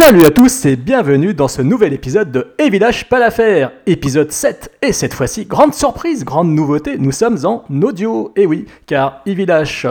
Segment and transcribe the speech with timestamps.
[0.00, 4.30] Salut à tous et bienvenue dans ce nouvel épisode de Et Village pas l'affaire, épisode
[4.30, 4.70] 7.
[4.80, 8.30] Et cette fois-ci, grande surprise, grande nouveauté, nous sommes en audio.
[8.36, 9.88] Et oui, car E Village,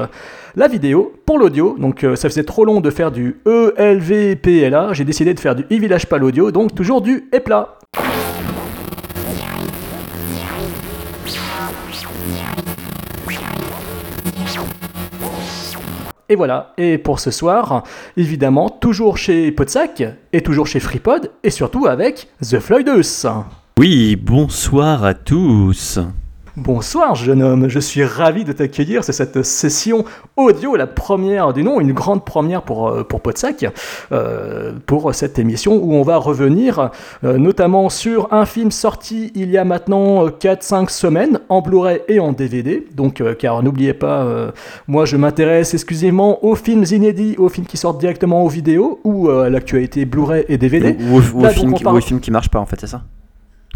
[0.55, 5.04] la vidéo pour l'audio, donc euh, ça faisait trop long de faire du ELVPLA, j'ai
[5.04, 7.78] décidé de faire du E Village pas l'audio, donc toujours du EPLA.
[16.30, 17.84] Et voilà, et pour ce soir,
[18.17, 23.26] évidemment, toujours chez Podsac, et toujours chez FreePod, et surtout avec The Floydus.
[23.80, 26.00] Oui, bonsoir à tous.
[26.57, 30.05] Bonsoir jeune homme, je suis ravi de t'accueillir, c'est cette session
[30.38, 33.63] audio, la première du nom, une grande première pour, euh, pour Podsac,
[34.11, 36.89] euh, pour cette émission où on va revenir
[37.23, 42.20] euh, notamment sur un film sorti il y a maintenant 4-5 semaines en Blu-ray et
[42.20, 44.25] en DVD, donc euh, car n'oubliez pas,
[44.88, 49.30] moi je m'intéresse exclusivement aux films inédits, aux films qui sortent directement aux vidéos ou
[49.30, 50.97] à l'actualité Blu-ray et DVD.
[51.11, 52.66] Ou, ou- ou Là, au film donc, on qui, parle- ou qui marche pas en
[52.66, 53.03] fait, c'est ça?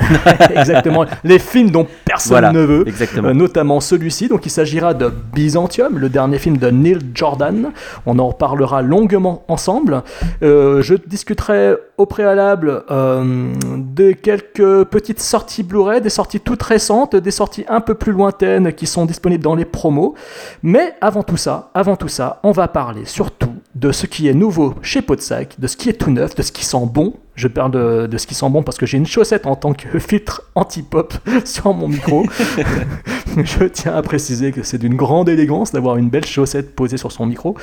[0.55, 2.87] Exactement, les films dont personne Voilà, ne veut.
[2.87, 3.29] exactement.
[3.29, 4.27] Euh, notamment celui-ci.
[4.27, 7.71] Donc il s'agira de Byzantium, le dernier film de Neil Jordan.
[8.05, 10.03] On en reparlera longuement ensemble.
[10.43, 17.15] Euh, je discuterai au préalable euh, de quelques petites sorties Blu-ray, des sorties toutes récentes,
[17.15, 20.15] des sorties un peu plus lointaines qui sont disponibles dans les promos.
[20.63, 24.33] Mais avant tout ça, avant tout ça, on va parler surtout de ce qui est
[24.33, 27.13] nouveau chez Podsac, de ce qui est tout neuf, de ce qui sent bon.
[27.35, 29.73] Je parle de, de ce qui sent bon parce que j'ai une chaussette en tant
[29.73, 31.13] que filtre anti-pop
[31.45, 32.25] sur mon micro.
[33.37, 37.13] Je tiens à préciser que c'est d'une grande élégance d'avoir une belle chaussette posée sur
[37.13, 37.55] son micro.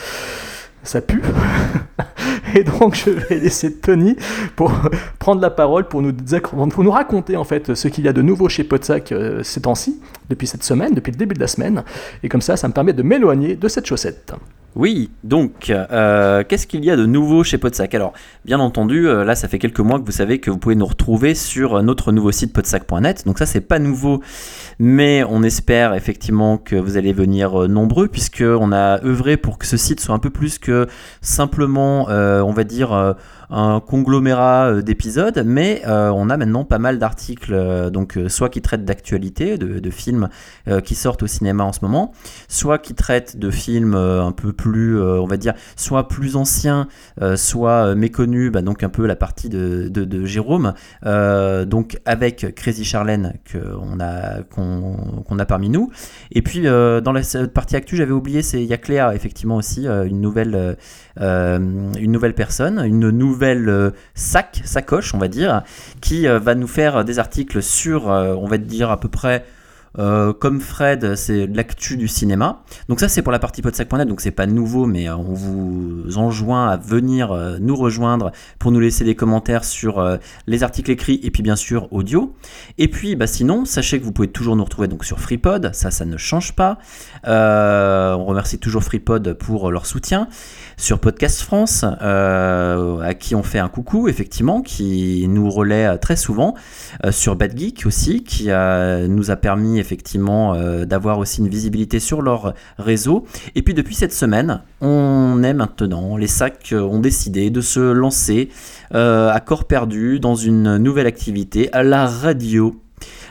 [0.82, 1.20] Ça pue.
[2.54, 4.16] Et donc je vais laisser Tony
[4.56, 4.72] pour
[5.18, 8.22] prendre la parole pour nous, pour nous raconter en fait ce qu'il y a de
[8.22, 10.00] nouveau chez Podsac euh, ces temps-ci,
[10.30, 11.84] depuis cette semaine, depuis le début de la semaine.
[12.22, 14.32] Et comme ça, ça me permet de m'éloigner de cette chaussette.
[14.76, 17.94] Oui, donc, euh, qu'est-ce qu'il y a de nouveau chez Podsac?
[17.94, 18.12] Alors,
[18.44, 20.86] bien entendu, euh, là, ça fait quelques mois que vous savez que vous pouvez nous
[20.86, 23.24] retrouver sur notre nouveau site podsac.net.
[23.26, 24.22] Donc ça, c'est pas nouveau,
[24.78, 29.58] mais on espère effectivement que vous allez venir euh, nombreux, puisque on a œuvré pour
[29.58, 30.86] que ce site soit un peu plus que
[31.22, 33.14] simplement, euh, on va dire, euh,
[33.50, 38.48] un conglomérat euh, d'épisodes, mais euh, on a maintenant pas mal d'articles, euh, donc soit
[38.48, 40.28] qui traitent d'actualité, de, films
[40.84, 42.12] qui sortent au cinéma en ce moment,
[42.46, 46.88] soit qui traitent de films un peu plus, on va dire, soit plus anciens,
[47.36, 53.34] soit méconnus, bah, donc un peu la partie de, de- Jérôme, donc avec Crazy Charlène
[53.50, 55.90] qu'on a, a parmi nous.
[56.32, 57.22] Et puis dans la
[57.52, 58.74] partie actu, j'avais oublié, il y
[59.14, 60.76] effectivement aussi, une nouvelle,
[61.20, 65.62] une nouvelle personne, une nouvelle euh, sac, sacoche, on va dire,
[66.00, 69.44] qui euh, va nous faire des articles sur, euh, on va dire à peu près.
[69.98, 72.62] Euh, comme Fred, c'est l'actu du cinéma.
[72.88, 76.18] Donc ça c'est pour la partie podsac.net, donc c'est pas nouveau, mais euh, on vous
[76.18, 81.20] enjoint à venir euh, nous rejoindre pour nous laisser des commentaires sur les articles écrits
[81.22, 82.34] et puis bien sûr audio.
[82.76, 85.90] Et puis bah, sinon, sachez que vous pouvez toujours nous retrouver donc sur FreePod, ça
[85.90, 86.78] ça ne change pas.
[87.24, 90.28] On remercie toujours FreePod pour leur soutien.
[90.76, 96.54] Sur Podcast France, à qui on fait un coucou effectivement, qui nous relaie très souvent.
[97.10, 102.22] Sur Bad Geek aussi, qui nous a permis effectivement euh, d'avoir aussi une visibilité sur
[102.22, 103.26] leur réseau.
[103.54, 108.48] Et puis depuis cette semaine, on est maintenant, les sacs ont décidé de se lancer
[108.94, 112.80] euh, à corps perdu dans une nouvelle activité, à la radio.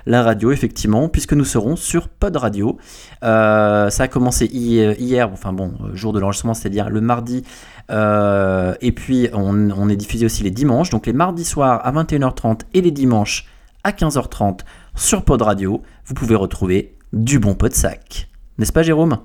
[0.05, 2.77] La radio, effectivement, puisque nous serons sur Pod Radio.
[3.23, 7.43] Euh, ça a commencé hier, enfin bon, jour de l'enregistrement, c'est-à-dire le mardi.
[7.89, 10.89] Et puis, on, on est diffusé aussi les dimanches.
[10.91, 13.47] Donc, les mardis soirs à 21h30 et les dimanches
[13.83, 14.59] à 15h30
[14.97, 15.83] sur Pod Radio.
[16.05, 18.29] Vous pouvez retrouver du bon pot de sac.
[18.57, 19.19] N'est-ce pas, Jérôme?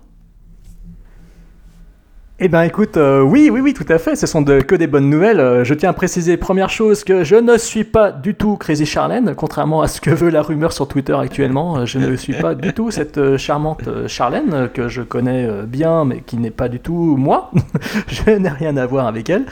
[2.44, 4.88] Eh ben écoute, euh, oui, oui, oui, tout à fait, ce sont de- que des
[4.88, 5.38] bonnes nouvelles.
[5.38, 8.84] Euh, je tiens à préciser, première chose, que je ne suis pas du tout Crazy
[8.84, 11.76] Charlène, contrairement à ce que veut la rumeur sur Twitter actuellement.
[11.78, 16.20] Euh, Je ne suis pas du tout cette charmante Charlène, que je connais bien, mais
[16.26, 17.52] qui n'est pas du tout moi.
[18.08, 19.44] je n'ai rien à voir avec elle.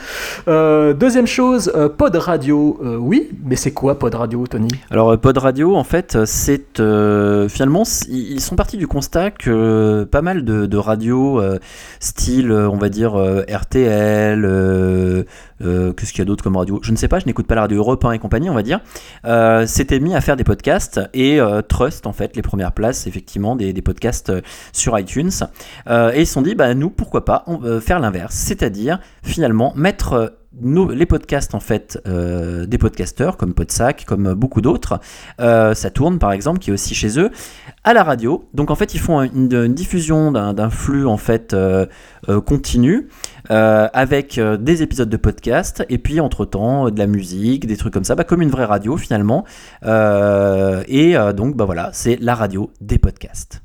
[0.49, 4.69] Deuxième chose, Pod Radio, oui, mais c'est quoi Pod Radio, Tony?
[4.91, 6.79] Alors, Pod Radio, en fait, c'est
[7.49, 11.41] finalement, ils sont partis du constat que pas mal de, de radios,
[12.00, 15.23] style, on va dire euh, RTL, euh,
[15.62, 16.81] euh, qu'est-ce qu'il y a d'autre comme radio?
[16.82, 18.62] Je ne sais pas, je n'écoute pas la radio Europe 1 et compagnie, on va
[18.62, 18.81] dire.
[19.67, 21.38] S'étaient mis à faire des podcasts et
[21.69, 24.32] Trust, en fait, les premières places, effectivement, des, podcasts
[24.73, 25.31] sur iTunes.
[25.88, 27.44] Et ils se sont dit, bah, nous, pourquoi pas
[27.81, 34.35] faire l'inverse, c'est-à-dire finalement mettre nos, les podcasts en fait des podcasteurs comme Podsac, comme
[34.35, 35.00] beaucoup d'autres.
[35.41, 37.31] Euh, ça tourne par exemple, qui est aussi chez eux,
[37.85, 38.44] à la radio.
[38.55, 41.87] Donc en fait, ils font une, diffusion d'un flux en fait euh,
[42.29, 43.09] euh, continu
[43.50, 47.93] euh, avec des épisodes de podcast et puis entre temps de la musique, des trucs
[47.93, 49.44] comme ça, bah, comme une vraie radio finalement.
[49.85, 53.62] Et donc bah voilà, c'est la radio des podcasts.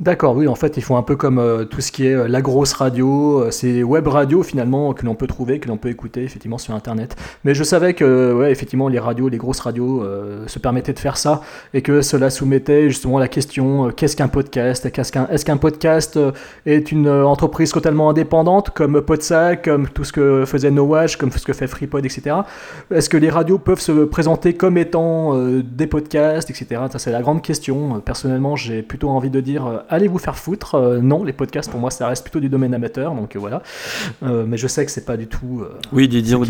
[0.00, 2.28] D'accord, oui, en fait, ils font un peu comme euh, tout ce qui est euh,
[2.28, 5.88] la grosse radio, euh, c'est web radio finalement que l'on peut trouver, que l'on peut
[5.88, 7.16] écouter effectivement sur Internet.
[7.42, 11.00] Mais je savais que, ouais, effectivement, les radios, les grosses radios euh, se permettaient de
[11.00, 11.40] faire ça
[11.74, 14.86] et que cela soumettait justement la question qu'est-ce qu'un podcast?
[14.86, 16.16] Est-ce qu'un podcast
[16.64, 21.32] est une entreprise totalement indépendante comme Podsac, comme tout ce que faisait No Watch, comme
[21.32, 22.36] ce que fait FreePod, etc.
[22.94, 26.82] Est-ce que les radios peuvent se présenter comme étant des podcasts, etc.
[26.92, 27.98] Ça, c'est la grande question.
[27.98, 30.74] Personnellement, j'ai plutôt envie de dire allez vous faire foutre.
[30.74, 33.62] Euh, non, les podcasts, pour moi, ça reste plutôt du domaine amateur, donc euh, voilà.
[34.22, 35.62] Euh, mais je sais que c'est pas du tout.
[35.92, 36.42] Oui, dis- disons,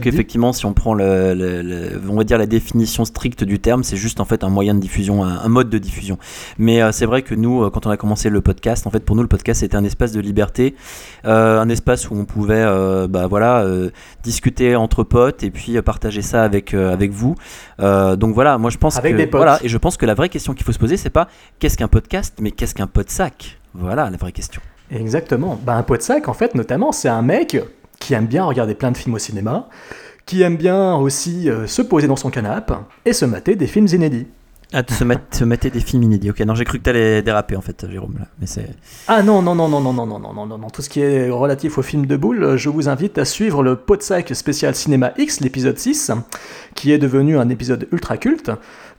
[0.00, 3.82] qu'effectivement, si on prend le, le- le- on va dire la définition stricte du terme,
[3.84, 6.18] c'est juste en fait un moyen de diffusion, un, un mode de diffusion.
[6.58, 9.22] Mais c'est vrai que nous, quand on a commencé le podcast, en fait, pour nous,
[9.22, 10.74] le podcast c'était un espace de liberté,
[11.24, 12.64] un espace où on pouvait,
[13.08, 13.64] bah voilà,
[14.22, 17.34] discuter entre potes et puis partager ça avec avec vous.
[17.78, 19.38] Donc voilà, moi je pense Avec que des potes.
[19.38, 21.28] voilà, et je pense que la vraie question qu'il faut se poser, c'est pas
[21.58, 23.58] qu'est-ce qu'un podcast, mais qu'est-ce qu'un podsac.
[23.74, 24.60] Voilà la vraie question.
[24.92, 25.58] Exactement.
[25.64, 27.58] Bah, un Podsac, en fait, notamment, c'est un mec
[27.98, 29.68] qui aime bien regarder plein de films au cinéma,
[30.26, 32.74] qui aime bien aussi euh, se poser dans son canapé
[33.04, 34.26] et se mater des films inédits.
[34.74, 36.30] Ah, de se, mettre, se mater des films inédits.
[36.30, 38.16] Ok, non, j'ai cru que t'allais déraper en fait, Jérôme.
[38.18, 38.26] Là.
[38.40, 38.70] Mais c'est.
[39.06, 40.70] Ah non, non, non, non, non, non, non, non, non, non, non.
[40.70, 43.76] Tout ce qui est relatif aux films de boules, je vous invite à suivre le
[43.76, 46.12] Podsac spécial Cinéma X, l'épisode 6,
[46.74, 48.50] qui est devenu un épisode ultra culte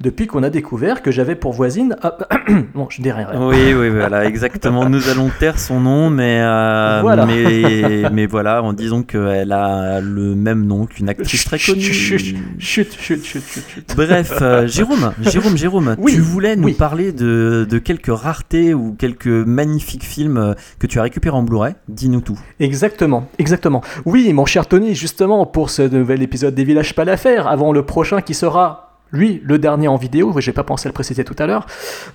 [0.01, 1.95] depuis qu'on a découvert que j'avais pour voisine...
[2.01, 2.18] Ah,
[2.75, 3.48] bon, je dirais rien.
[3.48, 4.90] Oui, oui, voilà, exactement.
[4.90, 7.25] Nous allons taire son nom, mais euh, Voilà.
[7.25, 11.81] mais, mais voilà, en disant qu'elle a le même nom qu'une actrice très connue.
[11.81, 12.18] chut,
[12.60, 13.94] chut, chut, chut, chut.
[13.95, 16.74] Bref, euh, Jérôme, Jérôme, Jérôme, Oui, tu voulais nous oui.
[16.74, 21.74] parler de, de quelques raretés ou quelques magnifiques films que tu as récupérés en Blu-ray.
[21.88, 22.40] Dis-nous tout.
[22.60, 23.81] Exactement, exactement.
[24.06, 27.84] Oui, mon cher Tony, justement, pour ce nouvel épisode des Villages pas l'affaire, avant le
[27.84, 31.36] prochain qui sera, lui, le dernier en vidéo, j'ai pas pensé à le préciser tout
[31.38, 31.68] à l'heure,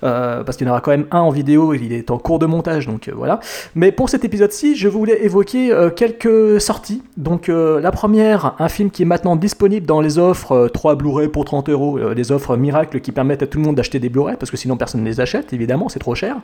[0.03, 2.39] euh, parce qu'il y en aura quand même un en vidéo, il est en cours
[2.39, 3.39] de montage, donc euh, voilà.
[3.73, 7.01] Mais pour cet épisode-ci, je voulais évoquer euh, quelques sorties.
[7.17, 11.29] Donc la première, un film qui est maintenant disponible dans les offres, euh, 3 Blu-ray
[11.29, 14.35] pour 30 euros, les offres miracles qui permettent à tout le monde d'acheter des Blu-ray,
[14.37, 16.35] parce que sinon personne ne les achète, évidemment, c'est trop cher.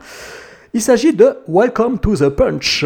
[0.72, 2.84] Il s'agit de Welcome to the Punch,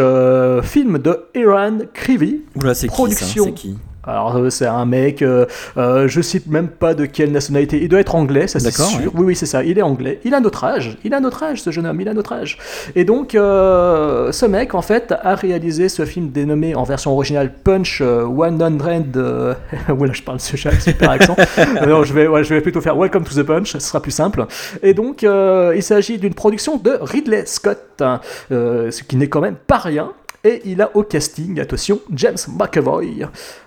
[0.62, 2.42] film de Iran Krivi.
[2.56, 2.96] Oula, c'est qui ça?
[2.96, 3.52] Production.
[3.52, 3.78] Qui?
[4.06, 5.44] Alors euh, c'est un mec, euh,
[5.76, 8.86] euh, je sais même pas de quelle nationalité, il doit être anglais, ça c'est D'accord,
[8.86, 9.12] sûr.
[9.14, 10.20] Oui oui c'est ça, il est anglais.
[10.24, 12.56] Il a notre âge, il a notre âge ce jeune homme, il a notre âge.
[12.96, 17.52] Et donc euh, ce mec en fait a réalisé ce film dénommé en version originale
[17.52, 19.16] Punch euh, 100.
[19.16, 19.54] Euh...
[19.88, 21.36] voilà je parle ce super accent.
[21.58, 24.00] Euh, non je vais, ouais, je vais plutôt faire Welcome to the Punch, ce sera
[24.00, 24.46] plus simple.
[24.82, 28.20] Et donc euh, il s'agit d'une production de Ridley Scott, hein,
[28.50, 30.12] euh, ce qui n'est quand même pas rien.
[30.42, 33.26] Et il a au casting, attention, James McAvoy,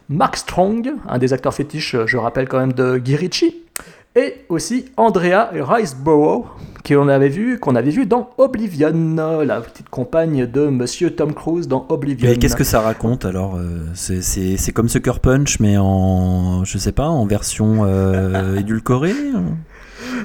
[0.10, 3.64] Mark Strong, un des acteurs fétiches, je rappelle quand même, de Guy Ritchie,
[4.16, 6.46] et aussi Andrea Riseborough,
[6.86, 11.86] qu'on avait vu, avait vu dans Oblivion, la petite compagne de Monsieur Tom Cruise dans
[11.90, 12.30] Oblivion.
[12.30, 16.92] Mais qu'est-ce que ça raconte alors euh, c'est comme Sucker Punch, mais en, je sais
[16.92, 19.14] pas, en version euh, édulcorée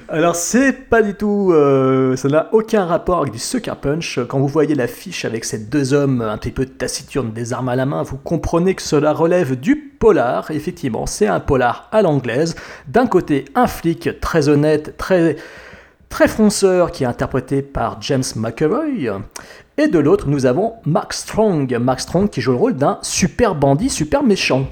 [0.09, 4.21] Alors c'est pas du tout, euh, ça n'a aucun rapport avec du Sucker Punch.
[4.29, 7.77] Quand vous voyez l'affiche avec ces deux hommes un petit peu taciturnes, des armes à
[7.77, 10.51] la main, vous comprenez que cela relève du polar.
[10.51, 12.55] Effectivement, c'est un polar à l'anglaise.
[12.87, 15.37] D'un côté, un flic très honnête, très
[16.09, 19.11] très fonceur qui est interprété par James McAvoy.
[19.77, 21.77] Et de l'autre, nous avons Mark Strong.
[21.79, 24.67] Mark Strong qui joue le rôle d'un super bandit, super méchant.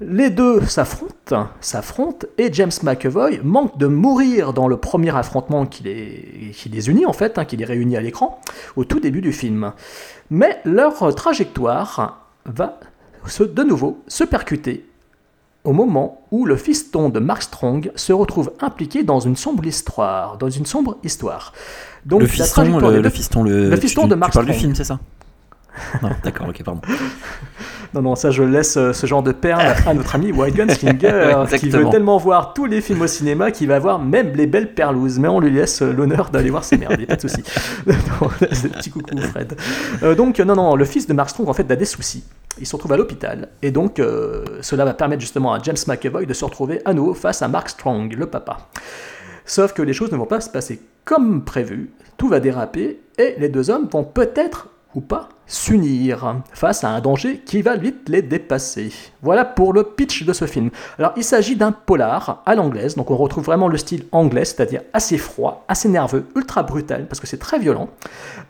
[0.00, 5.84] Les deux s'affrontent, s'affrontent, et James McAvoy manque de mourir dans le premier affrontement qui
[5.84, 8.40] les, qui les unit en fait, hein, qui les réunit à l'écran,
[8.76, 9.72] au tout début du film.
[10.30, 12.80] Mais leur trajectoire va
[13.26, 14.84] se, de nouveau se percuter
[15.62, 20.36] au moment où le fiston de Mark Strong se retrouve impliqué dans une sombre histoire,
[20.36, 21.52] dans une sombre histoire.
[22.04, 24.60] Donc Le fiston, le, le fiston, le, fiston de tu Mark parles du Strong.
[24.60, 24.98] film, c'est ça?
[26.02, 26.80] Non, d'accord, ok, pardon.
[27.92, 31.44] Non, non, ça je laisse euh, ce genre de perles à notre ami White Gunslinger,
[31.48, 34.48] Ouais, qui veut tellement voir tous les films au cinéma qu'il va voir même les
[34.48, 35.20] belles perlouses.
[35.20, 37.44] Mais on lui laisse euh, l'honneur d'aller voir ces merdes, pas de souci.
[37.86, 39.56] Non, c'est petit coucou Fred.
[40.02, 42.24] Euh, donc, euh, non, non, le fils de Mark Strong en fait a des soucis.
[42.58, 43.48] Il se retrouve à l'hôpital.
[43.62, 47.14] Et donc, euh, cela va permettre justement à James McAvoy de se retrouver à nouveau
[47.14, 48.58] face à Mark Strong, le papa.
[49.44, 51.90] Sauf que les choses ne vont pas se passer comme prévu.
[52.16, 57.00] Tout va déraper et les deux hommes vont peut-être ou pas, s'unir face à un
[57.00, 58.92] danger qui va vite les dépasser.
[59.22, 60.70] Voilà pour le pitch de ce film.
[60.98, 64.82] Alors il s'agit d'un polar à l'anglaise, donc on retrouve vraiment le style anglais, c'est-à-dire
[64.92, 67.88] assez froid, assez nerveux, ultra brutal, parce que c'est très violent.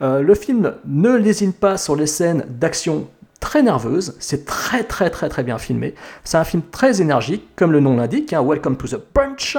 [0.03, 3.09] Euh, le film ne lésine pas sur les scènes d'action
[3.41, 5.95] très nerveuses, c'est très très très très bien filmé.
[6.25, 9.59] C'est un film très énergique, comme le nom l'indique, hein, Welcome to the Punch,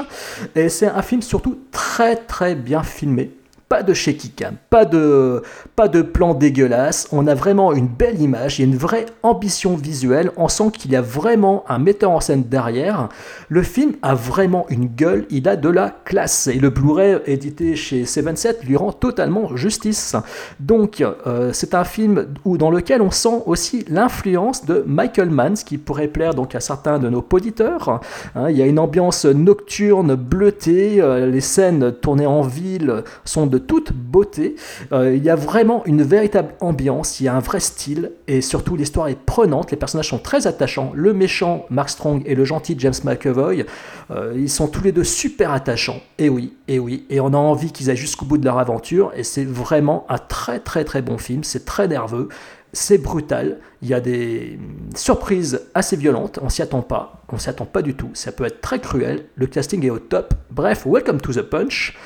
[0.55, 3.34] et c'est un film surtout très très bien filmé
[3.69, 5.41] pas de shaky cam, pas de,
[5.75, 7.07] pas de plan dégueulasse.
[7.11, 10.31] On a vraiment une belle image, il y a une vraie ambition visuelle.
[10.37, 13.09] On sent qu'il y a vraiment un metteur en scène derrière.
[13.49, 16.47] Le film a vraiment une gueule, il a de la classe.
[16.47, 20.15] Et le Blu-ray édité chez 7 lui rend totalement justice.
[20.59, 25.55] Donc, euh, c'est un film où, dans lequel on sent aussi l'influence de Michael Mann,
[25.55, 28.01] ce qui pourrait plaire donc à certains de nos auditeurs.
[28.35, 31.01] Hein, il y a une ambiance nocturne, bleutée.
[31.01, 34.55] Euh, les scènes tournées en ville sont toute beauté.
[34.91, 38.41] Euh, il y a vraiment une véritable ambiance, il y a un vrai style et
[38.41, 40.91] surtout l'histoire est prenante, les personnages sont très attachants.
[40.95, 43.65] Le méchant Mark Strong et le gentil James McAvoy,
[44.11, 46.01] euh, ils sont tous les deux super attachants.
[46.17, 49.11] Et oui, et oui, et on a envie qu'ils aillent jusqu'au bout de leur aventure
[49.15, 52.29] et c'est vraiment un très très très bon film, c'est très nerveux
[52.75, 54.59] c'est brutal, il y a des
[54.95, 58.43] surprises assez violentes, on s'y attend pas, on s'y attend pas du tout, ça peut
[58.45, 61.97] être très cruel, le casting est au top, bref, welcome to the punch,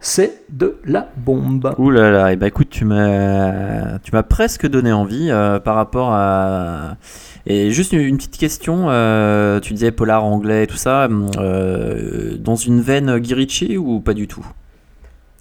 [0.00, 1.74] c'est de la bombe.
[1.78, 5.74] Ouh là là, et bah écoute, tu m'as, tu m'as presque donné envie euh, par
[5.74, 6.96] rapport à.
[7.46, 12.56] Et juste une, petite question, euh, tu disais polar anglais et tout ça, euh, dans
[12.56, 14.46] une veine Guirichi ou pas du tout?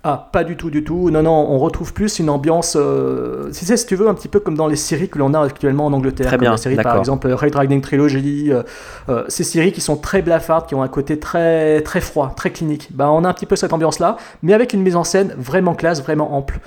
[0.04, 1.10] Ah, pas du tout, du tout.
[1.10, 4.28] Non, non, on retrouve plus une ambiance, euh, si c'est, si tu veux, un petit
[4.28, 6.28] peu comme dans les séries que l'on a actuellement en Angleterre.
[6.28, 8.54] Très bien, la série, par exemple, Red Riding Trilogy.
[8.54, 8.62] Euh,
[9.10, 12.52] euh, ces séries qui sont très blafardes, qui ont un côté très, très froid, très
[12.52, 12.90] clinique.
[12.94, 15.74] Bah, on a un petit peu cette ambiance-là, mais avec une mise en scène vraiment
[15.74, 16.60] classe, vraiment ample.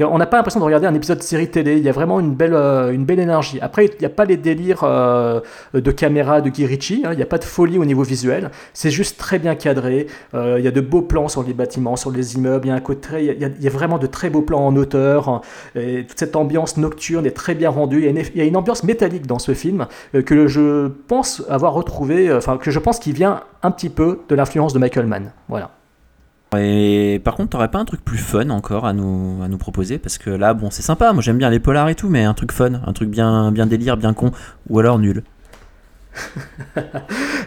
[0.00, 2.20] On n'a pas l'impression de regarder un épisode de série télé, il y a vraiment
[2.20, 3.58] une belle, euh, une belle énergie.
[3.60, 5.40] Après, il n'y a pas les délires euh,
[5.72, 7.10] de caméra de Guy Ritchie, hein.
[7.12, 10.56] il n'y a pas de folie au niveau visuel, c'est juste très bien cadré, euh,
[10.58, 12.74] il y a de beaux plans sur les bâtiments, sur les immeubles, il y a,
[12.74, 15.40] un côté, il, y a, vraiment de très beaux plans en hauteur,
[15.74, 19.38] toute cette ambiance nocturne est très bien rendue, il y a une, ambiance métallique dans
[19.38, 19.86] ce film
[20.24, 24.34] que je pense avoir retrouvé, enfin que je pense qui vient un petit peu de
[24.34, 25.32] l'influence de Michael Mann.
[25.48, 25.70] Voilà.
[26.56, 29.98] Et par contre, t'aurais pas un truc plus fun encore à nous, à nous proposer?
[29.98, 32.34] Parce que là, bon, c'est sympa, moi j'aime bien les polars et tout, mais un
[32.34, 34.30] truc fun, un truc bien, bien délire, bien con,
[34.68, 35.22] ou alors nul.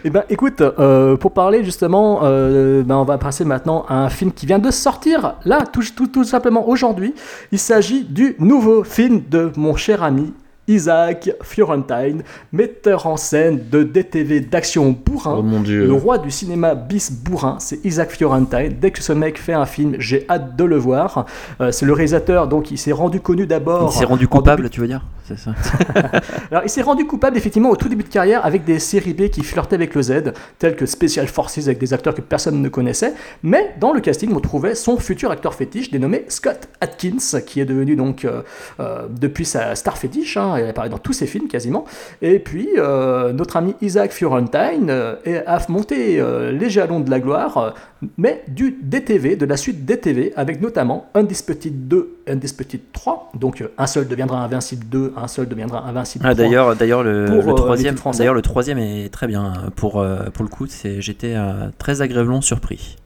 [0.04, 4.10] eh ben, écoute, euh, pour parler justement, euh, ben, on va passer maintenant à un
[4.10, 7.14] film qui vient de sortir, là, tout, tout, tout simplement aujourd'hui.
[7.52, 10.32] Il s'agit du nouveau film de mon cher ami
[10.70, 12.22] Isaac Fiorentine,
[12.52, 15.34] metteur en scène de DTV d'action bourrin.
[15.38, 15.84] Oh mon Dieu.
[15.84, 18.76] Le roi du cinéma bis bourrin, c'est Isaac Fiorentine.
[18.80, 21.26] Dès que ce mec fait un film, j'ai hâte de le voir.
[21.60, 23.90] Euh, c'est le réalisateur, donc il s'est rendu connu d'abord.
[23.92, 25.04] Il s'est rendu coupable, tu veux dire?
[25.24, 25.54] C'est ça.
[26.50, 29.28] Alors il s'est rendu coupable effectivement au tout début de carrière avec des séries B
[29.28, 32.68] qui flirtaient avec le Z, telles que Special Forces avec des acteurs que personne ne
[32.68, 33.14] connaissait.
[33.42, 37.64] Mais dans le casting, on trouvait son futur acteur fétiche dénommé Scott Atkins, qui est
[37.64, 38.42] devenu donc euh,
[38.80, 40.36] euh, depuis sa star fétiche.
[40.36, 41.84] Hein, il apparaît dans tous ses films quasiment.
[42.22, 47.20] Et puis, euh, notre ami Isaac Fiorentine euh, a monté euh, les jalons de la
[47.20, 47.74] gloire,
[48.16, 53.32] mais du DTV, de la suite DTV, avec notamment Undisputed 2 et Undisputed 3.
[53.38, 56.30] Donc, un seul deviendra Invincible 2, un seul deviendra Invincible 3.
[56.30, 60.48] Ah, d'ailleurs, d'ailleurs le, le troisième, d'ailleurs, le troisième est très bien pour, pour le
[60.48, 60.66] coup.
[60.98, 61.36] J'étais
[61.78, 62.96] très agréablement surpris.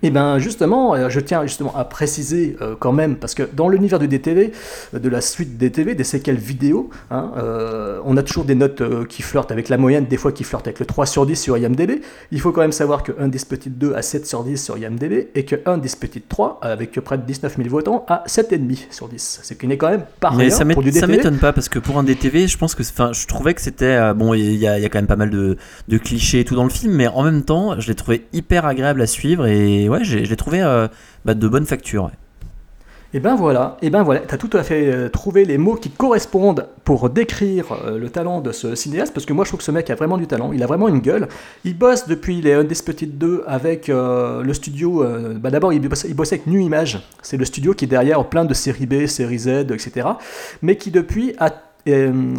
[0.00, 3.42] Et eh bien justement, euh, je tiens justement à préciser euh, quand même, parce que
[3.52, 4.52] dans l'univers du DTV,
[4.94, 7.32] euh, de la suite DTV, des séquelles vidéo, hein,
[8.04, 10.78] on a toujours des notes qui flirtent avec la moyenne, des fois qui flirtent avec
[10.78, 12.00] le 3 sur 10 sur IMDB.
[12.30, 15.30] Il faut quand même savoir que 1 Disputed 2 a 7 sur 10 sur IMDB,
[15.34, 19.40] et que 1 Disputed 3, avec près de 19 000 votants, a 7,5 sur 10.
[19.42, 21.00] Ce qui n'est quand même pas rien ça pour du DTV.
[21.00, 23.60] Ça m'étonne pas, parce que pour un DTV, je pense que, enfin, je trouvais que
[23.60, 25.56] c'était, bon, il y, a quand même pas mal de,
[25.88, 28.64] de, clichés et tout dans le film, mais en même temps, je l'ai trouvé hyper
[28.64, 30.88] agréable à suivre, et ouais, je trouvé euh,
[31.24, 32.10] bah, de bonne facture.
[33.14, 35.88] Et ben voilà, et ben voilà, t'as tout à fait euh, trouvé les mots qui
[35.88, 39.64] correspondent pour décrire euh, le talent de ce cinéaste, parce que moi je trouve que
[39.64, 41.26] ce mec a vraiment du talent, il a vraiment une gueule.
[41.64, 46.62] Il bosse depuis les Undisputed 2 avec le studio, bah d'abord il, bossait, avec Nu
[46.62, 50.06] Image, c'est le studio qui est derrière plein de séries B, séries Z, etc.
[50.60, 51.50] Mais qui depuis a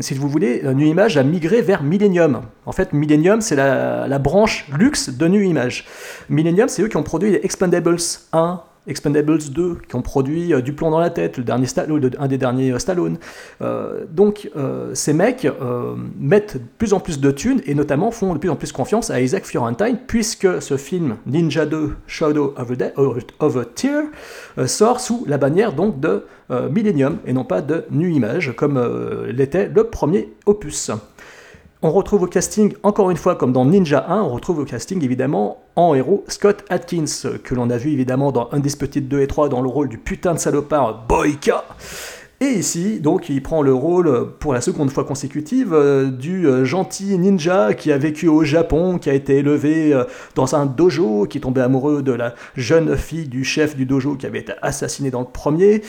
[0.02, 2.42] si vous voulez, Nu Image a migré vers Millennium.
[2.66, 5.86] En fait, Millennium, c'est la, branche luxe de Nu Image.
[6.30, 7.98] Millennium, c'est eux qui ont produit les Expendables
[8.34, 12.28] 1, Expendables 2, qui ont produit Du plomb dans la tête, le dernier Stallone, un
[12.28, 13.18] des derniers Stallone.
[14.12, 14.50] donc
[14.94, 15.48] ces mecs
[16.20, 19.10] mettent de plus en plus de thunes et notamment font de plus en plus confiance
[19.10, 24.04] à Isaac Fiorentine, puisque ce film Ninja 2 Shadow of a, of a Tear
[24.66, 26.26] sort sous la bannière donc de
[26.72, 28.80] Millennium et non pas de Nu Image, comme
[29.30, 30.92] l'était le premier opus.
[31.82, 35.02] On retrouve au casting, encore une fois, comme dans Ninja 1, on retrouve au casting
[35.02, 37.06] évidemment en héros Scott Atkins,
[37.42, 40.34] que l'on a vu évidemment dans Undisputed 2 et 3 dans le rôle du putain
[40.34, 41.64] de salopard Boyka.
[42.42, 46.66] Et ici, donc, il prend le rôle, pour la seconde fois consécutive, euh, du euh,
[46.66, 50.04] gentil ninja qui a vécu au Japon, qui a été élevé euh,
[50.36, 54.16] dans un dojo, qui est tombé amoureux de la jeune fille du chef du dojo
[54.16, 55.82] qui avait été assassiné dans le premier,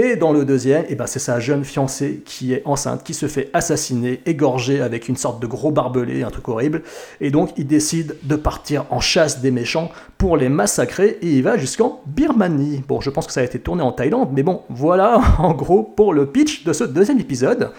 [0.00, 3.26] et dans le deuxième, eh ben, c'est sa jeune fiancée qui est enceinte, qui se
[3.26, 6.82] fait assassiner, égorger avec une sorte de gros barbelé, un truc horrible.
[7.20, 11.42] Et donc il décide de partir en chasse des méchants pour les massacrer et il
[11.42, 12.84] va jusqu'en Birmanie.
[12.86, 15.82] Bon, je pense que ça a été tourné en Thaïlande, mais bon, voilà en gros
[15.82, 17.72] pour le pitch de ce deuxième épisode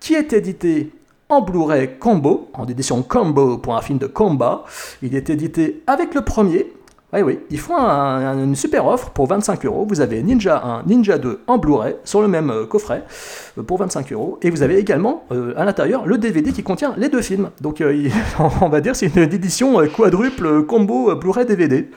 [0.00, 0.90] qui est édité
[1.30, 4.64] en Blu-ray combo, en édition combo pour un film de combat.
[5.00, 6.66] Il est édité avec le premier,
[7.14, 9.86] oui, oui, ils font une super offre pour 25 euros.
[9.88, 13.04] Vous avez Ninja 1, Ninja 2 en Blu-ray sur le même euh, coffret
[13.56, 14.38] euh, pour 25 euros.
[14.42, 17.50] Et vous avez également euh, à l'intérieur le DVD qui contient les deux films.
[17.60, 17.82] Donc
[18.60, 21.88] on va dire c'est une édition quadruple combo Blu-ray DVD.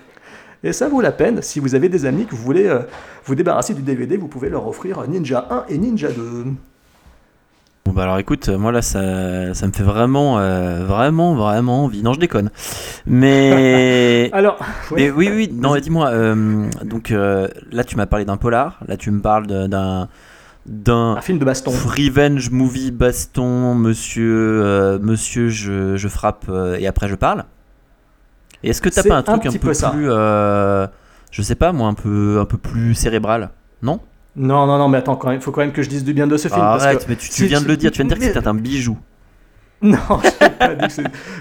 [0.63, 1.41] Et ça vaut la peine.
[1.41, 2.71] Si vous avez des amis que vous voulez
[3.25, 6.45] vous débarrasser du DVD, vous pouvez leur offrir Ninja 1 et Ninja 2.
[7.87, 12.03] Bon bah alors écoute, moi là ça, ça me fait vraiment, euh, vraiment, vraiment envie.
[12.03, 12.49] Non, je déconne.
[13.05, 14.29] Mais.
[14.33, 14.59] alors.
[14.93, 16.09] Mais oui, oui, non, dis-moi.
[16.09, 20.09] Euh, donc euh, là tu m'as parlé d'un polar, là tu me parles d'un.
[20.65, 21.71] D'un un film de baston.
[21.71, 27.45] Revenge movie baston, monsieur, monsieur je, je frappe et après je parle.
[28.63, 29.79] Et est-ce que t'as pas un truc un, peu, plus.
[31.31, 33.51] je sais pas moi, un peu, un peu plus cérébral?
[33.81, 34.01] Non?
[34.37, 36.37] Non, non, non, mais attends, il faut quand même que je dise du bien de
[36.37, 36.61] ce film.
[36.61, 38.97] Arrête, mais tu, viens de le dire, tu viens de dire que c'était un bijou.
[39.83, 39.97] Non,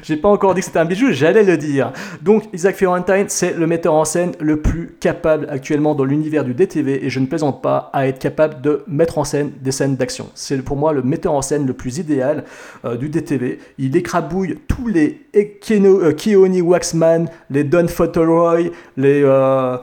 [0.03, 1.93] j'ai pas, pas encore dit que c'était un bijou, j'allais le dire.
[2.21, 6.53] Donc, Isaac Fiorentine, c'est le metteur en scène le plus capable actuellement dans l'univers du
[6.53, 9.97] DTV, et je ne plaisante pas à être capable de mettre en scène des scènes
[9.97, 10.29] d'action.
[10.35, 12.45] C'est pour moi le metteur en scène le plus idéal
[12.85, 13.59] euh, du DTV.
[13.79, 15.23] Il écrabouille tous les
[15.67, 19.79] Keno, euh, Keone Waxman, les Don Fauntleroy, les, euh,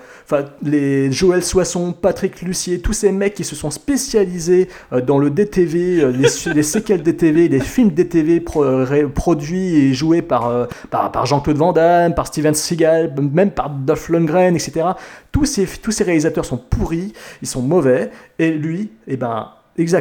[0.62, 4.67] les Joël Soisson, Patrick Lucier, tous ces mecs qui se sont spécialisés
[5.07, 11.12] dans le DTV, les, les séquelles DTV, les films DTV produit et joué par, par,
[11.12, 14.86] par Jean-Claude Van Damme, par Steven Seagal, même par Dolph Lundgren, etc.
[15.32, 19.49] Tous ces, tous ces réalisateurs sont pourris, ils sont mauvais, et lui, eh ben,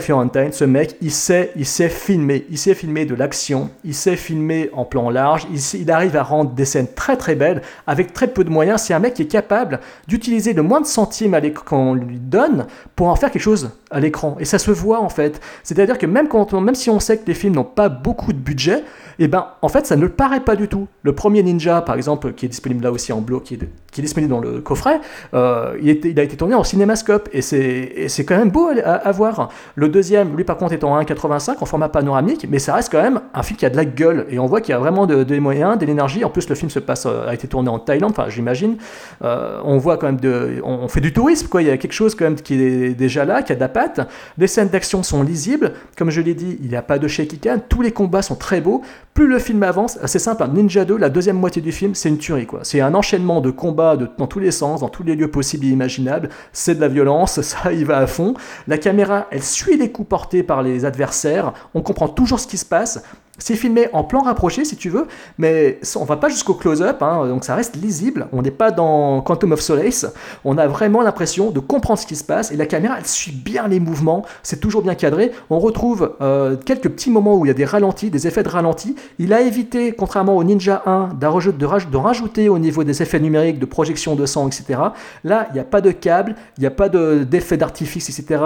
[0.00, 4.16] Fiorentine, ce mec, il sait, il sait filmer, il sait filmer de l'action, il sait
[4.16, 8.12] filmer en plan large, il, il, arrive à rendre des scènes très très belles avec
[8.12, 8.82] très peu de moyens.
[8.82, 13.06] C'est un mec qui est capable d'utiliser le moins de centimes qu'on lui donne pour
[13.08, 14.36] en faire quelque chose à l'écran.
[14.40, 15.40] Et ça se voit en fait.
[15.62, 18.38] C'est-à-dire que même, quand même si on sait que les films n'ont pas beaucoup de
[18.38, 18.82] budget,
[19.18, 20.88] et eh ben en fait ça ne le paraît pas du tout.
[21.02, 24.00] Le premier Ninja, par exemple, qui est disponible là aussi en bloc, qui est, qui
[24.00, 25.00] est disponible dans le coffret,
[25.34, 29.50] euh, il, a été tourné en cinémascope et c'est quand même beau à, voir.
[29.74, 33.02] Le deuxième, lui par contre, est en 1,85 en format panoramique, mais ça reste quand
[33.02, 35.06] même un film qui a de la gueule et on voit qu'il y a vraiment
[35.06, 36.24] des moyens, de l'énergie.
[36.24, 38.76] En plus, le film se passe, euh, a été tourné en Thaïlande, enfin j'imagine.
[39.22, 41.62] Euh, on voit quand même de, on, fait du tourisme, quoi.
[41.62, 43.60] Il y a quelque chose quand même qui est déjà là, qui a de
[44.38, 47.38] Les scènes d'action sont lisibles, comme je l'ai dit, il n'y a pas de shaky
[47.38, 47.60] can.
[47.68, 48.82] Tous les combats sont très beaux.
[49.14, 50.44] Plus le film avance, c'est simple.
[50.52, 52.60] Ninja 2, la deuxième moitié du film, c'est une tuerie, quoi.
[52.62, 55.70] C'est un enchaînement de combats dans tous les sens, dans tous les lieux possibles et
[55.70, 56.30] imaginables.
[56.52, 58.34] C'est de la violence, ça y va à fond.
[58.66, 62.58] La caméra, elle suit les coups portés par les adversaires, on comprend toujours ce qui
[62.58, 63.02] se passe,
[63.42, 65.06] c'est filmé en plan rapproché, si tu veux,
[65.38, 68.28] mais on va pas jusqu'au close-up, hein, donc ça reste lisible.
[68.32, 70.06] On n'est pas dans Quantum of Solace.
[70.44, 73.32] On a vraiment l'impression de comprendre ce qui se passe et la caméra, elle suit
[73.32, 74.24] bien les mouvements.
[74.42, 75.32] C'est toujours bien cadré.
[75.50, 78.48] On retrouve euh, quelques petits moments où il y a des ralentis, des effets de
[78.48, 78.94] ralenti.
[79.18, 83.66] Il a évité, contrairement au Ninja 1, de rajouter au niveau des effets numériques, de
[83.66, 84.80] projection de sang, etc.
[85.24, 88.40] Là, il n'y a pas de câble, il n'y a pas d'effets d'artifice, etc.,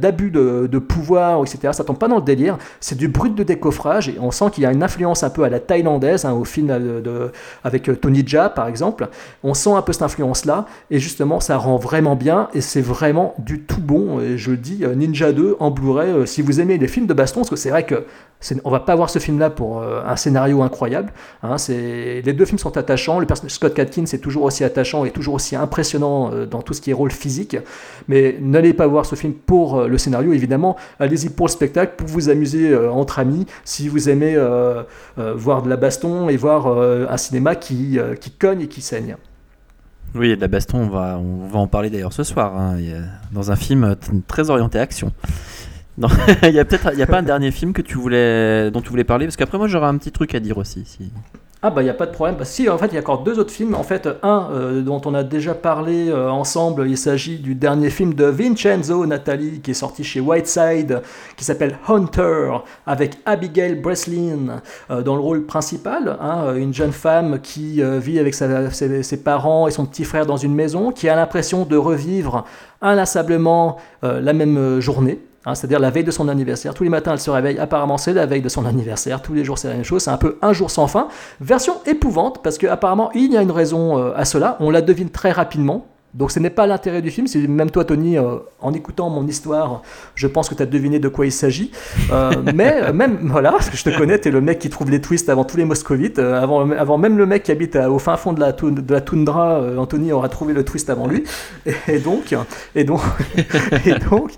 [0.00, 1.72] d'abus de, de, pouvoir, etc.
[1.72, 2.58] Ça tombe pas dans le délire.
[2.80, 5.48] C'est du brut de décoffrage on sent qu'il y a une influence un peu à
[5.48, 7.32] la thaïlandaise, hein, au film de,
[7.64, 9.08] avec euh, Tony Jaa par exemple.
[9.42, 13.34] On sent un peu cette influence-là, et justement, ça rend vraiment bien, et c'est vraiment
[13.38, 14.20] du tout bon.
[14.20, 17.14] Et je dis euh, Ninja 2 en Blu-ray, euh, si vous aimez les films de
[17.14, 18.04] baston, parce que c'est vrai que
[18.64, 21.12] on va pas voir ce film-là pour un scénario incroyable.
[21.42, 23.20] Hein, les deux films sont attachants.
[23.20, 26.80] Le personnage Scott Katkins est toujours aussi attachant et toujours aussi impressionnant dans tout ce
[26.80, 27.56] qui est rôle physique.
[28.08, 30.76] Mais n'allez pas voir ce film pour le scénario, évidemment.
[30.98, 33.46] Allez-y pour le spectacle, pour vous amuser entre amis.
[33.64, 34.82] Si vous aimez euh,
[35.18, 38.80] euh, voir de la baston et voir euh, un cinéma qui, qui cogne et qui
[38.80, 39.16] saigne.
[40.14, 42.76] Oui, de la baston, on va, on va en parler d'ailleurs ce soir, hein.
[43.32, 45.12] dans un film très orienté action.
[46.42, 48.80] il y a peut-être, il y a pas un dernier film que tu voulais, dont
[48.80, 50.84] tu voulais parler, parce qu'après moi j'aurais un petit truc à dire aussi.
[50.86, 51.10] Si...
[51.64, 52.34] Ah bah il n'y a pas de problème.
[52.36, 53.76] Bah, si, en fait, il y a encore deux autres films.
[53.76, 57.88] En fait, un euh, dont on a déjà parlé euh, ensemble, il s'agit du dernier
[57.88, 61.02] film de Vincenzo Natali qui est sorti chez Whiteside,
[61.36, 62.50] qui s'appelle Hunter,
[62.84, 66.16] avec Abigail Breslin euh, dans le rôle principal.
[66.20, 70.54] Hein, une jeune femme qui vit avec ses, parents et son petit frère dans une
[70.56, 72.44] maison, qui a l'impression de revivre
[72.80, 75.20] inlassablement la même journée.
[75.44, 76.72] Hein, c'est-à-dire la veille de son anniversaire.
[76.72, 77.58] Tous les matins, elle se réveille.
[77.58, 79.20] Apparemment, c'est la veille de son anniversaire.
[79.22, 80.02] Tous les jours, c'est la même chose.
[80.02, 81.08] C'est un peu un jour sans fin.
[81.40, 84.56] Version épouvante, parce qu'apparemment, il y a une raison euh, à cela.
[84.60, 85.86] On la devine très rapidement.
[86.14, 89.26] Donc ce n'est pas l'intérêt du film, c'est même toi Tony, euh, en écoutant mon
[89.26, 89.80] histoire,
[90.14, 91.70] je pense que tu as deviné de quoi il s'agit.
[92.10, 94.68] Euh, mais euh, même, voilà, parce que je te connais, tu es le mec qui
[94.68, 97.98] trouve les twists avant tous les moscovites, avant, avant même le mec qui habite au
[97.98, 101.24] fin fond de la, de la toundra, Anthony aura trouvé le twist avant lui.
[101.88, 102.34] Et, donc,
[102.74, 103.00] et, donc,
[103.86, 104.32] et, donc,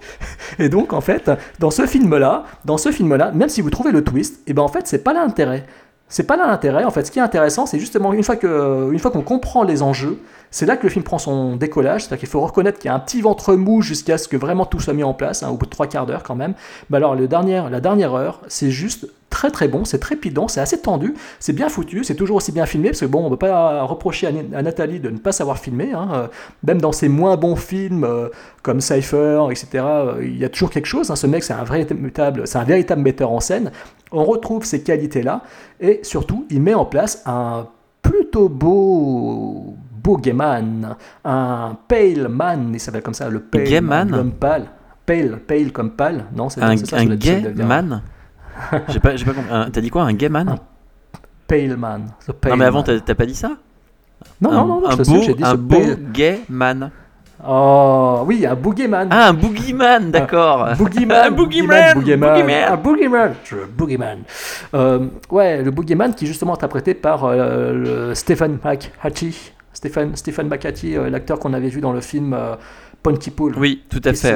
[0.61, 4.05] et donc, en fait, dans ce film-là, dans ce film-là, même si vous trouvez le
[4.05, 5.67] twist, et eh ben en fait, c'est pas l'intérêt.
[6.09, 6.85] C'est pas là l'intérêt.
[6.85, 9.65] En fait, ce qui est intéressant, c'est justement une fois que, une fois qu'on comprend
[9.65, 10.19] les enjeux,
[10.51, 12.95] c'est là que le film prend son décollage, c'est-à-dire qu'il faut reconnaître qu'il y a
[12.95, 15.57] un petit ventre mou jusqu'à ce que vraiment tout soit mis en place, hein, au
[15.57, 16.55] bout de trois quarts d'heure quand même.
[16.91, 21.15] Bah alors la dernière heure, c'est juste très très bon, c'est trépidant, c'est assez tendu,
[21.41, 23.83] c'est bien foutu, c'est toujours aussi bien filmé, parce que bon, on ne peut pas
[23.83, 26.27] reprocher à, Nathalie de ne pas savoir filmer, hein, euh,
[26.65, 28.29] même dans ses moins bons films euh,
[28.63, 31.17] comme Cypher, etc., euh, il y a toujours quelque chose, hein.
[31.17, 33.73] ce mec c'est un, véritable, c'est un véritable metteur en scène,
[34.13, 35.43] on retrouve ces qualités-là,
[35.81, 37.67] et surtout, il met en place un
[38.03, 40.95] plutôt beau boogeyman,
[41.25, 44.67] un pale man, il s'appelle comme ça, le pale man, comme pâle,
[45.05, 48.01] pale, pale comme pâle, non c'est un, ça, un gay man.
[48.89, 49.71] J'ai pas, pas compris.
[49.73, 50.57] T'as dit quoi, un gay man
[51.47, 52.11] Pale man.
[52.49, 53.53] non mais avant t'as pas dit ça
[54.41, 56.91] Non non non, un, beau, un beau gay man.
[57.47, 59.09] Oh, oui, un boogeyman.
[59.11, 60.67] Ah, un boogeyman, d'accord.
[60.67, 61.17] Un boogeyman.
[61.27, 61.95] un boogeyman.
[61.95, 62.73] Boogeyman.
[62.73, 63.35] Un boogeyman.
[63.77, 64.19] boogeyman.
[64.73, 69.53] Euh, ouais, le boogeyman qui justement est interprété par euh, Stephen McHatchie.
[69.75, 72.55] Stephen, Stephen McHatchie, euh, l'acteur qu'on avait vu dans le film euh,
[73.05, 73.55] Pontypool.
[73.59, 74.35] Oui, tout à fait.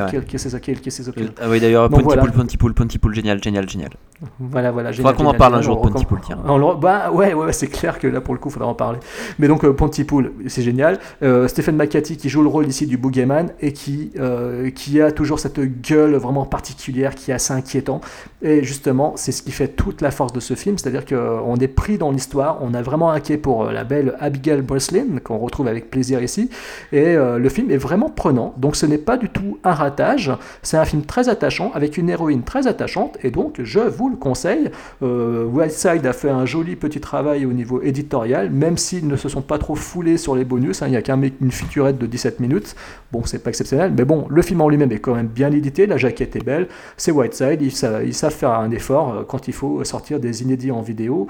[1.41, 3.91] Ah oui, d'ailleurs, Pontypool, Pontypool, Pontypool, génial, génial, génial.
[4.39, 4.93] Voilà, voilà.
[4.93, 6.39] Faudra qu'on en parle un jour de Pontypool, tiens.
[6.75, 8.99] bah ouais, ouais, c'est clair que là, pour le coup, il faudra en parler.
[9.39, 10.99] Mais donc, euh, Pontypool, c'est génial.
[11.23, 15.13] Euh, Stephen McCarthy qui joue le rôle ici du Boogeyman et qui, euh, qui a
[15.13, 18.03] toujours cette gueule vraiment particulière qui est assez inquiétant.
[18.43, 21.69] Et justement, c'est ce qui fait toute la force de ce film, c'est-à-dire qu'on est
[21.69, 25.91] pris dans l'histoire, on a vraiment inquiet pour la belle Abigail Breslin, qu'on retrouve avec
[25.91, 26.51] plaisir ici.
[26.93, 28.55] Et le film est vraiment prenant.
[28.59, 32.11] Donc ce n'est pas du tout un ratage, c'est un film très attachant, avec une
[32.11, 34.71] héroïne très attachante, et donc je vous le conseille.
[35.03, 39.29] Euh, Wildside a fait un joli petit travail au niveau éditorial, même s'ils ne se
[39.29, 40.87] sont pas trop foulés sur les bonus, hein.
[40.89, 42.75] il n'y a qu'une featurette de 17 minutes,
[43.13, 45.87] bon c'est pas exceptionnel, mais bon, le film en lui-même est quand même bien édité,
[45.87, 49.49] la jaquette est belle, c'est Whiteside, ils savent, ils savent faire un effort euh, quand
[49.49, 51.29] il faut sortir des inédits en vidéo,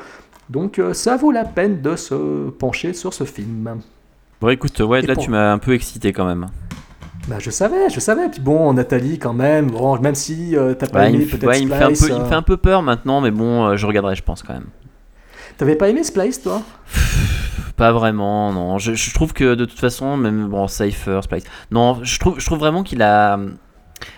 [0.49, 3.81] donc euh, ça vaut la peine de se pencher sur ce film.
[4.41, 6.47] Bon écoute, ouais, là tu m'as un peu excité quand même.
[7.29, 8.29] Bah, je savais, je savais.
[8.31, 11.69] Puis bon, Nathalie, quand même, bon, même si euh, t'as pas aimé peut-être ouais, il,
[11.69, 13.87] me fait un peu, il me fait un peu peur maintenant, mais bon, euh, je
[13.87, 14.69] regarderai, je pense quand même.
[15.59, 16.63] T'avais pas aimé Splice, toi?
[17.77, 18.79] Pas vraiment, non.
[18.79, 21.45] Je, je, trouve que de toute façon, même bon, Cypher, Splice.
[21.71, 23.39] Non, je trouve, je trouve vraiment qu'il a.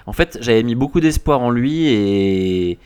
[0.07, 2.79] En fait, j'avais mis beaucoup d'espoir en lui et.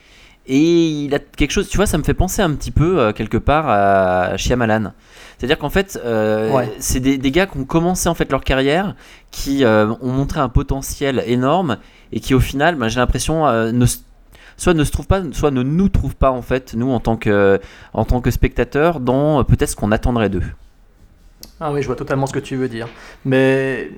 [0.47, 0.59] Et
[1.05, 3.37] il a quelque chose, tu vois, ça me fait penser un petit peu, euh, quelque
[3.37, 4.93] part, à Shyamalan.
[5.37, 8.95] C'est-à-dire qu'en fait, euh, c'est des, gars qui ont commencé en fait leur carrière,
[9.31, 11.77] qui euh, ont montré un potentiel énorme
[12.11, 13.85] et qui au final, ben, j'ai l'impression, euh, ne,
[14.57, 17.17] soit ne se trouvent pas, soit ne nous trouvent pas en fait, nous en tant
[17.17, 17.59] que,
[17.93, 20.43] en tant que spectateurs, dans peut-être ce qu'on attendrait d'eux.
[21.59, 22.87] Ah oui, je vois totalement ce que tu veux dire.
[23.25, 23.91] Mais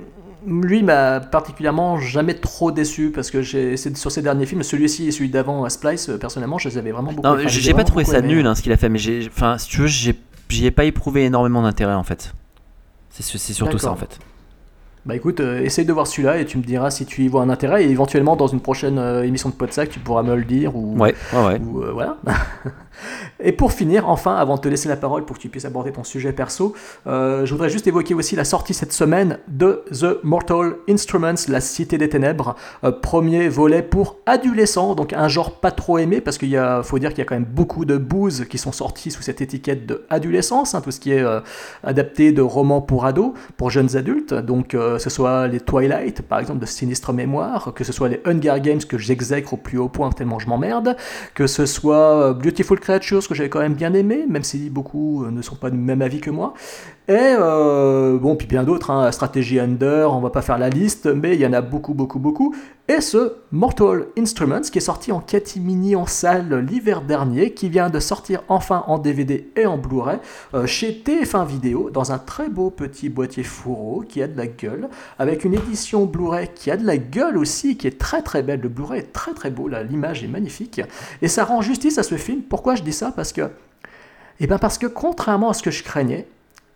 [0.45, 5.29] lui m'a particulièrement jamais trop déçu parce que sur ses derniers films, celui-ci et celui
[5.29, 7.27] d'avant, Splice, personnellement, je les avais vraiment beaucoup.
[7.27, 9.81] Non, j'ai pas trouvé ça nul hein, ce qu'il a fait, mais enfin, si tu
[9.81, 10.15] veux, j'ai
[10.49, 12.33] j'y ai pas éprouvé énormément d'intérêt en fait.
[13.09, 14.19] C'est surtout ça en fait.
[15.07, 17.41] Bah écoute, euh, essaye de voir celui-là et tu me diras si tu y vois
[17.41, 20.43] un intérêt et éventuellement dans une prochaine euh, émission de Podsac tu pourras me le
[20.43, 22.17] dire ou, ouais, ouais, ou euh, voilà.
[23.39, 25.91] Et pour finir, enfin, avant de te laisser la parole pour que tu puisses aborder
[25.91, 26.73] ton sujet perso,
[27.05, 31.61] euh, je voudrais juste évoquer aussi la sortie cette semaine de The Mortal Instruments, La
[31.61, 36.37] Cité des Ténèbres, euh, premier volet pour adolescents, donc un genre pas trop aimé, parce
[36.37, 39.21] qu'il faut dire qu'il y a quand même beaucoup de booze qui sont sortis sous
[39.21, 41.39] cette étiquette de adolescence, hein, tout ce qui est euh,
[41.83, 46.39] adapté de romans pour ados, pour jeunes adultes, donc que ce soit les Twilight, par
[46.39, 49.89] exemple, de Sinistre Mémoire, que ce soit les Hunger Games que j'exècre au plus haut
[49.89, 50.97] point tellement je m'emmerde,
[51.33, 55.41] que ce soit Beautiful Creatures que j'avais quand même bien aimé, même si beaucoup ne
[55.41, 56.53] sont pas du même avis que moi.
[57.09, 61.05] Et euh, bon, puis bien d'autres, hein, Stratégie Under, on va pas faire la liste,
[61.05, 62.53] mais il y en a beaucoup, beaucoup, beaucoup.
[62.89, 67.89] Et ce Mortal Instruments qui est sorti en catimini en salle l'hiver dernier, qui vient
[67.89, 70.19] de sortir enfin en DVD et en Blu-ray
[70.53, 74.47] euh, chez TF1 Vidéo dans un très beau petit boîtier fourreau qui a de la
[74.47, 78.43] gueule, avec une édition Blu-ray qui a de la gueule aussi, qui est très très
[78.43, 78.59] belle.
[78.59, 80.81] Le Blu-ray est très très beau, l'image est magnifique.
[81.21, 82.41] Et ça rend justice à ce film.
[82.41, 83.13] Pourquoi je dis ça?
[83.15, 83.49] Parce que.
[84.41, 86.27] Eh bien parce que contrairement à ce que je craignais,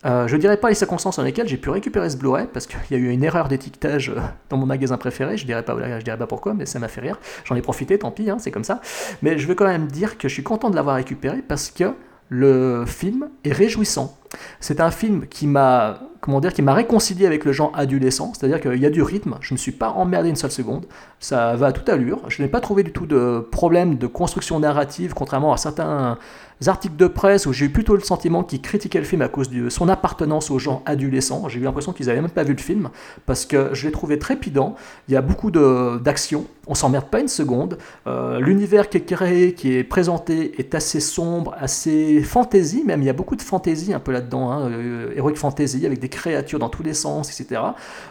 [0.05, 2.65] euh, je ne dirais pas les circonstances dans lesquelles j'ai pu récupérer ce Blu-ray, parce
[2.65, 5.63] qu'il y a eu une erreur d'étiquetage euh, dans mon magasin préféré, je ne dirais,
[5.63, 7.19] pas, dirais pas pourquoi, mais ça m'a fait rire.
[7.45, 8.81] J'en ai profité, tant pis, hein, c'est comme ça.
[9.21, 11.93] Mais je veux quand même dire que je suis content de l'avoir récupéré, parce que
[12.29, 14.17] le film est réjouissant.
[14.59, 18.61] C'est un film qui m'a comment dire, qui m'a réconcilié avec le genre adolescent, c'est-à-dire
[18.61, 20.85] qu'il y a du rythme, je ne me suis pas emmerdé une seule seconde,
[21.19, 24.59] ça va à toute allure, je n'ai pas trouvé du tout de problème de construction
[24.59, 26.19] narrative, contrairement à certains
[26.69, 29.49] articles de presse où j'ai eu plutôt le sentiment qu'ils critiquaient le film à cause
[29.49, 31.47] de son appartenance au genre adolescent.
[31.49, 32.89] J'ai eu l'impression qu'ils n'avaient même pas vu le film
[33.25, 34.75] parce que je l'ai trouvé trépidant.
[35.07, 37.77] Il y a beaucoup d'action, on s'emmerde pas une seconde.
[38.07, 43.01] Euh, l'univers qui est créé, qui est présenté, est assez sombre, assez fantasy même.
[43.01, 46.59] Il y a beaucoup de fantasy un peu là-dedans, hein, euh, fantasy avec des créatures
[46.59, 47.61] dans tous les sens, etc.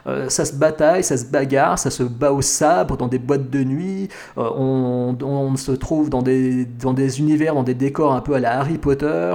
[0.07, 3.51] Euh, ça se bataille, ça se bagarre, ça se bat au sabre dans des boîtes
[3.51, 4.09] de nuit.
[4.37, 8.59] on, on, se trouve dans des, dans des univers, dans des décors un peu la
[8.59, 9.35] Harry Potter.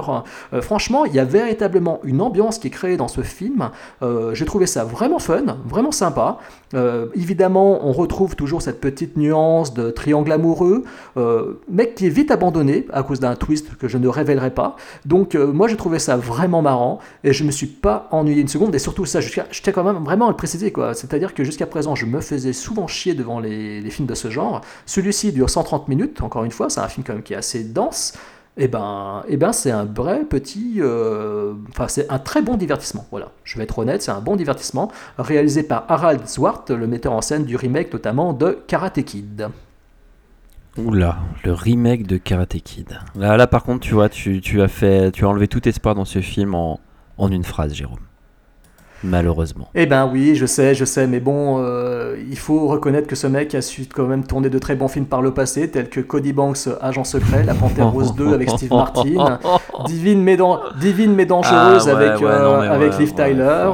[0.52, 3.70] Euh, franchement, il y a véritablement une ambiance qui est créée dans ce film.
[4.02, 6.38] Euh, j'ai trouvé ça vraiment fun, vraiment sympa.
[6.74, 10.84] Euh, évidemment, on retrouve toujours cette petite nuance de triangle amoureux,
[11.70, 14.76] mais qui est vite abandonné à cause d'un twist que je ne révélerai pas.
[15.04, 18.74] Donc, moi, j'ai trouvé ça vraiment marrant et je me suis pas ennuyé une seconde.
[18.74, 20.72] Et surtout, ça, je tiens quand même vraiment à le préciser.
[20.94, 24.30] C'est-à-dire que jusqu'à présent, je me faisais souvent chier devant les, les films de ce
[24.30, 24.60] genre.
[24.84, 27.64] Celui-ci dure 130 minutes, encore une fois, c'est un film quand même qui est assez
[27.64, 28.14] dense
[28.58, 33.06] eh ben, eh ben c'est un vrai petit, euh, enfin c'est un très bon divertissement.
[33.10, 37.12] Voilà, je vais être honnête, c'est un bon divertissement réalisé par Harald Zwart, le metteur
[37.12, 39.48] en scène du remake notamment de Karate Kid.
[40.78, 42.98] Oula, le remake de Karate Kid.
[43.14, 45.94] Là, là par contre, tu vois, tu, tu, as fait, tu as enlevé tout espoir
[45.94, 46.80] dans ce film en,
[47.18, 47.98] en une phrase, Jérôme.
[49.06, 49.68] Malheureusement.
[49.74, 53.26] Eh ben oui, je sais, je sais, mais bon, euh, il faut reconnaître que ce
[53.26, 56.00] mec a su quand même tourner de très bons films par le passé, tels que
[56.00, 59.38] Cody Banks, Agent secret, La Panthère Rose 2 avec Steve Martin,
[59.86, 60.36] Divine mais,
[60.80, 63.70] Divine mais dangereuse ah avec, euh, avec Liv Tyler.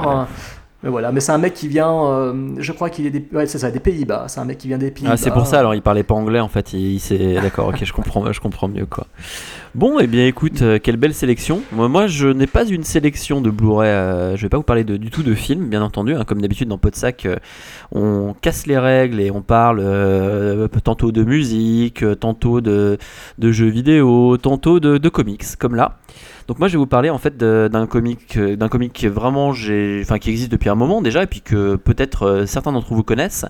[0.82, 3.46] Mais voilà, mais c'est un mec qui vient, euh, je crois qu'il est des, ouais,
[3.46, 4.24] c'est ça, des Pays-Bas.
[4.26, 5.12] C'est un mec qui vient des Pays-Bas.
[5.12, 5.60] Ah, c'est pour ça.
[5.60, 6.72] Alors, il parlait pas anglais en fait.
[6.72, 7.68] Il, il d'accord.
[7.68, 9.06] ok, je comprends, je comprends mieux quoi.
[9.74, 11.62] Bon, et eh bien écoute, euh, quelle belle sélection.
[11.72, 13.88] Moi, je n'ai pas une sélection de Blu-ray.
[13.88, 16.14] Euh, je vais pas vous parler de, du tout de films, bien entendu.
[16.14, 17.36] Hein, comme d'habitude dans Podsac, euh,
[17.90, 19.82] on casse les règles et on parle
[20.84, 22.98] tantôt de musique, tantôt de,
[23.38, 25.96] de jeux vidéo, tantôt de, de, comics, comme là.
[26.48, 30.18] Donc moi, je vais vous parler en fait d'un comic, d'un comic qui vraiment, enfin,
[30.18, 33.46] qui existe depuis un moment déjà, et puis que peut-être certains d'entre vous connaissent.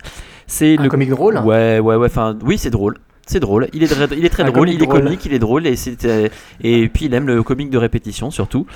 [0.46, 1.38] C'est le comic drôle.
[1.38, 2.06] Ouais, ouais, ouais.
[2.06, 2.98] Enfin, oui, c'est drôle.
[3.26, 5.76] C'est drôle, il est, il est très drôle, il est comique, il est drôle et,
[6.04, 6.28] euh,
[6.60, 8.66] et puis il aime le comique de répétition surtout.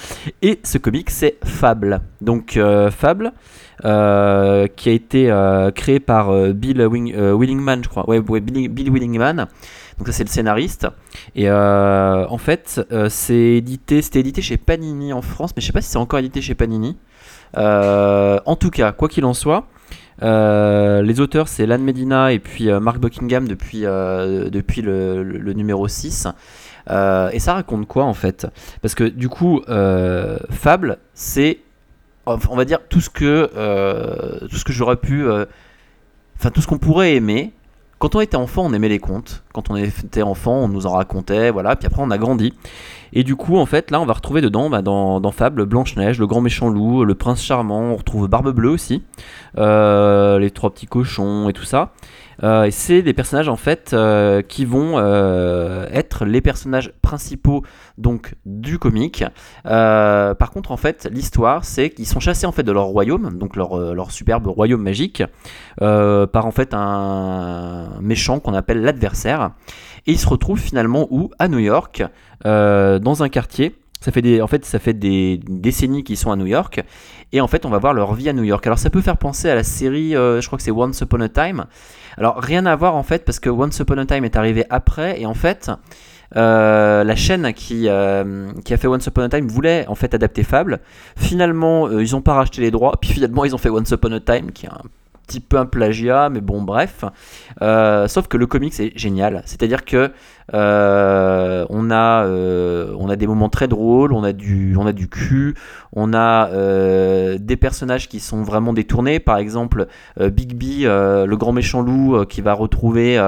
[0.40, 2.00] Et ce comique c'est Fable.
[2.20, 3.32] Donc euh, Fable
[3.84, 8.08] euh, qui a été créé par Bill Willingman je crois.
[8.08, 9.48] Ouais, Bill, Willingman.
[9.98, 10.86] Donc ça c'est le scénariste.
[11.34, 15.80] Et en fait c'est édité, c'était édité chez Panini en France, mais je sais pas
[15.80, 16.96] si c'est encore édité chez Panini.
[17.56, 19.66] en tout cas, quoi qu'il en soit,
[20.22, 25.52] euh, les auteurs, c'est Lan Medina et puis euh, Mark Buckingham depuis, euh, depuis le,
[25.52, 26.28] numéro 6.
[26.88, 28.46] et ça raconte quoi en fait?
[28.82, 29.62] Parce que du coup,
[30.50, 31.58] Fable, c'est,
[32.26, 33.46] on va dire, tout ce que,
[34.48, 35.24] tout ce que j'aurais pu.
[36.38, 37.52] Enfin, tout ce qu'on pourrait aimer.
[37.98, 39.42] Quand on était enfant, on aimait les contes.
[39.54, 41.76] Quand on était enfant, on nous en racontait, voilà.
[41.76, 42.52] Puis après, on a grandi.
[43.12, 46.26] Et du coup, en fait, là, on va retrouver dedans, bah, dans, Fable, Blanche-Neige, le
[46.26, 49.02] grand méchant loup, le prince charmant, on retrouve Barbe Bleue aussi,
[49.58, 51.92] euh, les trois petits cochons et tout ça.
[52.42, 54.98] Euh, et c'est des personnages en fait euh, qui vont
[55.90, 57.62] être les personnages principaux
[57.96, 59.24] donc du comique.
[59.64, 63.56] par contre en fait l'histoire c'est qu'ils sont chassés en fait de leur royaume, donc
[63.56, 65.22] leur, leur superbe royaume magique,
[65.78, 69.52] par en fait un méchant qu'on appelle l'adversaire.
[70.06, 71.30] Et ils se retrouvent finalement où?
[71.38, 72.02] À New York,
[72.44, 73.74] euh, dans un quartier.
[74.00, 76.84] Ça fait des, en fait, ça fait des décennies qu'ils sont à New York.
[77.32, 78.64] Et en fait, on va voir leur vie à New York.
[78.66, 81.20] Alors, ça peut faire penser à la série, euh, je crois que c'est Once Upon
[81.20, 81.64] a Time.
[82.16, 85.20] Alors, rien à voir en fait, parce que Once Upon a Time est arrivé après.
[85.20, 85.70] Et en fait,
[86.34, 87.88] la chaîne qui,
[88.64, 90.80] qui a fait Once Upon a Time voulait en fait adapter Fable.
[91.16, 92.96] Finalement, ils n'ont pas racheté les droits.
[93.00, 94.82] Puis finalement, ils ont fait Once Upon a Time, qui est un
[95.26, 97.04] petit peu un plagiat, mais bon, bref.
[97.60, 99.42] sauf que le comics est génial.
[99.46, 100.12] C'est-à-dire que
[100.54, 104.92] euh, on, a, euh, on a des moments très drôles, on a du, on a
[104.92, 105.54] du cul,
[105.92, 109.18] on a euh, des personnages qui sont vraiment détournés.
[109.18, 109.86] Par exemple,
[110.18, 113.18] Bigby, le grand méchant loup, qui va retrouver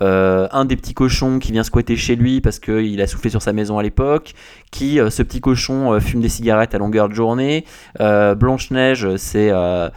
[0.00, 3.52] un des petits cochons qui vient squatter chez lui parce qu'il a soufflé sur sa
[3.52, 4.34] maison à l'époque.
[4.72, 7.64] Qui, ce petit cochon, fume des cigarettes à longueur de journée.
[7.98, 9.90] Blanche-Neige, c'est la,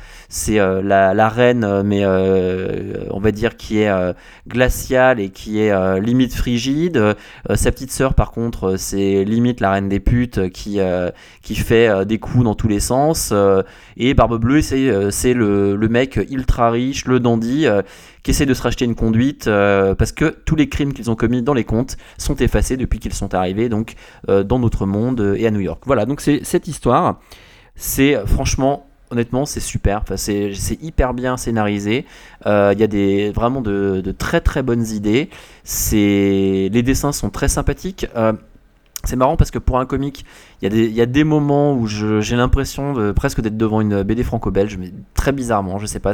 [1.13, 4.15] la, reine, mais on va dire qui est
[4.47, 7.13] glaciale et qui est limite frigide euh,
[7.55, 11.09] sa petite sœur, par contre, euh, c'est limite la reine des putes qui, euh,
[11.41, 13.33] qui fait des coups dans tous les sens.
[13.97, 17.65] et Barbe Bleue, c'est le, le, mec ultra riche, le dandy,
[18.23, 21.41] qui essaie de se racheter une conduite parce que tous les crimes qu'ils ont commis
[21.41, 23.95] dans les comptes sont effacés depuis qu'ils sont arrivés donc
[24.27, 25.83] dans notre monde et à New York.
[25.85, 27.19] Voilà, donc c'est cette histoire.
[27.75, 30.03] C'est franchement honnêtement, c'est super.
[30.15, 32.05] C'est hyper bien scénarisé.
[32.45, 35.29] Euh, il y a des, vraiment de, très très bonnes idées.
[35.91, 38.07] Les dessins sont très sympathiques.
[38.15, 38.33] Euh,
[39.05, 40.25] c'est marrant parce que pour un comic,
[40.61, 44.91] il y, a des moments où j'ai l'impression presque d'être devant une BD franco-belge, mais
[45.13, 46.13] très bizarrement, je sais pas,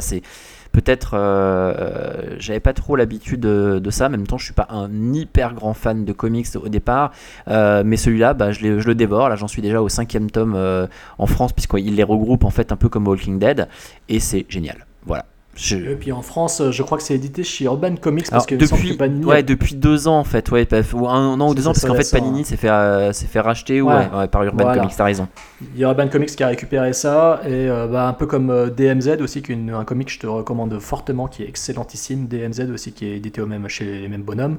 [0.76, 4.06] peut-être euh, j'avais pas trop l'habitude de, ça.
[4.06, 7.12] En même temps, je suis pas un hyper grand fan de comics au départ,
[7.48, 9.30] euh, mais celui-là, bah, je, le dévore.
[9.30, 10.86] Là, j'en suis déjà au cinquième tome euh,
[11.16, 13.68] en France, puisqu'il les regroupe en fait un peu comme Walking Dead,
[14.10, 14.84] et c'est génial.
[15.06, 15.24] Voilà.
[15.72, 18.94] Et puis en France, je crois que c'est édité chez Urban Comics parce que depuis,
[18.94, 21.84] Panini ouais, depuis deux ans en fait, ouais, ou un an ou deux ans, parce
[21.84, 24.08] qu'en fait Panini s'est fait, euh, fait racheter ouais.
[24.30, 25.28] par Urban Comics, t'as raison.
[25.74, 28.50] Il y a Urban Comics qui a récupéré ça, et euh, bah, un peu comme
[28.50, 32.26] euh, DMZ aussi, qui est un comic que je te recommande fortement, qui est excellentissime.
[32.26, 34.58] DMZ aussi, qui est édité au même, chez les mêmes bonhommes.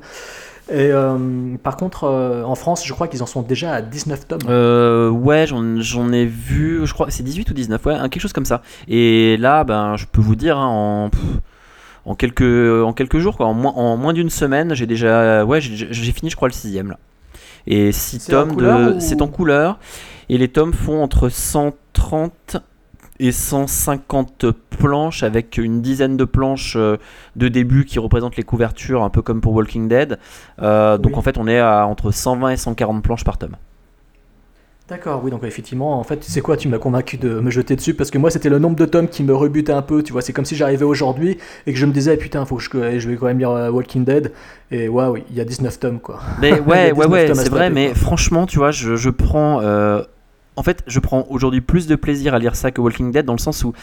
[0.70, 4.28] Et euh, par contre, euh, en France, je crois qu'ils en sont déjà à 19
[4.28, 4.40] tomes.
[4.50, 8.46] Euh, ouais, j'en ai vu, je crois, c'est 18 ou 19, ouais, quelque chose comme
[8.46, 8.62] ça.
[8.88, 11.12] Et là, ben, je peux vous dire, hein, en,
[12.06, 15.62] en, quelques, en quelques jours, quoi, en, moins, en moins d'une semaine, j'ai déjà, ouais,
[15.62, 17.00] j'ai fini, je crois, le sixième là.
[17.66, 19.78] Et 6 tomes de, c'est en couleur.
[20.30, 22.58] Et les tomes font entre 130
[23.20, 26.98] et 150 planches avec une dizaine de planches euh,
[27.36, 30.20] de début qui représentent les couvertures, un peu comme pour Walking Dead.
[30.62, 33.56] Euh, donc en fait, on est à entre 120 et 140 planches par tome.
[34.90, 37.94] D'accord, oui, donc effectivement, en fait, c'est quoi, tu m'as convaincu de me jeter dessus?
[37.94, 40.22] Parce que moi, c'était le nombre de tomes qui me rebutait un peu, tu vois.
[40.22, 43.10] C'est comme si j'arrivais aujourd'hui et que je me disais, putain, faut que je, je
[43.10, 44.32] vais quand même lire euh, Walking Dead.
[44.72, 46.22] Et waouh, il y a 19 tomes, quoi.
[46.40, 49.60] Mais ouais, ouais, ouais, c'est vrai, mais franchement, tu vois, je, je prends
[50.58, 53.34] en fait, je prends aujourd'hui plus de plaisir à lire ça que Walking Dead dans
[53.34, 53.74] le sens où,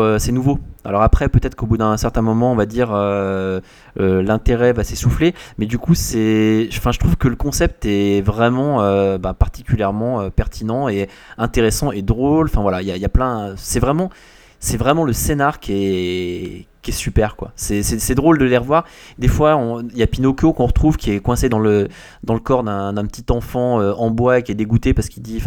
[0.00, 0.58] euh, c'est nouveau.
[0.84, 3.60] Alors après, peut-être qu'au bout d'un certain moment, on va dire euh,
[3.98, 8.20] euh, l'intérêt va s'essouffler, mais du coup, c'est, enfin, je trouve que le concept est
[8.20, 8.80] vraiment
[9.18, 12.46] bah, particulièrement pertinent et intéressant et drôle.
[12.46, 13.54] Enfin voilà, il y, a plein.
[13.56, 14.10] C'est vraiment,
[14.58, 17.52] c'est vraiment le scénar qui est super quoi.
[17.56, 18.84] C'est drôle de les revoir.
[19.18, 21.88] Des fois, il y a Pinocchio qu'on retrouve qui est coincé dans le,
[22.24, 25.40] dans le corps d'un petit enfant en bois qui est dégoûté parce qu'il dit,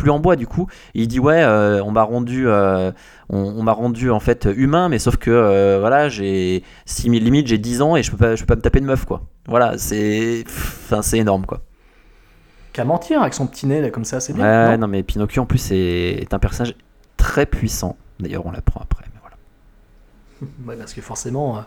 [0.00, 0.66] plus en bois du coup.
[0.94, 2.90] il dit ouais, euh, on m'a rendu, euh,
[3.28, 7.58] on, m'a rendu en fait humain, mais sauf que euh, voilà, j'ai 6000 limites, j'ai
[7.58, 9.22] 10 ans et je peux pas, je peux pas me taper de meuf quoi.
[9.46, 11.60] Voilà, c'est, enfin c'est énorme quoi.
[12.72, 14.70] Qu'à mentir avec son petit nez là comme ça, c'est bien.
[14.70, 16.74] Ouais, non, mais Pinocchio en plus est, un personnage
[17.16, 17.96] très puissant.
[18.20, 20.46] D'ailleurs, on l'apprend après, mais voilà.
[20.66, 21.64] ouais, parce que forcément,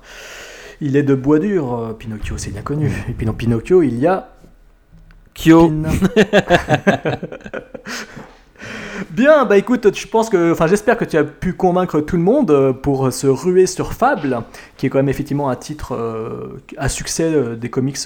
[0.81, 1.95] il est de bois dur.
[1.99, 2.87] Pinocchio, c'est bien connu.
[3.09, 4.32] Et puis dans Pinocchio, il y a
[5.33, 5.71] Kyo.
[9.11, 12.23] Bien, bah écoute, je pense que, enfin j'espère que tu as pu convaincre tout le
[12.23, 14.41] monde euh, pour se ruer sur Fable,
[14.77, 17.97] qui est quand même effectivement un titre euh, à succès euh, des comics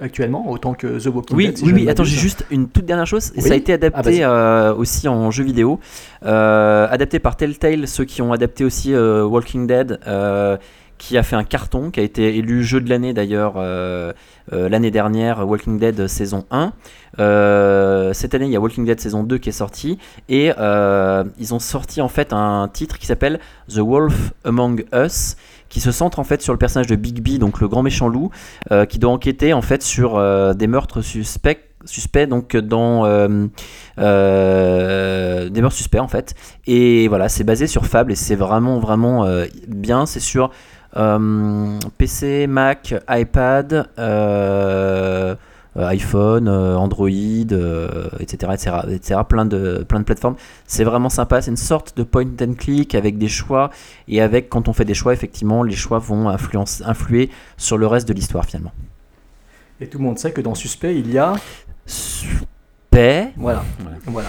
[0.00, 1.60] actuellement, autant que The Walking oui, Dead.
[1.64, 3.32] oui, oui, attends, j'ai juste une toute dernière chose.
[3.36, 5.80] Ça a été adapté ah, aussi en jeu vidéo,
[6.22, 9.98] adapté par Telltale, ceux qui ont adapté aussi Walking Dead
[10.98, 14.12] qui a fait un carton, qui a été élu jeu de l'année d'ailleurs euh,
[14.52, 16.72] euh, l'année dernière, Walking Dead saison 1.
[17.18, 20.50] Euh, cette année, il y a Walking Dead saison 2 qui est sorti, et
[21.38, 25.36] ils ont sorti en fait un titre qui s'appelle The Wolf Among Us,
[25.68, 28.30] qui se centre en fait sur le personnage de Bigby, donc le grand méchant loup,
[28.88, 30.18] qui doit enquêter en fait sur
[30.54, 33.04] des meurtres suspects suspect donc dans
[33.98, 34.00] des
[35.60, 36.34] meurtres suspects en fait.
[36.66, 39.26] Et voilà c'est basé sur Fable et c'est vraiment vraiment
[39.68, 40.06] bien.
[40.06, 40.50] C'est sur
[40.94, 45.34] PC, Mac, iPad, euh,
[45.76, 50.36] iPhone, euh, Android, etc., etc., etc., plein de, plein de plateformes.
[50.66, 51.42] C'est vraiment sympa.
[51.42, 53.70] C'est une sorte de point and click avec des choix
[54.06, 58.08] et avec, quand on fait des choix, effectivement, les choix vont influer sur le reste
[58.08, 58.72] de l'histoire finalement.
[59.80, 61.34] Et tout le monde sait que dans Suspect, il y a.
[63.36, 63.64] Voilà.
[64.06, 64.28] voilà.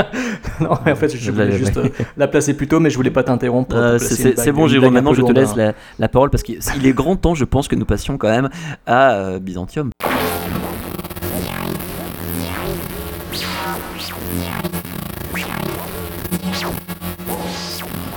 [0.60, 3.22] non, en fait, je voulais juste euh, la placer plus tôt, mais je voulais pas
[3.22, 3.74] t'interrompre.
[3.74, 4.92] Euh, c'est bon, Jérôme.
[4.92, 7.76] Maintenant, je te laisse la, la, parole parce qu'il est grand temps, je pense, que
[7.76, 8.48] nous passions quand même
[8.86, 9.90] à euh, Byzantium.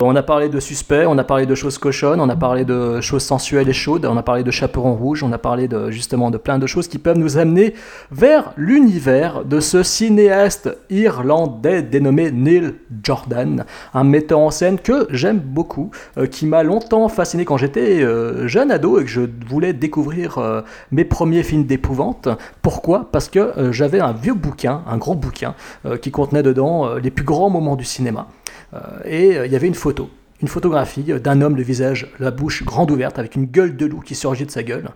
[0.01, 3.01] On a parlé de suspects, on a parlé de choses cochonnes, on a parlé de
[3.01, 6.31] choses sensuelles et chaudes, on a parlé de chaperon rouge, on a parlé de, justement
[6.31, 7.73] de plein de choses qui peuvent nous amener
[8.09, 15.39] vers l'univers de ce cinéaste irlandais dénommé Neil Jordan, un metteur en scène que j'aime
[15.39, 19.73] beaucoup, euh, qui m'a longtemps fasciné quand j'étais euh, jeune ado et que je voulais
[19.73, 22.29] découvrir euh, mes premiers films d'épouvante.
[22.61, 23.09] Pourquoi?
[23.11, 25.55] Parce que j'avais un vieux bouquin, un grand bouquin,
[26.01, 28.27] qui contenait dedans les plus grands moments du cinéma.
[28.73, 30.09] Euh, et euh, il y avait une photo
[30.41, 33.99] une photographie d'un homme, le visage, la bouche grande ouverte, avec une gueule de loup
[33.99, 34.89] qui surgit de sa gueule.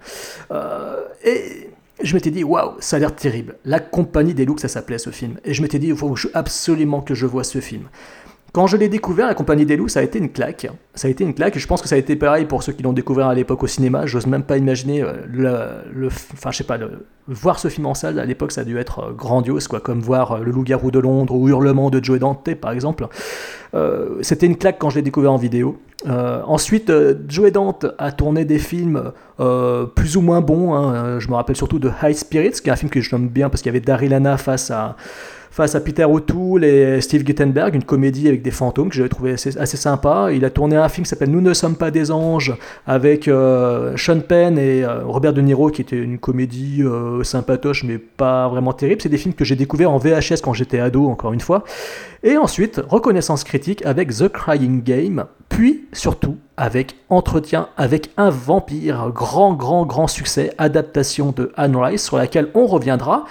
[0.51, 1.69] Euh, et
[2.01, 3.55] je m'étais dit, waouh, ça a l'air terrible.
[3.65, 5.37] La compagnie des loups, ça s'appelait ce film.
[5.43, 7.83] Et je m'étais dit, il faut absolument que je vois ce film.
[8.53, 10.67] Quand je l'ai découvert, La Compagnie des Loups, ça a été une claque.
[10.93, 12.83] Ça a été une claque, je pense que ça a été pareil pour ceux qui
[12.83, 14.05] l'ont découvert à l'époque au cinéma.
[14.05, 15.49] J'ose même pas imaginer le,
[15.91, 16.77] le, enfin, je sais pas,
[17.27, 19.99] voir ce film en salle à l'époque, ça a dû être euh, grandiose, quoi, comme
[19.99, 23.07] voir euh, Le Loup-garou de Londres ou Hurlement de Joe Dante, par exemple.
[23.73, 25.79] Euh, c'était une claque quand je l'ai découvert en vidéo.
[26.05, 26.91] ensuite,
[27.27, 29.13] Joe Dante a tourné des films
[29.95, 30.75] plus ou moins bons.
[30.75, 31.19] Hein.
[31.19, 33.61] Je me rappelle surtout de High Spirits, qui est un film que j'aime bien parce
[33.61, 34.95] qu'il y avait Daryl Hannah face à
[35.53, 39.33] face à Peter O'Toole et Steve Guttenberg, une comédie avec des fantômes que j'avais trouvé
[39.33, 40.29] assez, sympa.
[40.33, 42.55] Il a tourné un film qui s'appelle Nous ne sommes pas des anges
[42.87, 47.83] avec euh, Sean Penn et euh, Robert De Niro qui était une comédie euh, sympatoche
[47.83, 49.03] mais pas vraiment terrible.
[49.03, 51.63] C'est des films que j'ai découverts en VHS quand j'étais ado, encore une fois.
[52.23, 59.11] Et ensuite, reconnaissance critique avec The Crying Game, puis surtout avec Entretien avec un vampire,
[59.13, 63.25] grand, grand, grand succès, adaptation de Anne Rice sur laquelle on reviendra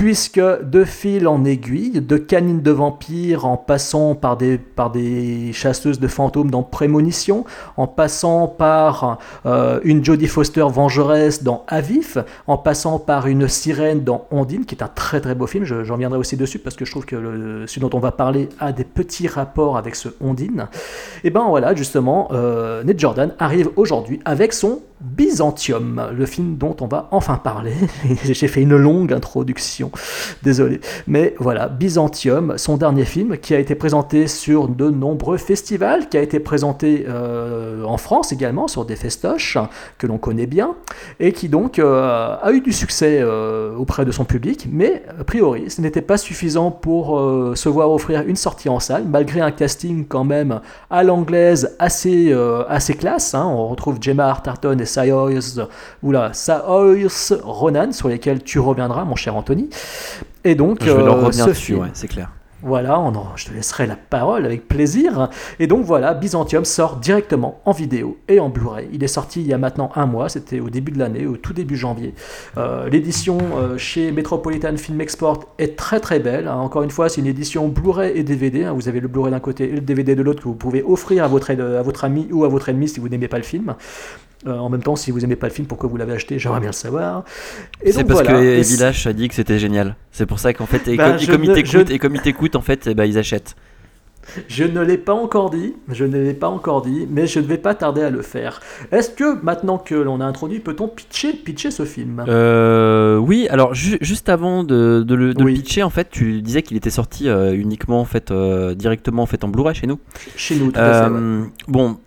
[0.00, 6.08] puisque de fil en aiguille, de canines de vampires en passant par des, chasseuses de
[6.08, 7.44] fantômes dans Prémonition,
[7.76, 14.02] en passant par euh, une Jodie Foster vengeresse dans Avif, en passant par une sirène
[14.02, 16.86] dans Ondine, qui est un très très beau film, j'en reviendrai aussi dessus parce que
[16.86, 20.08] je trouve que le, ce dont on va parler a des petits rapports avec ce
[20.22, 20.68] Ondine.
[21.24, 26.76] Et ben voilà, justement, euh, Ned Jordan arrive aujourd'hui avec son Byzantium, le film dont
[26.80, 27.72] on va enfin parler.
[28.24, 29.90] J'ai fait une longue introduction,
[30.42, 30.80] désolé.
[31.06, 36.18] Mais voilà, Byzantium, son dernier film, qui a été présenté sur de nombreux festivals, qui
[36.18, 39.56] a été présenté euh, en France également, sur des festoches
[39.96, 40.74] que l'on connaît bien,
[41.18, 45.24] et qui donc euh, a eu du succès euh, auprès de son public, mais a
[45.24, 47.18] priori, ce n'était pas suffisant pour
[47.54, 52.34] se voir offrir une sortie en salle, malgré un casting quand même à l'anglaise assez,
[52.68, 53.34] assez classe.
[53.34, 53.46] Hein.
[53.46, 55.60] On retrouve Gemma Arterton et Saoirse,
[56.02, 59.70] oula, Saoirse Ronan, sur lesquels tu reviendras, mon cher Anthony.
[60.44, 62.30] Et donc, je vais leur revenir dessus, ouais, c'est clair.
[62.62, 63.02] Voilà,
[63.36, 65.30] je te laisserai la parole avec plaisir.
[65.58, 68.88] Et donc voilà, Byzantium sort directement en vidéo et en Blu-ray.
[68.92, 71.38] Il est sorti il y a maintenant un mois, c'était au début de l'année, au
[71.38, 72.14] tout début janvier.
[72.58, 76.48] Euh, l'édition euh, chez Metropolitan Film Export est très très belle.
[76.48, 76.56] Hein.
[76.56, 78.64] Encore une fois, c'est une édition Blu-ray et DVD.
[78.64, 78.72] Hein.
[78.74, 81.24] Vous avez le Blu-ray d'un côté et le DVD de l'autre que vous pouvez offrir
[81.24, 83.74] à votre, à votre ami ou à votre ennemi si vous n'aimez pas le film.
[84.46, 86.60] Euh, en même temps, si vous aimez pas le film, pourquoi vous l'avez acheté J'aimerais
[86.60, 87.24] bien le savoir.
[87.84, 89.96] C'est parce que Village a dit que c'était génial.
[90.12, 92.94] C'est pour ça qu'en fait, et, bah, comme, et comme ils t'écoutent, en fait, eh
[92.94, 93.54] ben, ils achètent.
[94.48, 97.46] Je ne l'ai pas encore dit, je ne l'ai pas encore dit, mais je ne
[97.46, 98.60] vais pas tarder à le faire.
[98.92, 102.24] Est-ce que maintenant que l'on a introduit, peut-on pitcher, pitcher ce film?
[102.28, 107.28] Euh, Oui, alors juste avant de, le, pitcher, en fait, tu disais qu'il était sorti
[107.28, 109.98] euh, uniquement en fait directement en fait en Blu-ray chez nous.
[110.36, 111.14] Chez nous, tout à fait.
[111.66, 111.98] Bon,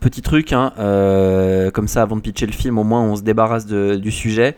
[0.00, 3.22] petit truc, hein, euh, comme ça avant de pitcher le film, au moins on se
[3.22, 4.56] débarrasse du sujet.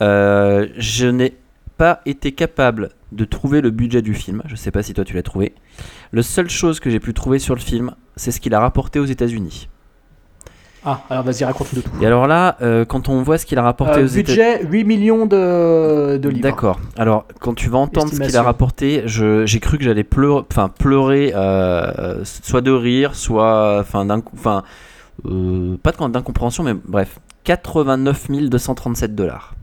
[0.00, 1.36] Euh, je n'ai
[1.78, 4.42] pas été capable de trouver le budget du film.
[4.46, 5.54] Je sais pas si toi tu l'as trouvé.
[6.12, 9.00] La seule chose que j'ai pu trouver sur le film, c'est ce qu'il a rapporté
[9.00, 9.69] aux États-Unis.
[10.84, 11.90] Ah, alors vas-y, raconte-nous tout.
[12.00, 14.84] Et alors là, euh, quand on voit ce qu'il a rapporté euh, aux Budget 8
[14.84, 16.42] millions de, de livres.
[16.42, 16.80] D'accord.
[16.96, 20.68] Alors, quand tu vas entendre ce qu'il a rapporté, j'ai cru que j'allais pleurer, enfin
[20.68, 24.62] pleurer, euh, soit de rire, soit, enfin, enfin,
[25.82, 29.54] pas d'incompréhension, mais bref, 89 237 dollars.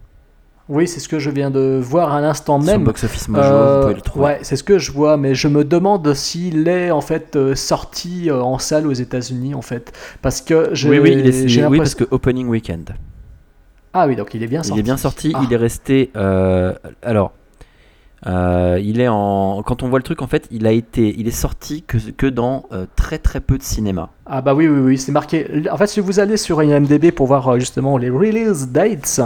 [0.70, 2.84] Oui, c'est ce que je viens de voir à l'instant même.
[2.84, 4.26] Box Office vous pouvez le trouver.
[4.26, 7.56] Ouais, c'est ce que je vois, mais je me demande s'il est en fait euh,
[7.56, 10.90] sorti euh, en salle aux États-Unis en fait, parce que j'ai.
[10.90, 12.96] Oui, oui, il est, oui, parce que Opening Weekend.
[13.94, 14.78] Ah oui, donc il est bien sorti.
[14.78, 15.30] Il est bien sorti.
[15.30, 15.54] Il ah.
[15.54, 16.12] est resté.
[16.18, 17.32] Euh, alors,
[18.26, 21.28] Euh, il est en quand on voit le truc en fait, il a été, il
[21.28, 24.10] est sorti que, que dans euh, très très peu de cinéma.
[24.26, 25.64] Ah bah oui oui oui, c'est marqué.
[25.72, 29.22] En fait, si vous allez sur IMDb pour voir euh, justement les release dates,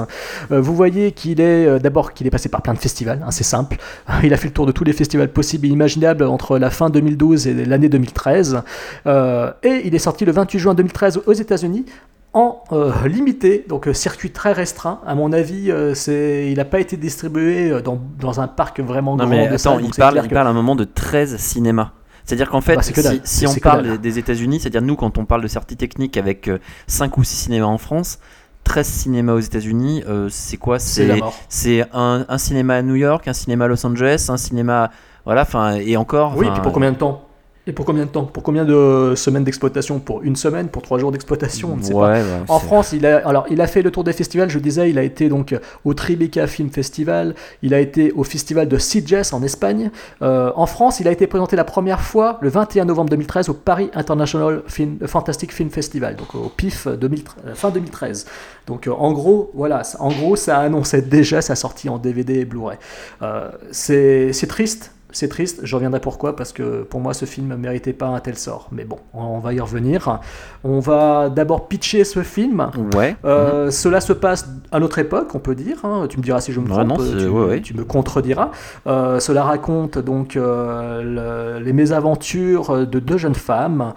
[0.49, 3.77] vous voyez qu'il est d'abord qu'il est passé par plein de festivals, hein, c'est simple.
[4.23, 6.89] Il a fait le tour de tous les festivals possibles et imaginables entre la fin
[6.89, 8.61] 2012 et l'année 2013.
[9.07, 11.85] Euh, et il est sorti le 28 juin 2013 aux États-Unis
[12.33, 15.01] en euh, limité, donc euh, circuit très restreint.
[15.05, 19.17] À mon avis, euh, c'est, il n'a pas été distribué dans, dans un parc vraiment
[19.17, 19.29] Non grand.
[19.29, 21.91] mais de attends, salles, il parle, il que- parle à un moment de 13 cinémas.
[22.23, 22.81] C'est-à-dire qu'en fait, Bah,
[23.23, 26.49] si, on parle des, des États-Unis, c'est-à-dire nous quand on parle de sortie technique avec
[26.87, 28.19] 5 ou 6 cinémas en France,
[28.63, 30.77] 13 cinémas aux États-Unis, euh, c'est quoi?
[30.79, 34.91] C'est un, un cinéma à New York, un cinéma à Los Angeles, un cinéma
[35.25, 36.33] voilà, enfin et encore.
[36.37, 37.23] Oui, enfin, puis pour combien de temps?
[37.67, 38.23] Et pour combien de temps?
[38.25, 39.99] Pour combien de semaines d'exploitation?
[39.99, 40.67] Pour une semaine?
[40.67, 41.73] Pour trois jours d'exploitation?
[41.73, 42.09] On ne sait ouais, pas.
[42.23, 44.57] ouais, En c'est- France, il a, alors, il a fait le tour des festivals, je
[44.57, 45.55] disais, il a été donc
[45.85, 49.91] au Tribeca Film Festival, il a été au festival de Sitges en Espagne.
[50.23, 53.53] Euh, en France, il a été présenté la première fois le 21 novembre 2013 au
[53.53, 58.25] Paris International Film, Fantastic Film Festival, donc au PIF 2013, euh, fin 2013.
[58.65, 62.39] Donc euh, en gros, voilà, ça- en gros, ça annonçait déjà sa sortie en DVD
[62.39, 62.77] et Blu-ray.
[63.21, 64.93] Euh, c'est triste.
[65.11, 68.19] C'est triste, je reviendrai pourquoi, parce que pour moi ce film ne méritait pas un
[68.19, 68.67] tel sort.
[68.71, 70.19] Mais bon, on va y revenir.
[70.63, 72.69] On va d'abord pitcher ce film.
[72.95, 73.15] Ouais.
[73.25, 75.77] Euh, Cela se passe à notre époque, on peut dire.
[75.83, 76.05] hein.
[76.09, 76.87] Tu me diras si je me trompe.
[76.87, 77.61] non, tu, ouais, ouais.
[77.61, 78.51] tu me contrediras.
[78.87, 83.93] Euh, cela raconte donc euh, le- les mésaventures de deux jeunes femmes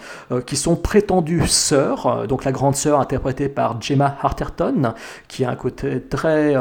[0.46, 2.26] qui sont prétendues sœurs.
[2.28, 4.94] Donc la grande sœur interprétée par Gemma Arterton,
[5.28, 6.54] qui a un côté très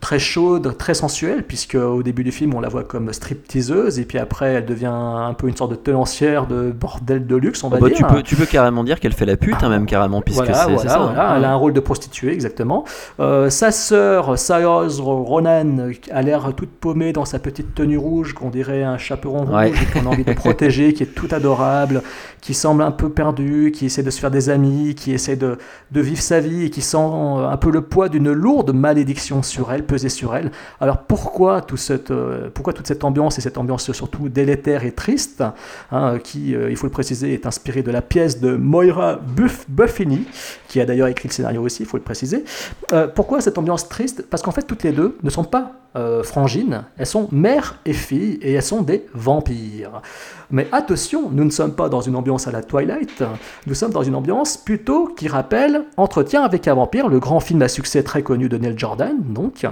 [0.00, 4.04] très chaude, très sensuel, puisque au début du film on la voit comme stripteaseuse et
[4.04, 7.68] puis après elle devient un peu une sorte de tenancière de bordel de luxe, on
[7.68, 7.96] va bah, dire.
[7.96, 10.54] tu, peux, tu peux carrément dire qu'elle fait la pute, hein, même carrément, puisque Voilà,
[10.66, 10.98] c'est voilà, ça.
[10.98, 11.30] voilà.
[11.32, 11.36] hein.
[11.36, 12.84] Elle a un rôle de prostituée, exactement.
[13.20, 18.50] Euh, sa sœur, Saoz Ronan, a l'air toute paumée dans sa petite tenue rouge, qu'on
[18.50, 19.70] dirait un chaperon rouge, Ouais.
[19.70, 22.02] et qu'on a envie de protéger, qui est tout adorable,
[22.40, 25.58] qui semble un peu perdu, qui essaie de se faire des amis, qui essaie de,
[25.92, 29.42] de vivre sa vie et qui sent euh, un peu le poids d'une lourde malédiction
[29.42, 30.50] sur elle, pesée sur elle.
[30.80, 34.92] Alors pourquoi, tout cette, euh, pourquoi toute cette ambiance, et cette ambiance surtout délétère et
[34.92, 35.42] triste,
[35.90, 39.64] hein, qui, euh, il faut le préciser, est inspirée de la pièce de Moira Buff-
[39.68, 40.26] Buffini,
[40.68, 42.44] qui a d'ailleurs écrit le scénario aussi, il faut le préciser.
[42.92, 44.24] Euh, pourquoi cette ambiance triste?
[44.28, 47.92] Parce qu'en fait, toutes les deux ne sont pas euh, frangines, elles sont mère et
[47.92, 50.02] fille, et elles sont des vampires.
[50.50, 53.22] Mais attention, nous ne sommes pas dans une ambiance à la Twilight,
[53.66, 57.62] nous sommes dans une ambiance plutôt qui rappelle Entretien avec un vampire, le grand film
[57.62, 59.66] à succès très connu de Neil Jordan, donc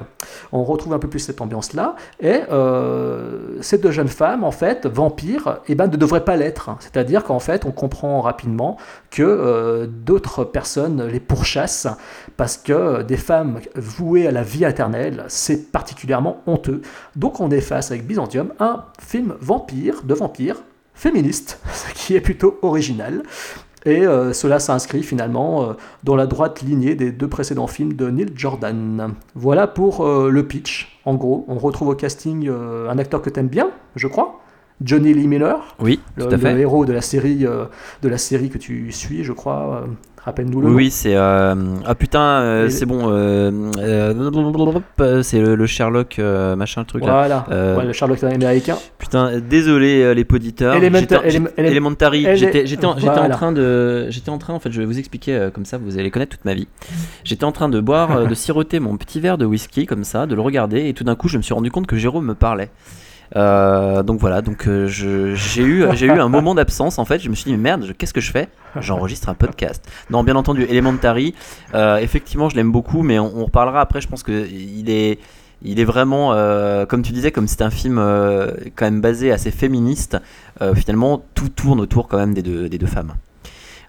[0.52, 4.86] on retrouve un peu plus cette ambiance-là, et euh, ces deux jeunes femmes, en fait,
[4.86, 6.70] vampires, eh ben, ne devraient pas l'être.
[6.80, 8.76] C'est-à-dire qu'en fait, on comprend rapidement
[9.10, 11.88] que euh, d'autres personnes les pourchassent
[12.36, 16.82] parce que des femmes vouées à la vie éternelle, c'est particulièrement honteux.
[17.14, 20.56] Donc on est face avec Byzantium un film vampire, de vampire,
[20.94, 23.22] féministe, ce qui est plutôt original.
[23.84, 28.10] Et euh, cela s'inscrit finalement euh, dans la droite lignée des deux précédents films de
[28.10, 29.14] Neil Jordan.
[29.34, 31.00] Voilà pour le pitch.
[31.04, 34.40] En gros, on retrouve au casting un acteur que t'aimes bien, je crois,
[34.82, 36.52] Johnny Lee Miller, Oui, le, tout à fait.
[36.52, 37.64] le héros de la série euh,
[38.02, 39.82] de la série que tu suis, je crois.
[39.84, 39.86] euh,
[40.22, 41.14] Rappelle-nous le Oui, c'est.
[41.14, 41.54] euh,
[41.86, 43.08] Ah putain, c'est bon.
[45.22, 47.12] c'est le, le Sherlock, machin, le truc là.
[47.12, 48.76] Voilà, Euh, Ouais, le Sherlock américain.
[48.98, 50.74] Putain, désolé les poditeurs.
[50.74, 51.22] Élémenta-
[51.56, 52.26] Elementary.
[52.36, 52.94] J'étais j'étais en,
[53.30, 54.06] train de.
[54.10, 56.44] J'étais en train, en fait, je vais vous expliquer comme ça, vous allez connaître toute
[56.44, 56.66] ma vie.
[57.24, 60.34] J'étais en train de boire, de siroter mon petit verre de whisky comme ça, de
[60.34, 62.70] le regarder, et tout d'un coup, je me suis rendu compte que Jérôme me parlait.
[63.34, 67.18] Euh, donc voilà, donc euh, j'ai eu, j'ai eu un moment d'absence en fait.
[67.18, 68.48] Je me suis dit mais merde, qu'est-ce que je fais?
[68.80, 69.84] J'enregistre un podcast.
[70.10, 71.34] Non, bien entendu, Elementary.
[71.74, 74.00] euh, effectivement, je l'aime beaucoup, mais on, on reparlera après.
[74.00, 75.18] Je pense que il est,
[75.62, 76.30] il est vraiment,
[76.86, 77.96] comme tu disais, comme c'est un film
[78.76, 80.18] quand même basé assez féministe.
[80.74, 83.14] finalement, tout tourne autour quand même des deux, des deux femmes.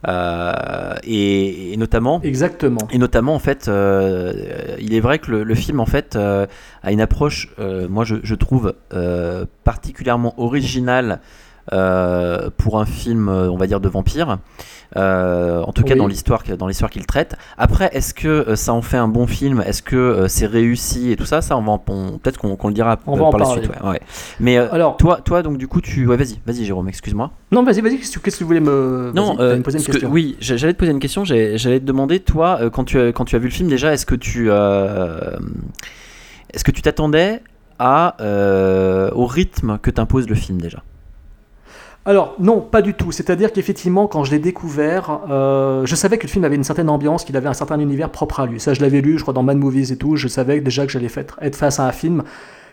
[0.07, 2.87] Euh, et, et notamment, Exactement.
[2.91, 4.33] et notamment, en fait, euh,
[4.79, 6.45] il est vrai que le, le film, en fait, euh,
[6.81, 7.53] a une approche,
[7.89, 8.73] moi, je, je trouve,
[9.63, 11.19] particulièrement originale
[11.69, 14.37] pour un film, on va dire, de vampire.
[14.95, 17.35] Euh, en tout cas, dans l'histoire, dans l'histoire qu'il traite.
[17.57, 19.61] Après, est-ce que euh, ça en fait un bon film?
[19.65, 21.41] Est-ce que euh, c'est réussi et tout ça?
[21.41, 23.63] Ça, on va, peut-être qu'on le dira On par la parler.
[23.63, 23.73] suite.
[23.83, 24.01] ouais, ouais.
[24.39, 27.31] Mais Alors, toi, toi, donc du coup, tu, ouais, vas-y, vas-y, Jérôme, excuse-moi.
[27.51, 29.11] non, vas-y, vas-y, qu'est-ce que tu voulais me.
[29.13, 31.25] Non, me poser une que- oui, j'a- j'allais te poser une question.
[31.25, 34.05] J'allais te demander, toi, quand tu as, quand tu as vu le film déjà, est-ce
[34.05, 34.49] que tu
[36.53, 37.41] est-ce que tu t'attendais
[37.79, 40.81] à euh, au rythme que t'impose le film déjà?
[42.07, 43.11] Alors, non, pas du tout.
[43.11, 46.89] C'est-à-dire qu'effectivement, quand je l'ai découvert, euh, je savais que le film avait une certaine
[46.89, 48.61] ambiance, qu'il avait un certain univers propre à lui.
[48.61, 50.15] Ça, je l'avais lu, je crois, dans Mad Movies et tout.
[50.15, 51.09] Je savais déjà que j'allais
[51.41, 52.23] être face à un film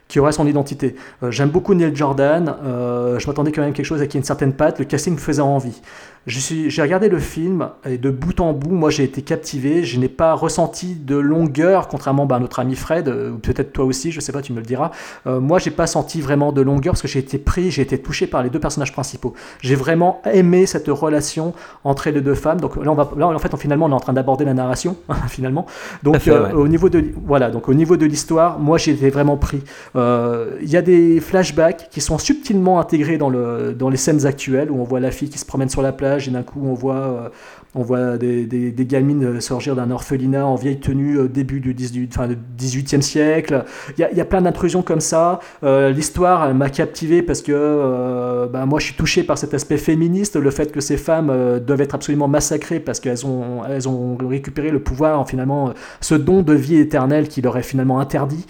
[0.07, 0.95] qui aurait son identité.
[1.31, 4.85] J'aime beaucoup Neil Jordan, je m'attendais quand même quelque chose avec une certaine patte, le
[4.85, 5.81] casting me faisait envie.
[6.27, 9.85] J'ai regardé le film et de bout en bout, moi j'ai été captivé.
[9.85, 13.75] Je n'ai pas ressenti de longueur, contrairement bah, à notre ami Fred, euh, ou peut-être
[13.75, 14.91] toi aussi, je sais pas, tu me le diras.
[15.27, 17.99] Euh, moi j'ai pas senti vraiment de longueur parce que j'ai été pris, j'ai été
[17.99, 19.35] touché par les deux personnages principaux.
[19.61, 21.53] J'ai vraiment aimé cette relation
[21.85, 22.59] entre les deux femmes.
[22.59, 24.97] Donc là, on va, là en fait, finalement, on est en train d'aborder la narration,
[25.29, 25.67] finalement.
[26.03, 29.37] Donc euh, au niveau de voilà, donc au niveau de l'histoire, moi j'ai été vraiment
[29.37, 29.63] pris.
[29.95, 34.71] Il y a des flashbacks qui sont subtilement intégrés dans, le, dans les scènes actuelles
[34.71, 36.75] où on voit la fille qui se promène sur la plage et d'un coup on
[36.75, 37.29] voit euh,
[37.75, 42.13] on voit des, des, gamines sortir d'un orphelinat en vieille tenue au début du 18,
[42.17, 43.65] enfin, 18e siècle.
[43.97, 45.41] Il y a, y a plein d'intrusions comme ça.
[45.65, 49.77] Euh, l'histoire m'a captivé parce que euh, bah, moi je suis touché par cet aspect
[49.77, 53.89] féministe, le fait que ces femmes euh, doivent être absolument massacrées parce qu'elles ont, elles
[53.89, 58.01] ont récupéré le pouvoir, en, finalement, ce don de vie éternelle qui leur est finalement
[58.01, 58.47] interdit.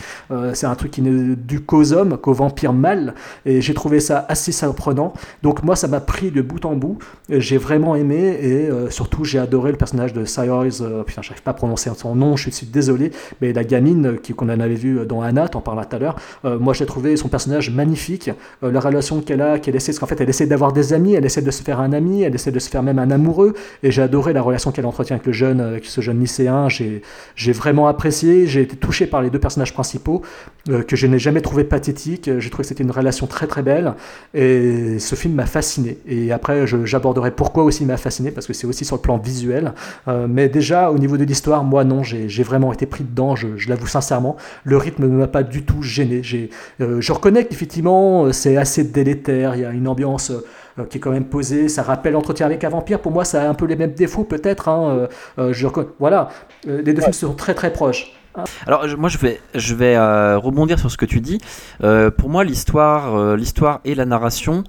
[0.53, 3.15] C'est un truc qui n'est dû qu'aux hommes, qu'aux vampires mâles.
[3.47, 5.13] Et j'ai trouvé ça assez surprenant.
[5.43, 6.99] Donc moi ça m'a pris de bout en bout.
[7.29, 11.53] J'ai vraiment aimé et surtout j'ai adoré le personnage de Cyrus, euh, putain, j'arrive pas
[11.53, 15.23] à prononcer son nom, je suis désolé, mais la gamine qu'on en avait vu dans
[15.23, 18.31] Anna, t'en parlais tout à l'heure, euh, moi j'ai trouvé son personnage magnifique,
[18.63, 21.15] euh, la relation qu'elle a, qu'elle essaie, parce qu'en fait elle essaie d'avoir des amis,
[21.15, 23.55] elle essaie de se faire un ami, elle essaie de se faire même un amoureux,
[23.83, 27.53] et j'ai adoré la relation qu'elle entretient avec le jeune, avec ce jeune lycéen, j'ai
[27.53, 30.23] vraiment apprécié, j'ai été touché par les deux personnages principaux,
[30.67, 33.95] que je n'ai jamais trouvé pathétiques, j'ai trouvé que c'était une relation très très belle,
[34.33, 38.55] et ce film m'a fasciné, et après j'aborderai pourquoi aussi il m'a fasciné, parce que
[38.55, 39.75] c'est aussi sur le plan visuel.
[40.09, 43.69] Euh, mais déjà, au niveau de l'histoire, moi, non, j'ai vraiment été pris dedans, je,
[43.69, 44.37] l'avoue sincèrement.
[44.65, 46.23] Le rythme ne m'a pas du tout gêné.
[46.81, 50.33] Euh, je reconnais qu'effectivement, c'est assez délétère, il y a une ambiance
[50.79, 51.69] euh, qui est quand même posée.
[51.69, 53.01] Ça rappelle Entretien avec un vampire.
[53.01, 54.69] Pour moi, ça a un peu les mêmes défauts, peut-être.
[54.69, 55.09] Hein.
[55.39, 56.31] je voilà,
[56.67, 58.13] les deux films sont très très proches.
[58.67, 59.97] Alors moi je vais, je vais
[60.37, 61.39] rebondir sur ce que tu dis.
[61.81, 64.65] pour moi l'histoire, l'histoire et la narration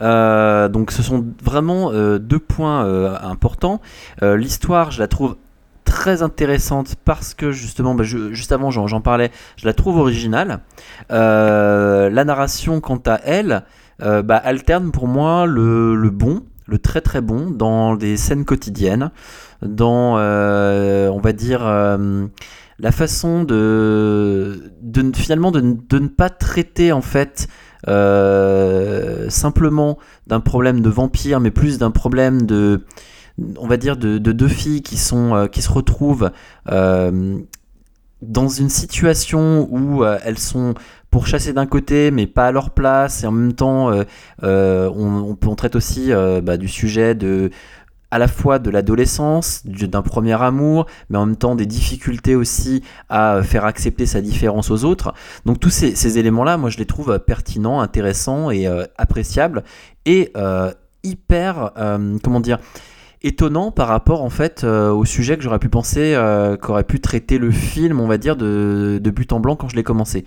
[0.00, 3.80] euh, donc ce sont vraiment euh, deux points euh, importants.
[4.22, 5.36] L'histoire, je la trouve
[5.84, 10.60] très intéressante parce que justement, bah, juste avant j'en parlais, je la trouve originale.
[11.10, 13.64] la narration, quant à elle,
[14.00, 19.10] bah, alterne pour moi le, bon, le très très bon dans des scènes quotidiennes,
[19.62, 21.60] dans, on va dire,
[22.80, 24.72] la façon de,
[25.14, 27.48] finalement de, ne pas traiter en fait
[27.86, 32.84] euh, simplement d'un problème de vampire, mais plus d'un problème de,
[33.58, 36.30] on va dire, de, deux filles qui, sont, euh, qui se retrouvent
[36.70, 37.38] euh,
[38.22, 40.74] dans une situation où elles sont
[41.10, 43.92] pourchassées d'un côté, mais pas à leur place, et en même temps,
[44.42, 46.10] on, on, traite aussi
[46.42, 47.50] bah, du sujet de
[48.10, 52.82] à la fois de l'adolescence, d'un premier amour, mais en même temps des difficultés aussi
[53.08, 55.12] à faire accepter sa différence aux autres.
[55.44, 59.62] Donc tous ces, éléments-là, moi je les trouve pertinents, intéressants et euh, appréciables
[60.06, 62.58] et euh, hyper, euh, comment dire,
[63.22, 66.16] étonnants par rapport en fait au sujet que j'aurais pu penser
[66.62, 69.74] qu'aurait pu traiter le film, on va dire, de, de but en blanc quand je
[69.74, 70.24] l'ai commencé.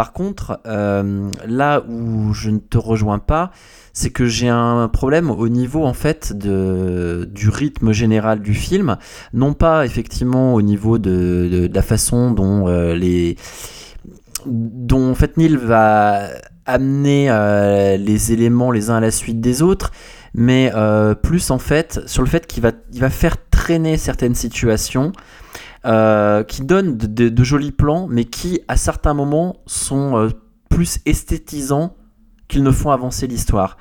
[0.00, 3.50] Par contre, là où je ne te rejoins pas,
[3.92, 8.96] c'est que j'ai un problème au niveau en fait de, du rythme général du film,
[9.34, 13.36] non pas effectivement au niveau de, la façon dont euh, les
[14.46, 16.28] dont en fait Neil va
[16.64, 19.90] amener euh, les éléments les uns à la suite des autres,
[20.32, 24.34] mais euh, plus en fait sur le fait qu'il va, il va faire traîner certaines
[24.34, 25.12] situations.
[25.82, 30.30] Qui donnent de, jolis plans, mais qui à certains moments sont
[30.68, 31.94] plus esthétisants
[32.50, 33.78] qu'ils ne font avancer l'histoire.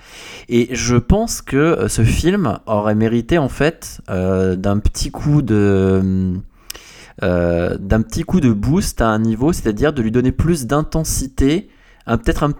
[0.48, 5.42] Et je pense que euh, ce film aurait mérité en fait euh, d'un petit coup
[5.42, 6.34] de
[7.24, 11.70] euh, d'un petit coup de boost à un niveau, c'est-à-dire de lui donner plus d'intensité,
[12.06, 12.54] peut-être un,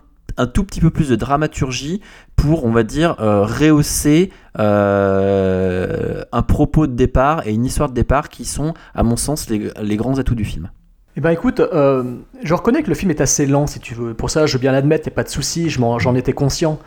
[0.48, 2.02] tout petit peu plus de dramaturgie
[2.36, 8.46] pour, on va dire, rehausser un propos de départ et une histoire de départ qui
[8.46, 10.70] sont, à mon sens, les grands atouts du film.
[11.18, 12.04] Eh ben écoute, euh,
[12.44, 14.14] je reconnais que le film est assez lent si tu veux.
[14.14, 16.80] Pour ça, je veux bien l'admettre, il n'y a pas de souci, j'en étais conscient.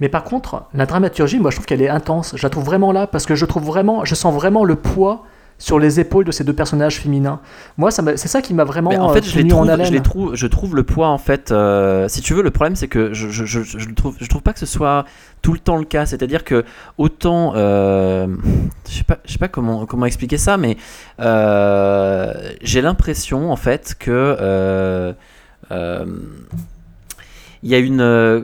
[0.00, 2.34] Mais par contre, la dramaturgie, moi je trouve qu'elle est intense.
[2.36, 5.24] Je la trouve vraiment là parce que je trouve vraiment, je sens vraiment le poids
[5.58, 7.40] sur les épaules de ces deux personnages féminins.
[7.78, 10.46] Moi, c'est ça qui m'a vraiment en fait, je les trouve, je les trouve, je
[10.46, 11.50] trouve le poids en fait.
[11.50, 14.42] Euh, si tu veux, le problème c'est que je, je, je, je, trouve, je trouve
[14.42, 15.04] pas que ce soit
[15.42, 16.06] tout le temps le cas.
[16.06, 16.64] C'est-à-dire que
[16.98, 18.26] autant, euh,
[18.88, 20.76] je sais pas, je sais pas comment comment expliquer ça, mais
[21.20, 22.32] euh,
[22.62, 25.14] j'ai l'impression en fait que
[27.62, 28.38] il y a une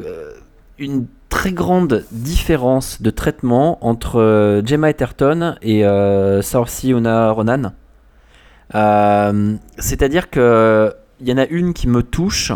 [0.78, 7.72] une très grande différence de traitement entre euh, Gemma Etterton et euh, Saoirse Ronan.
[8.74, 12.52] Euh, c'est-à-dire que il y en a une qui me touche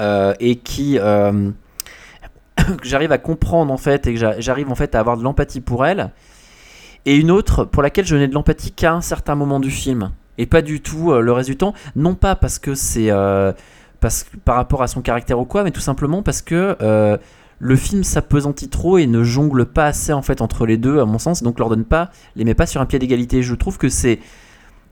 [0.00, 1.52] et qui que
[2.82, 5.86] j'arrive à comprendre en fait et que j'arrive en fait à avoir de l'empathie pour
[5.86, 6.10] elle
[7.06, 10.10] et une autre pour laquelle je n'ai de l'empathie qu'à un certain moment du film
[10.36, 13.10] et pas du tout le temps non pas parce que c'est
[14.00, 16.76] parce par rapport à son caractère ou quoi mais tout simplement parce que
[17.64, 21.06] le film s'apesantit trop et ne jongle pas assez en fait entre les deux à
[21.06, 21.42] mon sens.
[21.42, 23.42] Donc leur donne pas les met pas sur un pied d'égalité.
[23.42, 24.18] Je trouve que c'est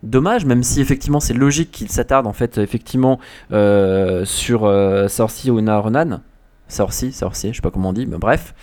[0.02, 3.20] dommage même si effectivement c'est logique qu'il s'attarde en fait effectivement
[3.52, 6.22] euh, sur euh, Sorci ou Renan
[6.66, 8.54] Sorci Sorci je sais pas comment on dit mais bref.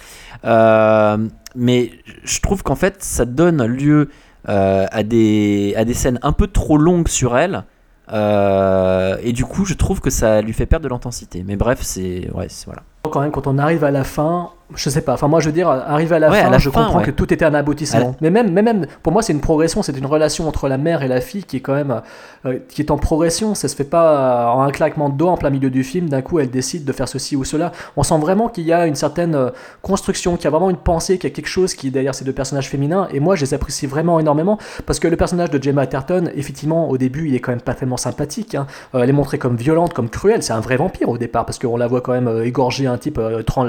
[0.43, 1.91] Euh, mais
[2.24, 4.10] je trouve qu'en fait ça donne lieu
[4.49, 7.64] euh, à, des, à des scènes un peu trop longues sur elle.
[8.12, 11.43] Et du coup je trouve que ça lui fait perdre de l'intensité.
[11.45, 15.01] Mais bref c'est ouais voilà quand même, quand on arrive à la fin, je sais
[15.01, 15.13] pas.
[15.13, 17.53] Enfin, moi, je veux dire, arriver à la fin, je comprends que tout était un
[17.53, 18.15] aboutissement.
[18.22, 19.82] Mais même, mais même, pour moi, c'est une progression.
[19.82, 22.01] C'est une relation entre la mère et la fille qui est quand même,
[22.45, 23.55] euh, qui est en progression.
[23.55, 26.09] Ça se fait pas en un claquement de doigts en plein milieu du film.
[26.09, 27.72] D'un coup, elle décide de faire ceci ou cela.
[27.97, 29.49] On sent vraiment qu'il y a une certaine euh,
[29.82, 32.24] construction, qu'il y a vraiment une pensée, qu'il y a quelque chose qui derrière ces
[32.24, 33.07] deux personnages féminins.
[33.11, 36.89] Et moi, je les apprécie vraiment énormément parce que le personnage de Gemma Atherton, effectivement,
[36.89, 38.53] au début, il est quand même pas tellement sympathique.
[38.53, 38.67] Hein.
[38.93, 40.43] Euh, elle est montrée comme violente, comme cruelle.
[40.43, 43.20] C'est un vrai vampire au départ parce qu'on la voit quand même égorger un type,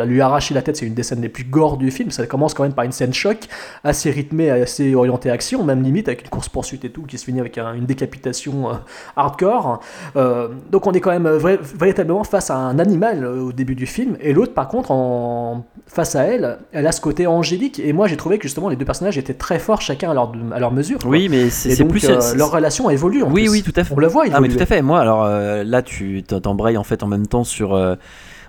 [0.07, 0.77] lui arracher la tête.
[0.77, 2.11] C'est une des scènes les plus gore du film.
[2.11, 3.39] Ça commence quand même par une scène choc,
[3.85, 7.41] assez rythmée, assez orientée action, même limite avec une course-poursuite et tout, qui se finit
[7.41, 8.75] avec une décapitation euh,
[9.17, 9.81] hardcore.
[10.17, 13.87] Euh, donc on est quand même véritablement face à un animal euh, au début du
[13.87, 15.65] film, et l'autre, par contre, en...
[15.87, 18.77] face à elle, elle a ce côté angélique, et moi j'ai trouvé que justement les
[18.77, 20.99] deux personnages étaient très forts, chacun à leur, à leur mesure.
[21.07, 22.09] Oui, mais c'est plus.
[22.37, 23.23] leur relation évolue.
[23.23, 23.51] En oui, plus.
[23.51, 23.95] oui, tout à fait.
[23.95, 24.37] On le voit évoluer.
[24.37, 24.83] Ah, mais tout à fait.
[24.83, 27.77] Moi, alors là, tu t'embrayes en fait en même temps sur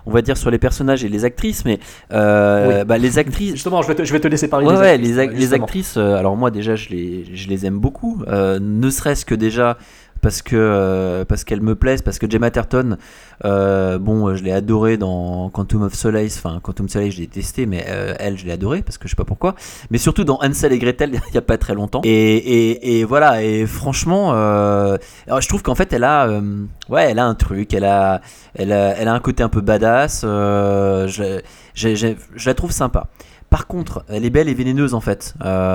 [0.06, 1.78] on va dire sur les personnages et les actrices, mais
[2.12, 3.52] euh, bah, les actrices.
[3.52, 4.66] Justement, je vais te, je vais te laisser parler.
[4.66, 5.96] des actrices, les, les, actrices.
[5.96, 8.22] Euh, alors moi déjà, je les, je les aime beaucoup.
[8.28, 9.78] Euh, ne serait-ce que déjà
[10.22, 12.96] parce que euh, parce qu'elle me plaise parce que Gemma Terton
[13.44, 17.26] euh, bon je l'ai adoré dans Quantum of Solace enfin Quantum of Solace je l'ai
[17.26, 19.56] testé mais euh, elle je l'ai adoré parce que je sais pas pourquoi
[19.90, 23.42] mais surtout dans Hansel et Gretel il y a pas très longtemps et, et, voilà
[23.42, 26.40] et franchement je trouve qu'en fait elle a
[26.88, 28.20] ouais elle a un truc elle a
[28.54, 31.40] elle elle a un côté un peu badass je,
[31.74, 33.08] je la trouve sympa
[33.50, 35.34] par contre, elle est belle et vénéneuse en fait.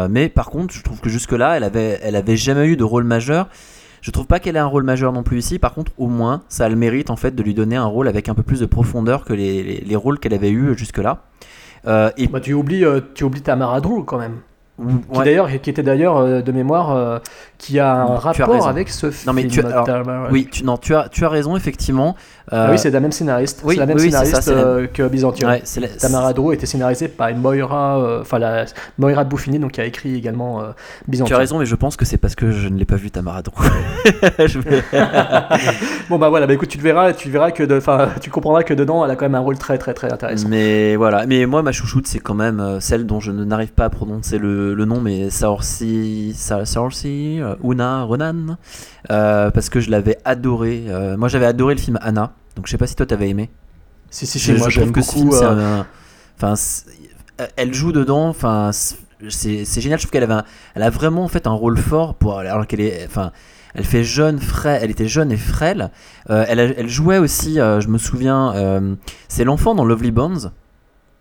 [0.09, 3.03] mais par contre, je trouve que jusque-là, elle avait, elle avait jamais eu de rôle
[3.03, 3.49] majeur.
[4.07, 5.59] Je trouve pas qu'elle ait un rôle majeur non plus ici.
[5.59, 8.07] Par contre, au moins, ça a le mérite en fait de lui donner un rôle
[8.07, 11.23] avec un peu plus de profondeur que les, les, rôles qu'elle avait eu jusque-là.
[11.87, 12.27] Euh, et...
[12.27, 14.37] Bah, tu oublies, euh, tu oublies Tamara Drew quand même.
[15.11, 17.17] Qui, d'ailleurs, qui était d'ailleurs euh, de mémoire, euh,
[17.57, 19.27] qui a un rapport avec ce film.
[19.27, 19.61] Non, mais tu
[20.31, 22.15] oui, tu, non, tu as, tu as raison, effectivement.
[22.53, 23.63] Euh, ah oui, c'est la même scénariste.
[23.67, 24.51] c'est la même scénariste
[24.93, 25.51] que Byzantium.
[25.99, 28.65] Tamara Drew était scénarisée par Moira, enfin la
[28.97, 30.63] Moira Bouffini, donc qui a écrit également
[31.07, 31.27] Byzantium.
[31.27, 33.11] Tu as raison, mais je pense que c'est parce que je ne l'ai pas vu
[33.11, 33.53] Tamara Drew.
[36.09, 39.03] bon bah voilà, bah écoute, tu verras, tu verras que, enfin, tu comprendras que dedans,
[39.05, 40.47] elle a quand même un rôle très très très intéressant.
[40.49, 43.89] Mais voilà, mais moi ma chouchoute, c'est quand même celle dont je n'arrive pas à
[43.89, 48.57] prononcer le le, nom, mais Saorsi, Saorsi euh, Una Ronan,
[49.11, 50.85] euh, parce que je l'avais adoré.
[50.87, 53.49] Euh, moi, j'avais adoré le film Anna, donc je sais pas si toi t'avais aimé.
[54.09, 55.33] Si, si, si, moi j'aime beaucoup.
[56.39, 56.53] Enfin,
[57.55, 59.99] elle joue dedans, enfin, c'est génial.
[59.99, 60.43] Je trouve qu'elle avait,
[60.75, 63.31] elle a vraiment en fait un rôle fort pour, alors qu'elle est, enfin.
[63.75, 65.91] Elle fait jeune, frêle, elle était jeune et frêle.
[66.29, 68.97] elle, elle, jouait aussi, je me souviens,
[69.27, 70.51] c'est l'enfant dans Lovely Bones.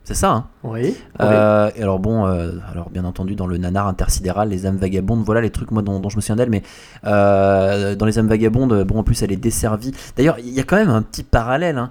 [0.06, 0.96] C'est ça, hein Oui.
[1.20, 5.40] Euh, alors bon, euh, alors bien entendu dans le nanar intersidéral, les âmes vagabondes, voilà
[5.40, 6.62] les trucs moi dont, je me souviens d'elle, mais
[7.04, 9.90] euh, dans les âmes vagabondes, bon en plus elle est desservie.
[10.16, 11.90] D'ailleurs, il y a quand même un petit parallèle hein,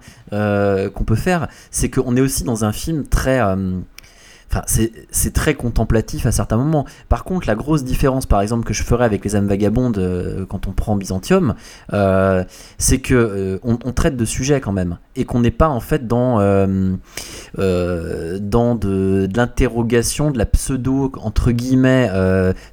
[0.94, 3.42] qu'on peut faire, c'est qu'on est aussi dans un film très
[4.68, 6.86] C'est très contemplatif à certains moments.
[7.10, 10.46] Par contre, la grosse différence, par exemple, que je ferais avec les âmes vagabondes euh,
[10.46, 11.56] quand on prend Byzantium,
[11.94, 12.44] euh,
[12.78, 16.08] c'est que euh, on, traite de sujets quand même, et qu'on n'est pas en fait
[16.08, 16.98] dans de,
[19.36, 22.10] l'interrogation, de la pseudo entre guillemets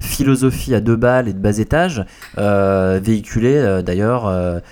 [0.01, 2.05] philosophie à deux balles et de bas étage,
[2.37, 4.63] véhiculée d'ailleurs.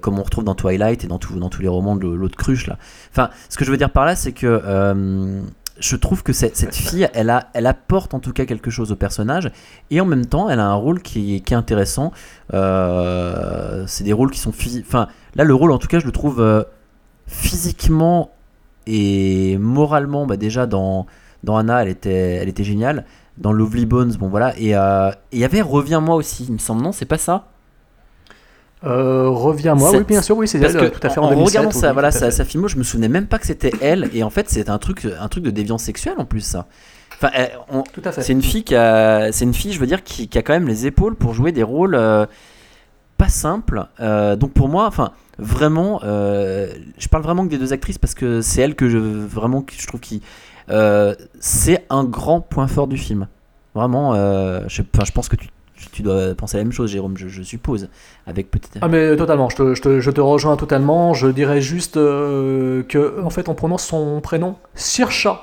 [0.00, 2.70] comme on retrouve dans Twilight et dans, tous les romans de l'autre cruche.
[3.10, 5.42] Enfin, ce que je veux dire par là, c'est que
[5.78, 8.92] je trouve que cette, cette fille, elle, a, elle apporte en tout cas quelque chose
[8.92, 9.50] au personnage,
[9.90, 12.12] et en même temps, elle a un rôle qui, qui est intéressant.
[12.52, 16.12] Euh, c'est des rôles qui sont Enfin, là, le rôle, en tout cas, je le
[16.12, 16.62] trouve euh,
[17.26, 18.30] physiquement
[18.86, 21.06] et moralement, bah, déjà dans,
[21.42, 23.04] dans Anna, elle était, elle était géniale.
[23.36, 24.56] Dans Lovely Bones, bon voilà.
[24.58, 27.48] Et euh, il y avait Reviens-moi aussi, il me semble, non C'est pas ça?
[28.86, 31.92] Euh, Reviens-moi, oui, bien sûr, oui, c'est elle, tout à fait en, en regardant ça,
[31.92, 34.48] voilà, sa, sa filmo, je me souvenais même pas que c'était elle, et en fait,
[34.48, 36.66] c'est un truc, un truc de déviance sexuelle en plus, ça.
[37.16, 37.30] Enfin,
[38.20, 40.52] c'est une fille qui a, c'est une fille, je veux dire, qui, qui, a quand
[40.52, 42.26] même les épaules pour jouer des rôles euh,
[43.16, 43.86] pas simples.
[44.00, 48.40] Euh, donc pour moi, enfin, vraiment, je parle vraiment que des deux actrices parce que
[48.40, 50.22] c'est elles que je vraiment que je trouve qui,
[51.40, 53.28] c'est un grand point fort du film.
[53.74, 54.14] Vraiment,
[54.68, 55.48] je, enfin, je pense que tu,
[55.94, 57.88] tu dois penser à la même chose, Jérôme, je, je suppose,
[58.26, 58.78] avec peut-être.
[58.80, 61.14] Ah mais totalement, je te, je te, je te rejoins totalement.
[61.14, 65.40] Je dirais juste euh, que en fait on prononce son prénom Sirsha.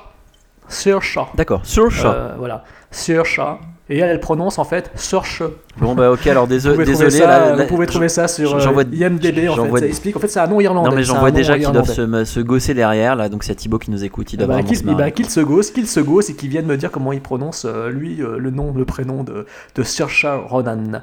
[0.68, 1.28] Sirsha.
[1.34, 2.04] D'accord, chat.
[2.04, 3.58] Euh, voilà, Sirsha.
[3.90, 5.42] Et elle, elle prononce en fait Surche.
[5.78, 8.84] Bon bah ok, alors Vous désolé, ça, là, là, vous pouvez trouver ça sur euh,
[8.92, 9.68] IMDb en fait.
[9.68, 10.16] vois- Ça explique.
[10.16, 10.88] En fait, c'est un nom irlandais.
[10.90, 13.78] Non mais j'en vois déjà qui doivent se, se gosser derrière là, donc c'est Thibaut
[13.78, 15.12] qui nous écoute, il doit vraiment qu'il marrer.
[15.12, 17.90] qu'il se gosse, qu'il se gosse et qu'il vienne me dire comment il prononce euh,
[17.90, 21.02] lui euh, le nom, le prénom de, de Saoirse Ronan.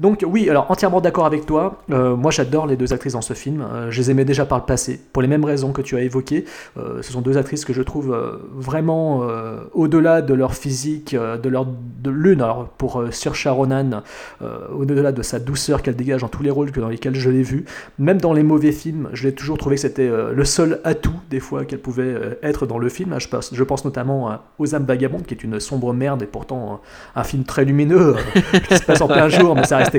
[0.00, 1.82] Donc oui, alors entièrement d'accord avec toi.
[1.90, 3.60] Euh, moi j'adore les deux actrices dans ce film.
[3.60, 6.00] Euh, je les aimais déjà par le passé, pour les mêmes raisons que tu as
[6.00, 6.46] évoquées.
[6.78, 8.16] Euh, ce sont deux actrices que je trouve
[8.54, 9.26] vraiment
[9.74, 12.40] au-delà de leur physique, de leur de l'une.
[12.40, 14.02] Alors pour euh, Saoirse Ronan,
[14.42, 17.28] euh, au-delà de sa douceur qu'elle dégage dans tous les rôles que dans lesquels je
[17.28, 17.66] l'ai vue,
[17.98, 21.40] même dans les mauvais films, je l'ai toujours trouvé que c'était le seul atout des
[21.40, 23.16] fois qu'elle pouvait être dans le film.
[23.18, 26.80] Je pense, je pense notamment Aux âmes vagabondes, qui est une sombre merde et pourtant
[27.14, 28.16] un film très lumineux
[28.68, 29.89] qui se passe en plein jour, mais ça, restait,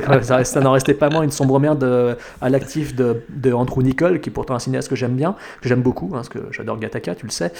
[0.43, 4.19] ça, n'en restait pas moins une sombre merde euh, à l'actif de, de Andrew Nicole,
[4.21, 6.79] qui est pourtant un cinéaste que j'aime bien, que j'aime beaucoup, hein, parce que j'adore
[6.79, 7.51] Gattaca, tu le sais.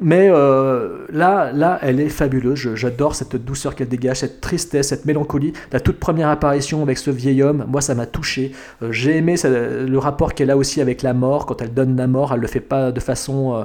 [0.00, 2.74] Mais euh, là, là, elle est fabuleuse.
[2.74, 5.54] J'adore cette douceur qu'elle dégage, cette tristesse, cette mélancolie.
[5.72, 8.52] La toute première apparition avec ce vieil homme, moi, ça m'a touché.
[8.82, 11.46] Euh, J'ai aimé ça- le rapport qu'elle a aussi avec la mort.
[11.46, 13.64] Quand elle donne la mort, elle le fait pas de façon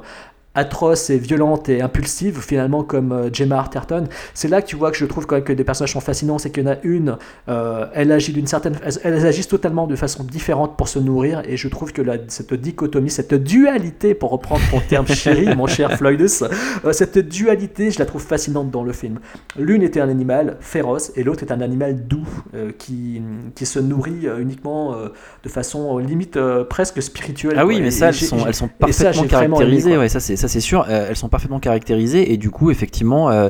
[0.54, 4.04] atroce et violente et impulsive, finalement, comme euh, Gemma Arterton.
[4.34, 6.38] C'est là que tu vois que je trouve quand même que des personnages sont fascinants.
[6.40, 9.88] C'est qu'il y en a une, euh, elle agit d'une certaine, elles, elles agissent totalement
[9.88, 11.42] de façon différente pour se nourrir.
[11.48, 15.68] Et je trouve que la- cette dichotomie, cette dualité, pour reprendre ton terme chéri, mon
[15.68, 16.44] cher Floydus,
[16.84, 19.20] euh, cette dualité, je la trouve fascinante dans le film.
[19.58, 23.22] L'une était un animal féroce et l'autre est un animal doux euh, qui,
[23.56, 24.96] qui se nourrit uniquement
[25.44, 26.38] de façon limite
[26.70, 27.56] presque spirituelle.
[27.58, 27.84] Ah oui, quoi.
[27.86, 29.98] mais ça, et elles sont, elles sont ça, parfaitement caractérisées.
[29.98, 30.86] ouais, ça c'est ça c'est sûr.
[30.90, 33.50] Euh, elles sont parfaitement caractérisées et du coup, effectivement, euh,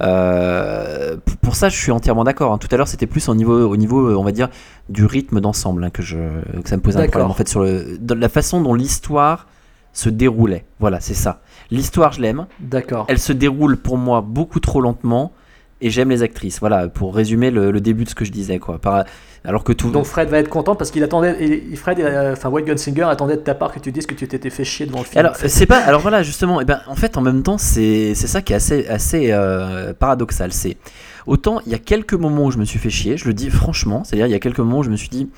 [0.00, 2.52] euh, pour ça, je suis entièrement d'accord.
[2.52, 2.58] hein.
[2.58, 4.48] Tout à l'heure, c'était plus au niveau, au niveau, on va dire,
[4.88, 6.16] du rythme d'ensemble hein, que je,
[6.62, 7.30] que ça me posait un problème.
[7.30, 9.46] En fait, sur le, dans la façon dont l'histoire
[9.92, 10.64] se déroulait.
[10.80, 11.40] Voilà, c'est ça.
[11.70, 12.46] L'histoire, je l'aime.
[12.60, 13.06] D'accord.
[13.08, 15.32] Elle se déroule pour moi beaucoup trop lentement.
[15.80, 16.60] Et j'aime les actrices.
[16.60, 18.78] Voilà, pour résumer le, le début de ce que je disais, quoi.
[18.78, 19.04] Par-
[19.46, 19.90] alors que tout.
[19.90, 23.36] Donc Fred va être content parce qu'il attendait, et Fred, euh, enfin White Gunslinger attendait
[23.36, 25.18] de ta part que tu dises que tu t'étais fait chier devant le film.
[25.18, 25.48] Alors fait.
[25.48, 28.40] c'est pas alors voilà justement et ben en fait en même temps c'est c'est ça
[28.40, 30.78] qui est assez assez euh, paradoxal c'est
[31.26, 33.50] autant il y a quelques moments où je me suis fait chier je le dis
[33.50, 35.28] franchement c'est-à-dire il y a quelques moments où je me suis dit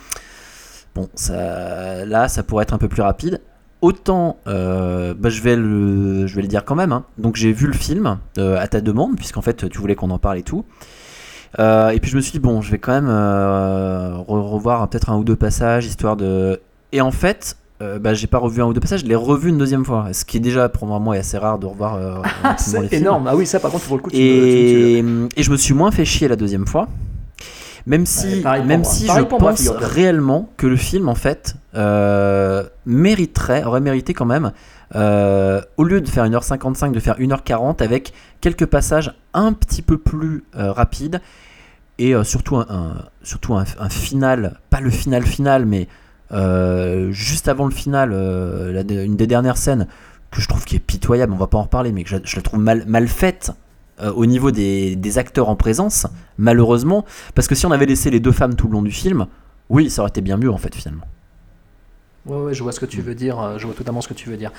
[0.94, 3.40] bon ça là ça pourrait être un peu plus rapide
[3.80, 7.04] autant euh, bah, je vais le je vais le dire quand même hein.
[7.18, 10.18] donc j'ai vu le film euh, à ta demande puisqu'en fait tu voulais qu'on en
[10.18, 10.64] parle et tout
[11.58, 14.86] Euh, et puis je me suis dit bon je vais quand même euh, re- revoir
[14.88, 16.60] peut-être un ou deux passages histoire de
[16.92, 19.50] et en fait euh, bah, j'ai pas revu un ou deux passages, je l'ai revu
[19.50, 20.06] une deuxième fois.
[20.12, 22.22] Ce qui est déjà pour moi est assez rare de revoir euh,
[22.58, 23.26] c'est énorme.
[23.28, 24.28] Ah oui, ça par contre, pour le coup, tu me- tu
[25.30, 26.88] tu Et, et je me suis moins fait chier la deuxième fois.
[27.88, 28.90] Même si, Ouais, même moi.
[28.90, 32.35] si Pareil je moi, pense réellement que le film, en fait, euh,
[32.86, 34.52] mériterait, aurait mérité quand même,
[34.94, 39.98] euh, au lieu de faire 1h55, de faire 1h40 avec quelques passages un petit peu
[39.98, 41.20] plus euh, rapides
[41.98, 45.88] et euh, surtout, un, final, pas le final final, mais
[47.10, 49.86] juste avant le final, une des dernières scènes
[50.30, 52.42] que je trouve qui est pitoyable, on va pas en reparler, mais que je, la
[52.42, 53.52] trouve mal, mal faite
[54.14, 56.06] au niveau des, des acteurs en présence,
[56.36, 59.26] malheureusement, parce que si on avait laissé les deux femmes tout le long du film,
[59.70, 61.06] oui, ça aurait été bien mieux en fait finalement.
[62.26, 63.40] Ouais, ouais, je vois ce que tu veux dire.
[63.40, 64.50] euh, Je vois totalement ce que tu veux dire.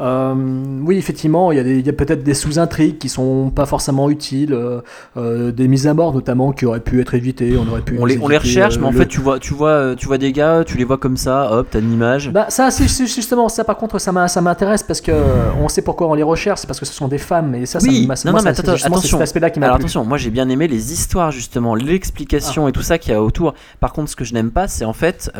[0.00, 0.34] Euh,
[0.82, 4.80] oui, effectivement, il y a, peut-être des sous-intrigues qui sont pas forcément utiles, euh,
[5.16, 7.56] euh, des mises à mort notamment qui auraient pu être évitées.
[7.58, 7.98] On aurait pu.
[7.98, 10.18] On les, on les recherche, mais en le- fait tu vois, tu vois, tu vois
[10.18, 12.30] des gars, tu les vois comme ça, hop, t'as une image.
[12.30, 13.64] Bah ça, c'est justement ça.
[13.64, 15.12] Par contre, ça ça m'intéresse parce que
[15.60, 16.60] on sait pourquoi on les recherche.
[16.60, 17.54] C'est parce que ce sont des femmes.
[17.56, 19.18] Et ça, ça Oui, m'a- non, moi, non, mais ça- attention.
[19.18, 22.68] cet aspect-là qui m'a attention, moi j'ai bien aimé les histoires justement, l'explication Ah.
[22.68, 23.54] et tout ça qu'il y a autour.
[23.80, 25.30] Par contre, ce que je n'aime pas, c'est en fait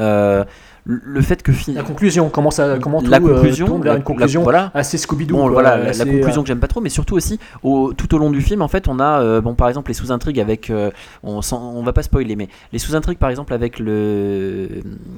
[0.88, 3.98] le fait que La conclusion, comment ça, comment tout la euh, conclusion, tourne vers la-
[3.98, 4.70] une conclusion la- voilà.
[4.72, 5.34] assez Scooby-Doo.
[5.34, 7.40] Bon, quoi, voilà, la- assez, la euh, conclusion que j'aime pas trop, mais surtout aussi,
[7.64, 9.94] au, tout au long du film, en fait, on a, euh, bon, par exemple, les
[9.94, 10.90] sous-intrigues avec, euh,
[11.24, 11.40] on,
[11.82, 14.68] va pas spoiler, mais les sous-intrigues, par exemple, avec le,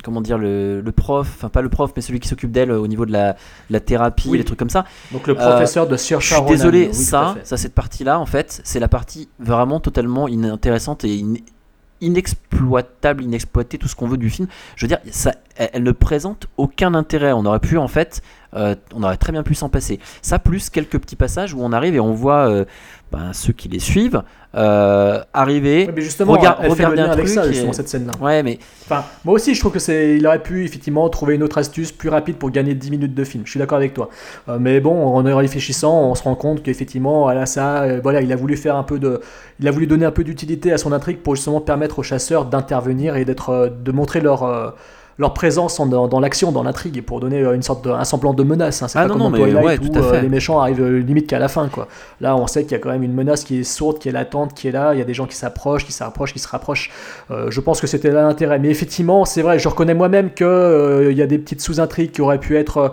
[0.03, 2.87] comment dire, le, le prof, enfin pas le prof, mais celui qui s'occupe d'elle au
[2.87, 3.37] niveau de la,
[3.69, 4.39] la thérapie, Oui.
[4.39, 4.85] les trucs comme ça.
[5.13, 8.61] Donc le professeur de Sir Je suis désolé, oui, ça, ça, cette partie-là, en fait,
[8.65, 11.35] c'est la partie vraiment totalement inintéressante et in-
[12.01, 14.49] inexploitable, inexploitée, tout ce qu'on veut du film.
[14.77, 17.33] Je veux dire, ça, elle, elle ne présente aucun intérêt.
[17.33, 18.23] On aurait pu, en fait,
[18.55, 20.01] euh, on aurait très bien pu s'en passer.
[20.23, 22.65] Ça, plus quelques petits passages où on arrive et on voit, euh,
[23.11, 24.23] ben, ceux qui les suivent,
[24.55, 27.47] euh, arriver, Ouais, mais justement, Regarde- elle fait le regarder lien un avec truc ça,
[27.47, 28.13] et- justement, cette scène-là.
[28.21, 31.43] Ouais, mais Enfin, moi aussi, je trouve que c'est, il aurait pu effectivement trouver une
[31.43, 33.45] autre astuce plus rapide pour gagner 10 minutes de film.
[33.45, 34.09] Je suis d'accord avec toi.
[34.49, 38.21] Euh, mais bon, en y réfléchissant, on se rend compte qu'effectivement, voilà, ça, euh, voilà,
[38.23, 39.21] il a voulu faire un peu de,
[39.61, 42.45] il a voulu donner un peu d'utilité à son intrigue pour justement permettre aux chasseurs
[42.47, 44.75] d'intervenir et d'être, euh, de montrer leur
[45.19, 48.05] leur présence en- dans, l'action, dans l'intrigue, et pour donner euh, une sorte de, un
[48.05, 48.83] semblant de menace.
[48.83, 48.89] hein.
[48.89, 50.23] C'est Ah pas non, comme non, mais Twilight ouais, où tout à euh, fait.
[50.23, 51.89] les méchants arrivent euh, limite qu'à la fin, quoi.
[52.21, 54.13] Là, on sait qu'il y a quand même une menace qui est sourde, qui est
[54.13, 54.95] latente, qui est là.
[54.95, 56.91] Il y a des gens qui s'approchent, qui s'approchent, qui se rapprochent.
[57.33, 58.59] Euh, je pense que c'était là l'intérêt.
[58.61, 62.39] Mais effectivement, c'est vrai, je reconnais moi-même qu'il y a des petites sous-intrigues qui auraient
[62.39, 62.93] pu être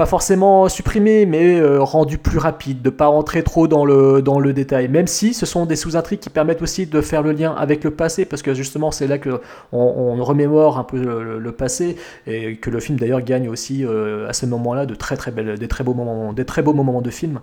[0.00, 4.40] pas forcément supprimées, mais euh, rendues plus rapides, de pas rentrer trop dans le, dans
[4.40, 4.88] le détail.
[4.88, 7.90] Même si ce sont des sous-intrigues qui permettent aussi de faire le lien avec le
[7.90, 9.42] passé, parce que justement, c'est là que
[9.72, 11.96] on, remémore un peu le, passé
[12.26, 15.58] et que le film d'ailleurs gagne aussi euh, à ce moment-là de très très belles,
[15.58, 17.38] des très beaux moments, des très beaux moments de film.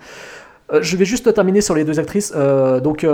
[0.74, 2.34] Euh, je vais juste terminer sur les deux actrices.
[2.36, 3.06] Euh, donc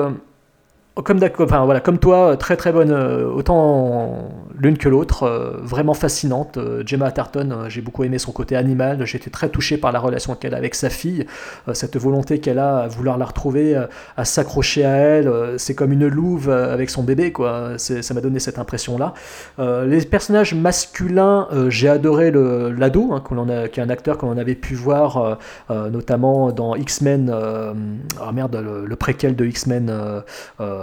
[1.01, 5.95] comme, enfin, voilà, comme toi, très très bonne, euh, autant l'une que l'autre, euh, vraiment
[5.95, 6.57] fascinante.
[6.57, 9.91] Euh, Gemma Atherton, euh, j'ai beaucoup aimé son côté animal, j'ai été très touché par
[9.91, 11.25] la relation qu'elle a avec sa fille,
[11.67, 13.87] euh, cette volonté qu'elle a à vouloir la retrouver, euh,
[14.17, 17.71] à s'accrocher à elle, euh, c'est comme une louve euh, avec son bébé, quoi.
[17.77, 19.15] Ça m'a donné cette impression-là.
[19.57, 23.23] Euh, les personnages masculins, euh, j'ai adoré l'ado, hein,
[23.71, 25.35] qui est un acteur qu'on avait pu voir euh,
[25.71, 27.73] euh, notamment dans X-Men, euh,
[28.21, 30.21] ah merde, le, préquel de X-Men, euh,
[30.59, 30.82] euh,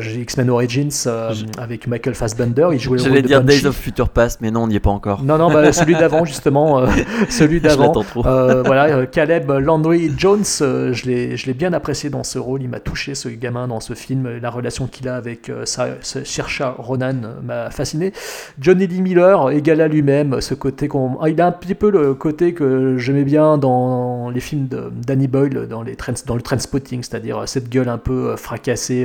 [0.00, 3.60] X-Men Origins euh, Je- avec Michael Fassbender, il jouait le rôle j'allais de dire Banshee.
[3.62, 5.22] Days of Future Past, mais non, on n'y est pas encore.
[5.22, 6.86] Non, non, bah, celui d'avant justement, euh,
[7.28, 7.92] celui d'avant.
[8.24, 12.38] Euh, voilà, euh, Caleb Landry Jones, euh, je l'ai je l'ai bien apprécié dans ce
[12.38, 12.62] rôle.
[12.62, 14.28] Il m'a touché, ce gamin, dans ce film.
[14.40, 18.12] La relation qu'il a avec euh, Sa- Sa- Saoirse Ronan euh, m'a fasciné.
[18.60, 21.18] Johnny Lee Miller, égal à lui-même, ce côté qu'on.
[21.20, 24.90] ah, il a un petit peu le côté que j'aimais bien dans les films de
[25.06, 28.36] Danny Boyle, dans, les trends, dans le Trainspotting, c'est-à-dire euh, cette gueule un peu euh,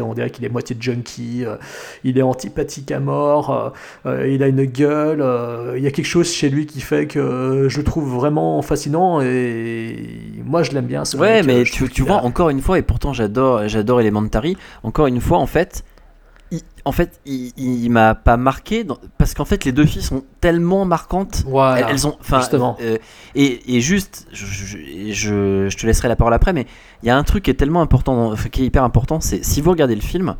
[0.02, 1.44] On dirait qu'il est moitié junkie.
[1.46, 1.56] euh,
[2.04, 3.74] il est antipathique à mort.
[4.06, 5.24] euh, euh, il a une gueule.
[5.78, 9.22] il y a quelque chose chez lui qui fait que je le trouve vraiment fascinant
[9.22, 9.96] et
[10.46, 11.06] moi je l'aime bien.
[11.06, 14.58] ce Ouais, mec, mais tu, vois, a- encore une fois, et pourtant j'adore, j'adore Elementary.
[14.84, 15.84] Encore une fois, en fait,
[16.88, 20.24] en fait, il, il- m'a pas marqué dans- parce qu'en fait, les deux filles sont
[20.42, 21.44] tellement marquantes.
[21.48, 21.82] Voilà.
[21.82, 22.78] Elles, elles ont, justement.
[22.82, 22.98] euh,
[23.36, 24.78] et, et juste, je, je,
[25.12, 26.66] je- je te laisserai la parole après, mais
[27.04, 29.62] il y a un truc qui est tellement important, qui est hyper important, c'est si
[29.62, 30.36] vous regardez le film,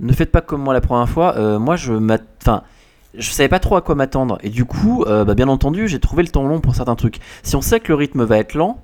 [0.00, 1.36] ne faites pas comme moi la première fois.
[1.36, 1.92] euh, moi, je
[2.40, 2.62] enfin,
[3.14, 5.98] je savais pas trop à quoi m'attendre, et du coup, euh, bah, bien entendu, j'ai
[6.00, 7.18] trouvé le temps long pour certains trucs.
[7.42, 8.82] Si on sait que le rythme va être lent,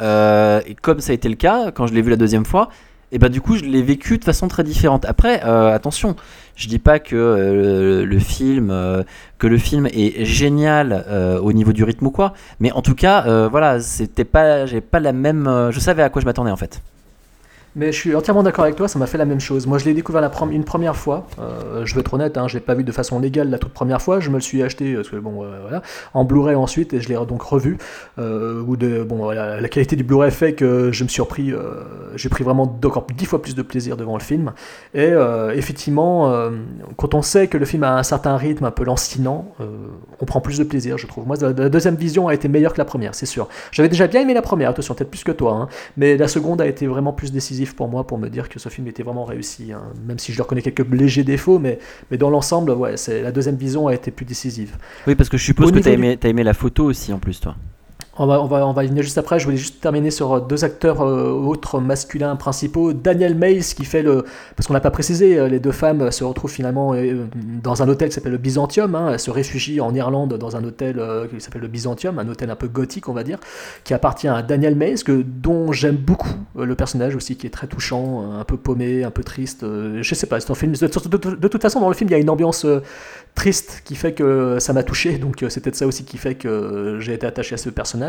[0.00, 2.68] et comme ça a été le cas quand je l'ai vu la deuxième fois,
[3.12, 5.04] et bah du coup je l'ai vécu de façon très différente.
[5.04, 6.16] Après, euh, attention,
[6.56, 9.02] je dis pas que euh, le film, euh,
[9.40, 11.04] le film est génial
[11.42, 15.00] au niveau du rythme ou quoi, mais en tout cas, voilà, c'était pas, j'ai pas
[15.00, 16.80] la même, je savais à quoi je m'attendais en fait.
[17.74, 19.66] Mais je suis entièrement d'accord avec toi, ça m'a fait la même chose.
[19.66, 21.26] Moi, je l'ai découvert une première fois.
[21.38, 23.72] Euh, je vais être honnête, hein, je l'ai pas vu de façon légale la toute
[23.72, 24.20] première fois.
[24.20, 27.08] Je me le suis acheté parce que, bon, euh, voilà, en Blu-ray ensuite et je
[27.08, 27.78] l'ai donc revu.
[28.18, 31.60] Euh, bon, la qualité du Blu-ray fait que je me suis repris, euh,
[32.14, 34.52] j'ai pris vraiment encore dix fois plus de plaisir devant le film.
[34.92, 36.50] Et euh, effectivement, euh,
[36.96, 39.66] quand on sait que le film a un certain rythme un peu lancinant, euh,
[40.20, 41.26] on prend plus de plaisir, je trouve.
[41.26, 43.48] Moi, la, la deuxième vision a été meilleure que la première, c'est sûr.
[43.70, 46.60] J'avais déjà bien aimé la première, attention, peut-être plus que toi, hein, mais la seconde
[46.60, 49.24] a été vraiment plus décisive pour moi pour me dire que ce film était vraiment
[49.24, 49.72] réussi.
[49.72, 49.82] hein.
[50.06, 51.78] Même si je leur connais quelques légers défauts, mais,
[52.10, 54.76] mais dans l'ensemble, ouais, c'est la deuxième vision a été plus décisive.
[55.06, 57.18] Oui, parce que je suppose Au que du- aimé, t'as aimé la photo aussi en
[57.18, 57.56] plus, toi.
[58.18, 59.38] On va, y venir juste après.
[59.38, 62.92] Je voulais juste terminer sur euh, deux acteurs euh, autres masculins principaux.
[62.92, 64.26] Daniel Mays qui fait le.
[64.54, 66.94] Parce qu'on n'a pas précisé, euh, les deux femmes se retrouvent finalement
[67.62, 68.94] dans un hôtel qui s'appelle le Byzantium.
[68.94, 69.12] hein.
[69.12, 72.56] Elles se réfugient en Irlande dans un hôtel qui s'appelle le Byzantium, un hôtel un
[72.56, 73.38] peu gothique, on va dire,
[73.84, 77.66] qui appartient à Daniel Mays, que, dont j'aime beaucoup le personnage aussi, qui est très
[77.66, 79.62] touchant, un peu paumé, un peu triste.
[79.62, 80.72] euh, je sais pas, c'est un film.
[80.72, 80.86] De,
[81.48, 82.66] toute façon, dans le film, il y a une ambiance.
[83.34, 86.98] triste qui fait que ça m'a touché donc c'est peut-être ça aussi qui fait que
[87.00, 88.01] j'ai été attaché à ce personnage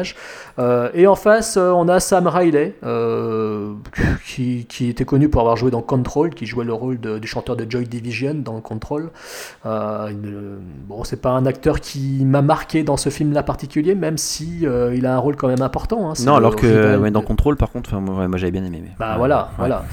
[0.59, 3.73] Euh, et en face euh, on a Sam Riley euh,
[4.25, 7.27] qui, qui était connu pour avoir joué dans Control qui jouait le rôle de- du
[7.27, 9.09] chanteur de Joy Division dans Control
[9.65, 14.17] il- bon c'est pas un acteur qui m'a marqué dans ce film là particulier même
[14.17, 14.61] si
[14.93, 16.13] il a un rôle quand même important hein.
[16.25, 18.79] Non, alors que ouais, dans Control, par contre, moi, moi, j'avais bien aimé.
[18.83, 19.53] mais- bah voilà, ouais.
[19.59, 19.83] voilà.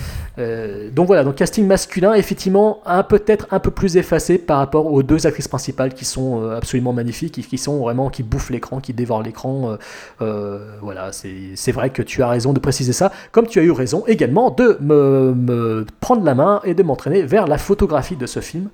[0.40, 5.02] Euh, donc voilà, donc casting masculin, effectivement, peut-être un peu plus effacé par rapport aux
[5.02, 8.92] deux actrices principales qui sont euh, absolument magnifiques, qui sont vraiment qui bouffent l'écran, qui
[8.94, 9.76] dévorent l'écran.
[10.20, 13.70] euh, voilà, c'est vrai que tu as raison de préciser ça, comme tu as eu
[13.70, 18.40] raison également de me prendre la main et de m'entraîner vers la photographie de ce
[18.40, 18.68] film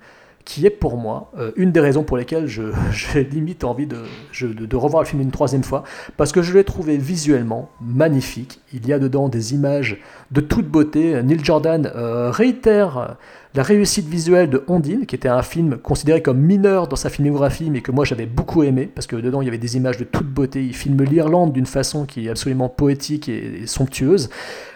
[0.47, 2.47] qui est pour moi euh, une des raisons pour lesquelles
[2.92, 5.84] j'ai limite envie de, revoir le film une troisième fois,
[6.16, 8.61] parce que je l'ai trouvé visuellement magnifique.
[8.72, 9.99] Il y a dedans des images
[10.30, 11.22] de toute beauté.
[11.22, 13.16] Neil Jordan euh, réitère
[13.55, 17.70] la réussite visuelle de Ondine, qui était un film considéré comme mineur dans sa filmographie,
[17.70, 20.05] mais que moi j'avais beaucoup aimé, parce que dedans il y avait des images de
[20.05, 20.62] toute beauté.
[20.62, 24.28] Il filme l'Irlande d'une façon qui est absolument poétique et somptueuse.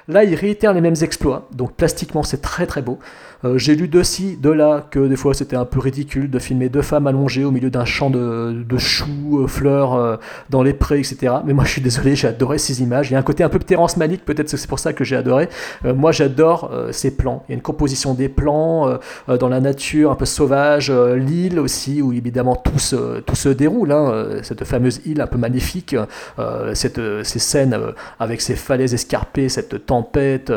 [0.09, 2.99] Là, il réitère les mêmes exploits, donc plastiquement c'est très très beau.
[3.45, 6.39] Euh, j'ai lu de ci, de là, que des fois c'était un peu ridicule de
[6.39, 10.17] filmer deux femmes allongées au milieu d'un champ de, choux, euh, fleurs, euh,
[10.51, 11.35] dans les prés, etc.
[11.45, 13.11] Mais moi je suis désolé, j'ai adoré ces images.
[13.11, 15.05] Il y a un côté un peu Terrence Malick, peut-être que c'est pour ça que
[15.05, 15.49] j'ai adoré.
[15.85, 17.45] moi j'adore ces plans.
[17.49, 22.03] Il y a une composition des plans dans la nature un peu sauvage, l'île aussi,
[22.03, 23.93] où évidemment tout se, déroule.
[23.93, 25.95] Hein, cette fameuse île un peu magnifique,
[26.75, 27.79] ces scènes
[28.19, 30.53] avec ces falaises escarpées, cette tempête,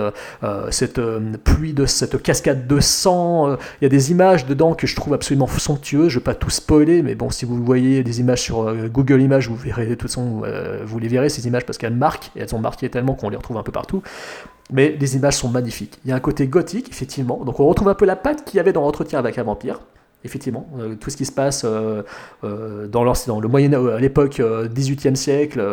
[0.69, 1.01] cette
[1.43, 3.49] pluie de cette cascade de sang.
[3.49, 6.09] Euh, il y a des images dedans que je trouve absolument somptueuses.
[6.09, 8.87] Je ne vais pas tout spoiler, mais bon, si vous voyez des images sur euh,
[8.87, 11.95] Google Images, vous verrez de toute façon, euh, vous les verrez ces images parce qu'elles
[11.95, 14.01] marquent et elles ont marqué tellement qu'on les retrouve un peu partout.
[14.71, 15.99] Mais les images sont magnifiques.
[16.05, 17.43] Il y a un côté gothique, effectivement.
[17.45, 19.79] Donc on retrouve un peu la patte qu'il y avait dans Entretien avec un vampire
[20.23, 22.03] effectivement, euh, tout ce qui se passe euh,
[22.43, 25.63] euh, dans, le Moyen à l'époque 18e siècle,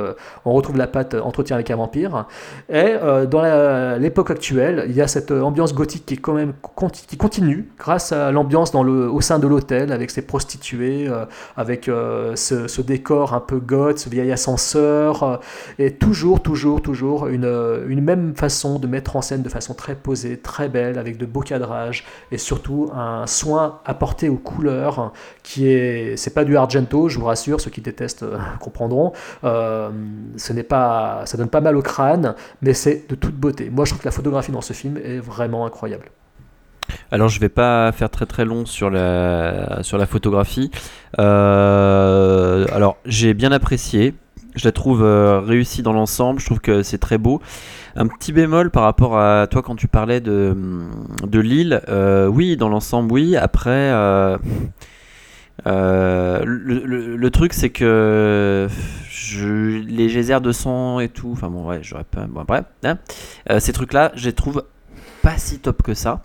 [0.45, 2.27] on retrouve la patte entretien avec un vampire.
[2.69, 2.95] Et
[3.31, 6.55] dans l'époque actuelle, il y a cette ambiance gothique qui est quand même
[7.09, 11.09] qui continue grâce à l'ambiance au sein de l'hôtel avec ses prostituées,
[11.57, 15.41] avec ce, décor un peu goth, ce vieil ascenseur,
[15.79, 17.51] et toujours, toujours, toujours une,
[17.89, 21.27] une même façon de mettre en scène de façon très posée, très belle, avec de
[21.27, 25.13] beaux cadrages et surtout un soin apporté au couleur,
[25.43, 29.13] qui est, c'est pas du argento, je vous rassure, ceux qui détestent euh, comprendront.
[29.45, 29.91] Euh,
[30.37, 33.71] ce n'est pas, ça donne pas mal au crâne, mais c'est de toute beauté.
[33.71, 36.07] Moi, je trouve que la photographie dans ce film est vraiment incroyable.
[37.13, 40.73] Alors je vais pas faire très très long sur la, sur la photographie.
[41.21, 44.15] Euh, alors j'ai bien apprécié.
[44.57, 46.41] Je la trouve réussie dans l'ensemble.
[46.41, 47.41] Je trouve que c'est très beau.
[47.97, 50.57] Un petit bémol par rapport à toi quand tu parlais de,
[51.27, 51.83] de Lille.
[51.89, 53.37] Euh, oui, dans l'ensemble, oui.
[53.37, 54.39] Après, euh,
[55.67, 58.69] euh, le, truc, c'est que
[59.33, 62.27] les geysers de sang et tout, enfin bon, ouais, j'aurais pas.
[62.27, 62.99] Bon, bref, hein.
[63.59, 64.65] ces trucs-là, je les trouve
[65.23, 66.23] pas si top que ça.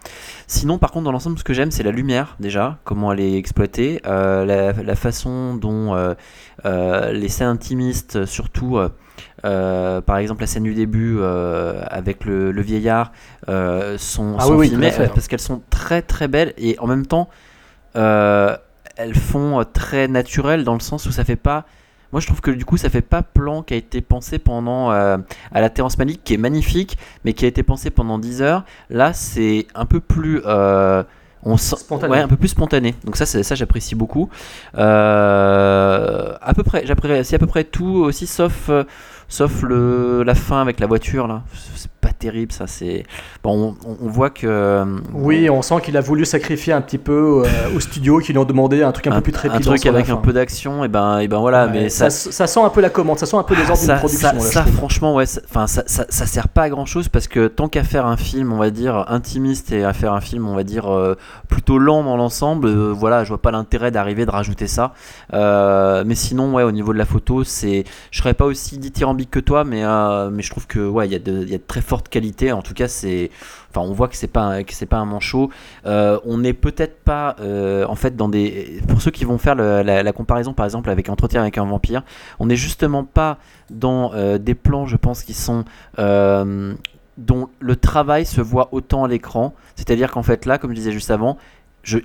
[0.47, 3.38] Sinon, par contre, dans l'ensemble, ce que j'aime, c'est la lumière, déjà, comment elle est
[3.38, 5.95] exploitée, la, façon dont
[6.63, 7.57] les scènes
[8.26, 8.78] surtout,
[9.46, 13.12] euh, par exemple, la scène du début euh, avec le, vieillard
[13.48, 17.30] euh, sont, ah filmées parce qu'elles sont très très belles et en même temps
[17.93, 21.66] elles font très naturelles dans le sens où ça fait pas.
[22.12, 24.89] Moi, je trouve que du coup, ça fait pas plan qui a été pensé pendant
[24.89, 25.20] à
[25.54, 28.64] la Terrence Malick, qui est magnifique, mais qui a été pensé pendant 10 heures.
[28.89, 30.41] Là, c'est un peu plus
[31.48, 32.96] on sent ouais, un peu plus spontané.
[33.04, 34.30] Donc ça, ça j'apprécie beaucoup.
[34.74, 38.70] à peu près, j'apprécie à peu près tout aussi, sauf
[39.28, 41.43] sauf le, la fin avec la voiture là.
[41.76, 42.67] C'est pas terrible ça.
[42.67, 43.03] C'est
[43.43, 44.45] bon, on, voit que.
[44.47, 48.32] Euh, oui, on sent qu'il a voulu sacrifier un petit peu euh, au studio, qui
[48.32, 49.57] lui ont demandé un truc un, peu plus trépidant.
[49.57, 51.67] Un truc avec un peu d'action, et ben, et ben voilà.
[51.67, 53.95] mais ça, ça, sent un peu la commande, ça sent un peu les ordres ça,
[53.95, 54.39] de production.
[54.39, 57.84] Ça, franchement, ouais, enfin, ça, ça, sert pas à grand chose parce que tant qu'à
[57.84, 60.93] faire un film, on va dire intimiste et à faire un film, on va dire
[60.93, 61.15] euh,
[61.47, 64.93] plutôt lent dans l'ensemble, voilà, je vois pas l'intérêt d'arriver de rajouter ça.
[65.34, 69.39] mais sinon, ouais, au niveau de la photo, c'est, je serais pas aussi dithyrambique que
[69.39, 69.84] toi, mais
[70.32, 72.51] mais je trouve que ouais, il y a de, très fortes qualité.
[72.51, 73.32] En tout cas, c'est,
[73.70, 75.49] enfin, on voit que c'est pas que c'est pas un manchot.
[75.86, 79.55] Euh, on n'est peut-être pas, euh, en fait, dans des, pour ceux qui vont faire
[79.55, 82.03] la, comparaison, par exemple, avec Entretien avec un vampire,
[82.39, 83.38] on n'est justement pas
[83.70, 85.66] dans euh, des plans, je pense, qui sont
[87.18, 89.53] dont le travail se voit autant à l'écran.
[89.78, 91.38] C'est-à-dire qu'en fait, là, comme je disais juste avant,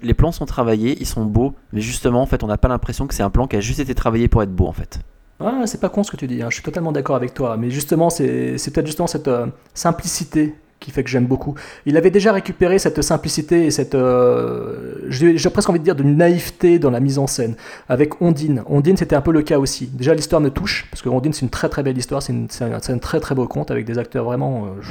[0.03, 3.07] les plans sont travaillés, ils sont beaux, mais justement, en fait, on n'a pas l'impression
[3.07, 5.01] que c'est un plan qui a juste été travaillé pour être beau, en fait.
[5.41, 6.49] Ah, c'est pas con ce que tu dis, hein.
[6.51, 7.57] je suis totalement d'accord avec toi.
[7.57, 11.55] Mais justement, c'est peut-être justement cette euh, simplicité qui fait que j'aime beaucoup.
[11.87, 16.03] Il avait déjà récupéré cette simplicité et cette, euh, j'ai presque envie de dire, de
[16.03, 17.55] naïveté dans la mise en scène
[17.89, 18.63] avec Ondine.
[18.67, 19.87] Ondine, c'était un peu le cas aussi.
[19.87, 22.99] Déjà, l'histoire me touche parce que Ondine, c'est une très très belle histoire, c'est un,
[22.99, 24.67] très très beau conte avec des acteurs vraiment.
[24.67, 24.83] Euh,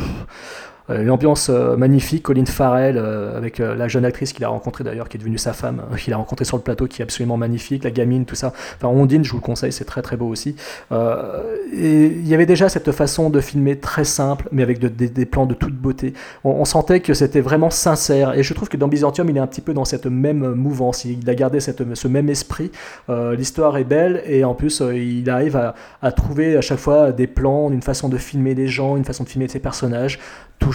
[0.89, 5.09] une ambiance euh, magnifique, Colin Farrell euh, avec la jeune actrice qu'il a rencontrée d'ailleurs,
[5.09, 7.83] qui est devenue sa femme, qu'il a rencontrée sur le plateau, qui est absolument magnifique,
[7.83, 8.53] la gamine, tout ça.
[8.77, 10.55] Enfin, Ondine, je vous le conseille, c'est très très beau aussi.
[10.91, 15.45] et il y avait déjà cette façon de filmer très simple, mais avec des, plans
[15.45, 16.13] de toute beauté.
[16.43, 19.47] On, sentait que c'était vraiment sincère, et je trouve que dans Byzantium, il est un
[19.47, 22.71] petit peu dans cette même mouvance, il a gardé ce même esprit.
[23.09, 25.55] L'histoire est belle, et en plus, il arrive
[26.01, 29.23] à, trouver à chaque fois des plans, une façon de filmer les gens, une façon
[29.23, 30.19] de filmer ses personnages,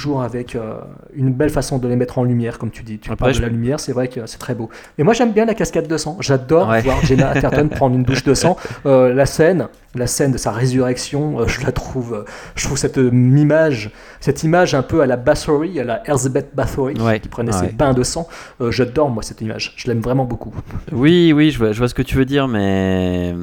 [0.04, 0.74] toujours avec euh,
[1.14, 2.98] une belle façon de les mettre en lumière, comme tu dis.
[2.98, 4.68] Tu Après, parles de la lumière, c'est vrai que c'est très beau.
[4.98, 6.18] Mais moi, j'aime bien la cascade de sang.
[6.20, 6.82] J'adore Ouais.
[6.82, 8.56] voir Jenna Atherton prendre une douche de sang.
[8.86, 12.24] Euh, la scène, la scène de sa résurrection, euh, je la trouve, euh,
[12.56, 13.90] je trouve cette euh, image,
[14.20, 17.68] cette image un peu à la Bathory, à la Elizabeth Bathory, Ouais, qui prenait ouais.
[17.68, 18.26] ses bains de sang.
[18.70, 19.72] J'adore moi cette image.
[19.76, 20.52] Je l'aime vraiment beaucoup.
[20.92, 23.34] Oui, oui, je vois, je vois ce que tu veux dire, mais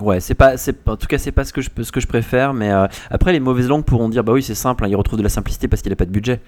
[0.00, 2.06] ouais, c'est pas, c'est en tout cas c'est pas ce que je, ce que je
[2.06, 2.54] préfère.
[2.54, 5.18] Mais euh, après, les mauvaises langues pourront dire, bah oui, c'est simple, hein, il retrouve
[5.18, 6.40] de la simplicité parce qu'il a pas de budget.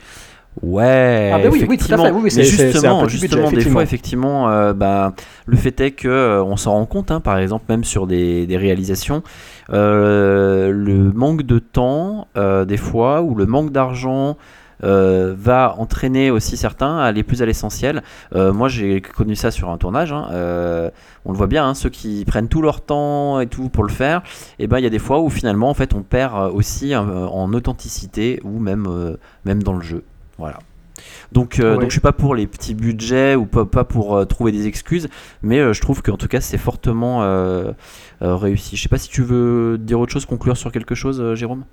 [0.60, 2.20] Ouais, Ah bah oui, oui, tout à fait, effectivement.
[2.20, 3.18] oui, mais justement, budget,
[3.52, 3.72] des effectivement.
[3.72, 5.14] fois, effectivement, euh, bah,
[5.46, 8.46] le fait est que euh, on s'en rend compte, hein, par exemple, même sur des,
[8.46, 9.22] des réalisations,
[9.72, 14.36] euh, le manque de temps, des fois, ou le manque d'argent.
[14.84, 18.02] euh, va entraîner aussi certains à aller plus à l'essentiel.
[18.34, 20.12] Euh, moi, j'ai connu ça sur un tournage.
[20.12, 20.90] hein, euh,
[21.24, 23.90] on le voit bien, hein, ceux qui prennent tout leur temps et tout pour le
[23.92, 24.22] faire,
[24.58, 27.52] et ben il y a des fois où finalement en fait on perd aussi en
[27.52, 28.88] authenticité ou même
[29.44, 30.02] même dans le jeu.
[30.38, 30.58] Voilà.
[31.32, 31.80] Donc, euh, Ouais.
[31.80, 34.66] donc je suis pas pour les petits budgets ou pas, pas pour euh, trouver des
[34.66, 35.08] excuses,
[35.42, 37.72] mais euh, je trouve qu'en tout cas c'est fortement euh,
[38.20, 38.76] réussi.
[38.76, 41.64] Je sais pas si tu veux dire autre chose, conclure sur quelque chose, Jérôme?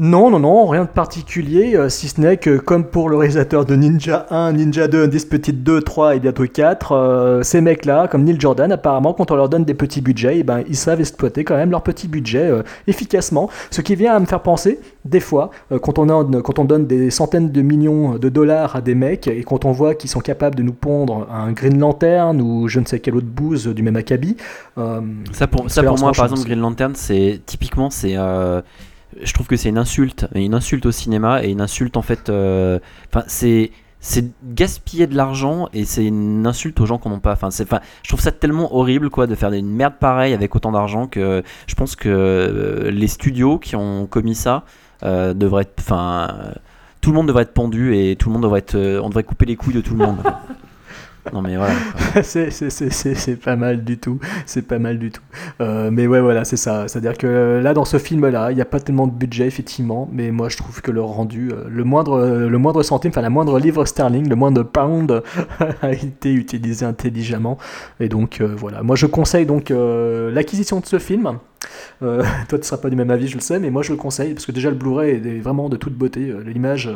[0.00, 3.64] Non, non, non, rien de particulier, euh, si ce n'est que comme pour le réalisateur
[3.64, 8.22] de Ninja 1, Ninja 2, Undisputed 2, 3 et bientôt 4, euh, ces mecs-là, comme
[8.22, 11.42] Neil Jordan, apparemment, quand on leur donne des petits budgets, eh ben, ils savent exploiter
[11.42, 13.50] quand même leurs petits budgets euh, efficacement.
[13.72, 15.50] Ce qui vient à me faire penser, des fois,
[15.82, 19.26] quand, on a- quand on donne des centaines de millions de dollars à des mecs
[19.26, 22.78] et quand on voit qu'ils sont capables de nous pondre un Green Lantern ou je
[22.78, 24.36] ne sais quelle autre bouse du même acabit,
[25.32, 28.16] Ça pour, ça fait pour leur moi, par exemple, Green Lantern, c'est typiquement, c'est,
[29.20, 32.28] je trouve que c'est une insulte, une insulte au cinéma et une insulte en fait,
[32.28, 32.78] euh,
[33.08, 33.70] enfin c'est
[34.00, 37.32] c'est gaspiller de l'argent et c'est une insulte aux gens qui n'en ont pas.
[37.32, 41.08] Enfin, je trouve ça tellement horrible quoi de faire une merde pareille avec autant d'argent
[41.08, 44.64] que je pense que euh, les studios qui ont commis ça
[45.02, 46.52] euh, devraient être, enfin,
[47.00, 49.46] tout le monde devrait être pendu et tout le monde devrait être, on devrait couper
[49.46, 50.18] les couilles de tout le monde.
[51.32, 51.74] non mais voilà.
[52.22, 54.18] c'est, pas mal du tout.
[54.46, 55.22] C'est pas mal du tout.
[55.60, 56.88] Euh, mais ouais, voilà, c'est ça.
[56.88, 60.08] C'est-à-dire que euh, là, dans ce film-là, il n'y a pas tellement de budget, effectivement.
[60.12, 63.30] Mais moi, je trouve que le rendu, euh, le moindre, le moindre centime, enfin, la
[63.30, 65.22] moindre livre sterling, le moindre pound
[65.82, 67.58] a été utilisé intelligemment.
[68.00, 68.82] Et donc, voilà.
[68.82, 71.38] Moi, je conseille donc l'acquisition de ce film.
[72.02, 73.96] Euh, toi, tu seras pas du même avis, je le sais, mais moi, je le
[73.96, 76.30] conseille parce que déjà, le Blu-ray est vraiment de toute beauté.
[76.30, 76.90] Euh, L'image,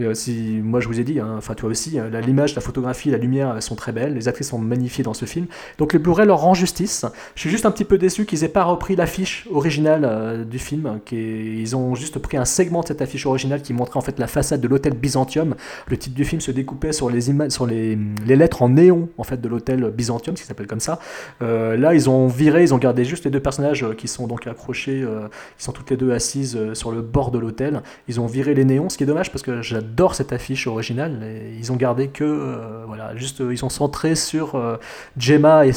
[0.00, 3.10] euh, si, moi, je vous ai dit, hein, enfin, toi aussi, hein, l'image, la photographie,
[3.10, 4.14] la lumière, elles sont très belles.
[4.14, 5.46] Les actrices sont magnifiées dans ce film.
[5.78, 7.04] Donc, le Blu-ray leur rend justice.
[7.34, 10.86] Je suis juste un petit peu déçu qu'ils aient pas repris l'affiche originale du film.
[10.86, 14.02] hein, qui ils ont juste pris un segment de cette affiche originale qui montrait en
[14.02, 15.54] fait la façade de l'hôtel Byzantium.
[15.88, 19.24] Le titre du film se découpait sur les sur les, les lettres en néon en
[19.24, 20.98] fait de l'hôtel Byzantium, ce qui s'appelle comme ça.
[21.40, 25.02] Là, ils ont viré, ils ont gardé juste les deux personnages qui sont donc accrochés,
[25.02, 25.28] euh,
[25.58, 27.82] qui sont toutes les deux assises euh, sur le bord de l'hôtel.
[28.08, 31.22] Ils ont viré les néons, ce qui est dommage parce que j'adore cette affiche originale.
[31.58, 34.78] Ils ont gardé que, euh, voilà, juste, ils sont centrés sur
[35.18, 35.72] Gemma et,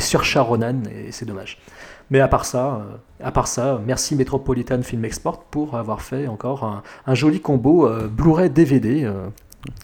[0.00, 1.58] sur Sharonan, et c'est dommage.
[2.10, 2.84] Mais à part ça,
[3.22, 8.50] à part ça, merci Metropolitan Film Export pour avoir fait encore un, joli combo Blu-ray
[8.50, 9.08] DVD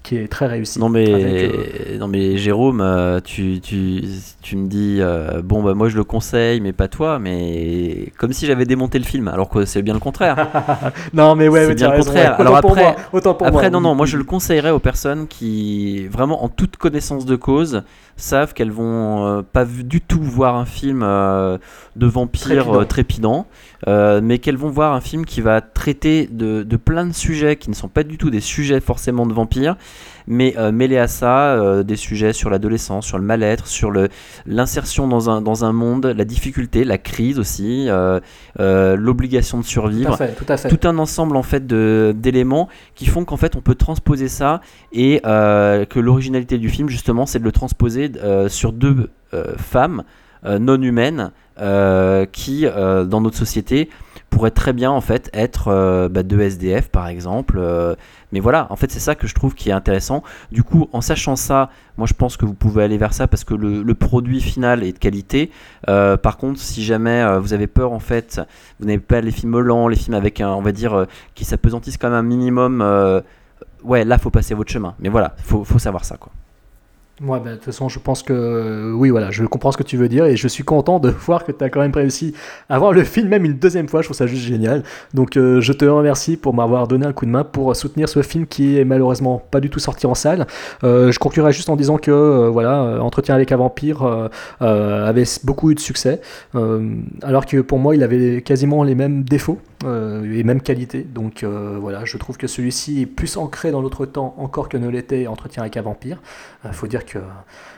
[0.02, 0.78] qui est très réussi.
[0.78, 4.02] Non mais, Avec, euh, non mais Jérôme, euh, tu, tu,
[4.40, 8.32] tu me dis, euh, bon bah moi je le conseille, mais pas toi, mais comme
[8.32, 10.48] si j'avais démonté le film, alors que c'est bien le contraire.
[11.12, 12.30] Non mais ouais, c'est bien le raison, contraire.
[12.32, 12.40] ouais.
[12.40, 14.70] Alors Autant pour après- moi, autant pour Après moi, non non, moi je le conseillerais
[14.70, 17.82] aux personnes qui vraiment en toute connaissance de cause
[18.16, 21.58] savent qu'elles vont euh, pas du tout voir un film euh,
[21.96, 23.46] de vampire Trépidant.
[23.86, 27.68] mais qu'elles vont voir un film qui va traiter de, de plein de sujets qui
[27.70, 29.65] ne sont pas du tout des sujets forcément de vampires,
[30.26, 33.92] mais euh, mêler à ça euh, des sujets sur l'adolescence, sur le mal-être, sur
[34.46, 38.20] l'insertion dans un dans un monde, la difficulté, la crise aussi, euh,
[38.96, 40.68] l'obligation de Tout survivre à fait, tout à fait.
[40.68, 44.60] tout un ensemble en fait de d'éléments qui font qu'en fait on peut transposer ça
[44.92, 48.10] et que l'originalité du film justement c'est de le transposer
[48.48, 49.10] sur deux
[49.58, 50.02] femmes
[50.44, 53.88] non humaines euh, qui euh, dans notre société
[54.28, 57.58] pourraient très bien en fait être euh, bah, deux SDF par exemple
[58.32, 60.22] mais voilà en fait c'est ça que je trouve qui est intéressant
[60.52, 63.44] du coup en sachant ça moi je pense que vous pouvez aller vers ça parce
[63.44, 65.50] que le, produit final est de qualité
[65.88, 68.40] Euh, par contre si jamais euh, vous avez peur en fait
[68.80, 71.04] vous n'avez pas les films lents, les films avec un, on va dire, euh,
[71.34, 72.82] qui s'apesantissent quand même un minimum.
[73.84, 74.94] ouais, là, faut passer votre chemin.
[74.98, 76.32] Mais voilà, faut savoir ça, quoi.
[77.22, 79.82] Ouais, bah, de toute façon, je pense que euh, oui, voilà, je comprends ce que
[79.82, 82.34] tu veux dire et je suis content de voir que tu as quand même réussi
[82.68, 84.02] à voir le film même une deuxième fois.
[84.02, 84.82] Je trouve ça juste génial.
[85.14, 88.20] Donc, euh, je te remercie pour m'avoir donné un coup de main pour soutenir ce
[88.20, 90.46] film qui est malheureusement pas du tout sorti en salle.
[90.84, 94.28] Euh, je conclurai juste en disant que voilà, Entretien avec un vampire
[94.60, 96.20] avait beaucoup eu de succès,
[97.22, 101.02] alors que pour moi, il avait quasiment les mêmes défauts et même qualité.
[101.02, 104.88] Donc voilà, je trouve que celui-ci est plus ancré dans l'autre temps encore que ne
[104.88, 106.20] l'était Entretien avec un vampire.
[106.64, 107.18] Il faut dire que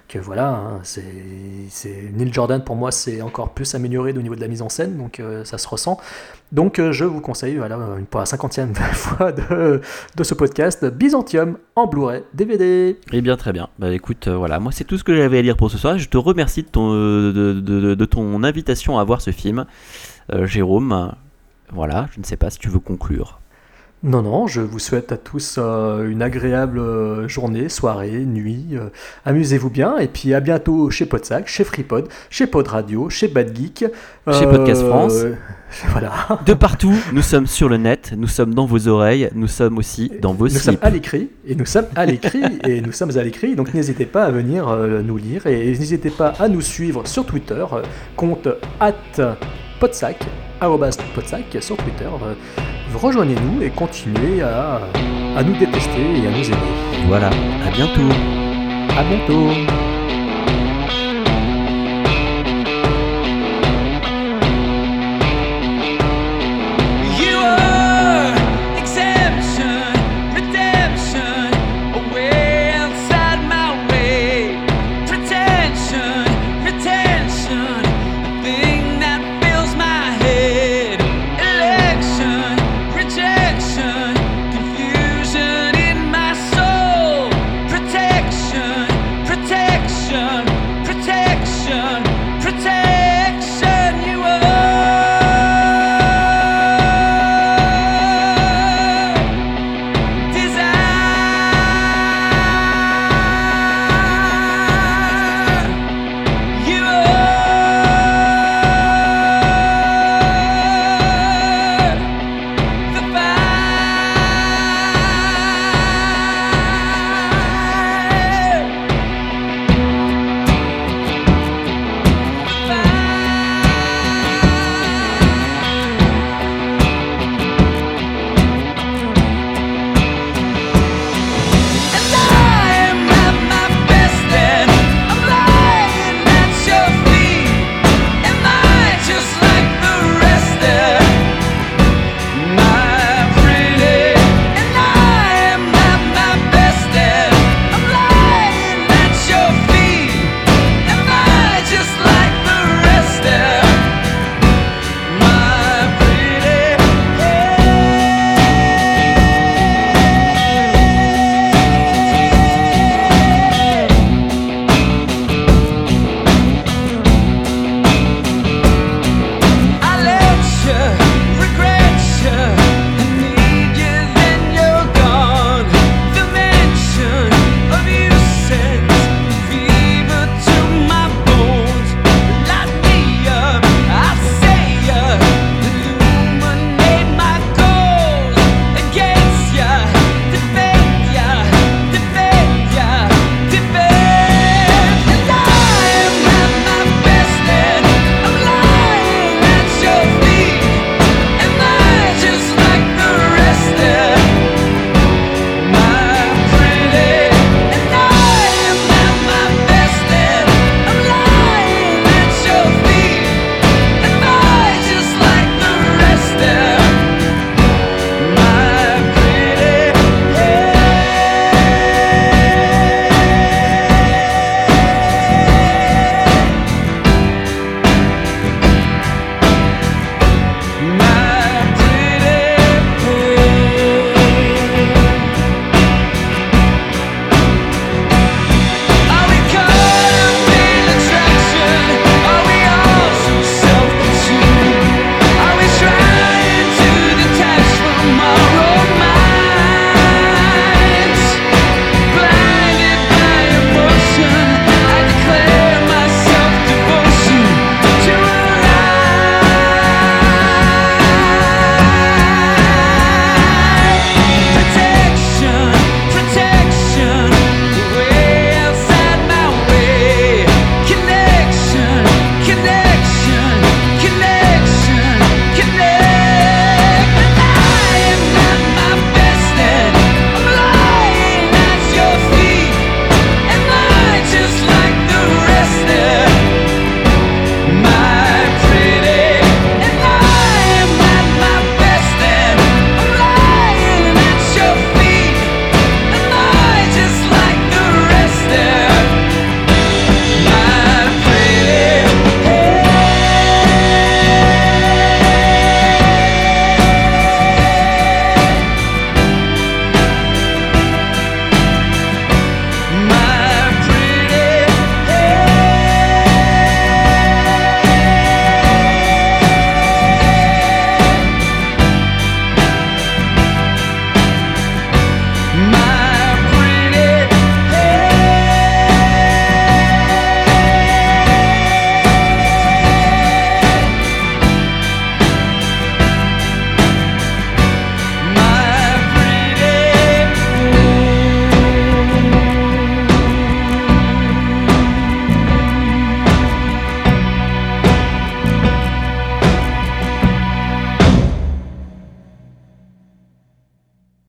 [0.08, 4.40] que voilà, hein, c'est Neil Jordan pour moi c'est encore plus amélioré au niveau de
[4.40, 5.98] la mise en scène, donc euh, ça se ressent.
[6.50, 7.78] Donc euh, je vous conseille, voilà,
[8.10, 9.82] pour la cinquantième fois de,
[10.16, 12.98] de, ce podcast, Byzantium en Blu-ray DVD.
[13.12, 15.42] Eh bien très bien, bah écoute, euh, voilà, moi c'est tout ce que j'avais à
[15.42, 19.20] dire pour ce soir, je te remercie de ton, de, de ton invitation à voir
[19.20, 19.66] ce film,
[20.44, 21.12] Jérôme.
[21.72, 23.38] Voilà, je ne sais pas si tu veux conclure.
[24.04, 28.66] Non, non, je vous souhaite à tous euh, une agréable euh, journée, soirée, nuit.
[28.74, 28.90] Euh,
[29.24, 33.56] amusez-vous bien et puis à bientôt chez Podsac, chez FreePod, chez Pod Radio, chez Bad
[33.56, 33.86] Geek.
[34.30, 35.24] Chez Podcast France.
[35.90, 36.12] voilà.
[36.46, 40.12] De partout, nous sommes sur le net, nous sommes dans vos oreilles, nous sommes aussi
[40.22, 43.22] dans vos Nous sommes à l'écrit et nous sommes à l'écrit et nous sommes à
[43.24, 43.56] l'écrit.
[43.56, 44.68] Donc n'hésitez pas à venir
[45.02, 47.64] nous lire et n'hésitez pas à nous suivre sur Twitter,
[48.14, 48.46] compte
[48.78, 48.94] at
[49.80, 50.18] Podsac,
[51.14, 52.08] Podsac sur Twitter
[52.94, 54.80] rejoignez-nous et continuez à,
[55.36, 57.06] à nous détester et à nous aimer.
[57.06, 58.08] Voilà, à bientôt.
[58.96, 59.87] À bientôt.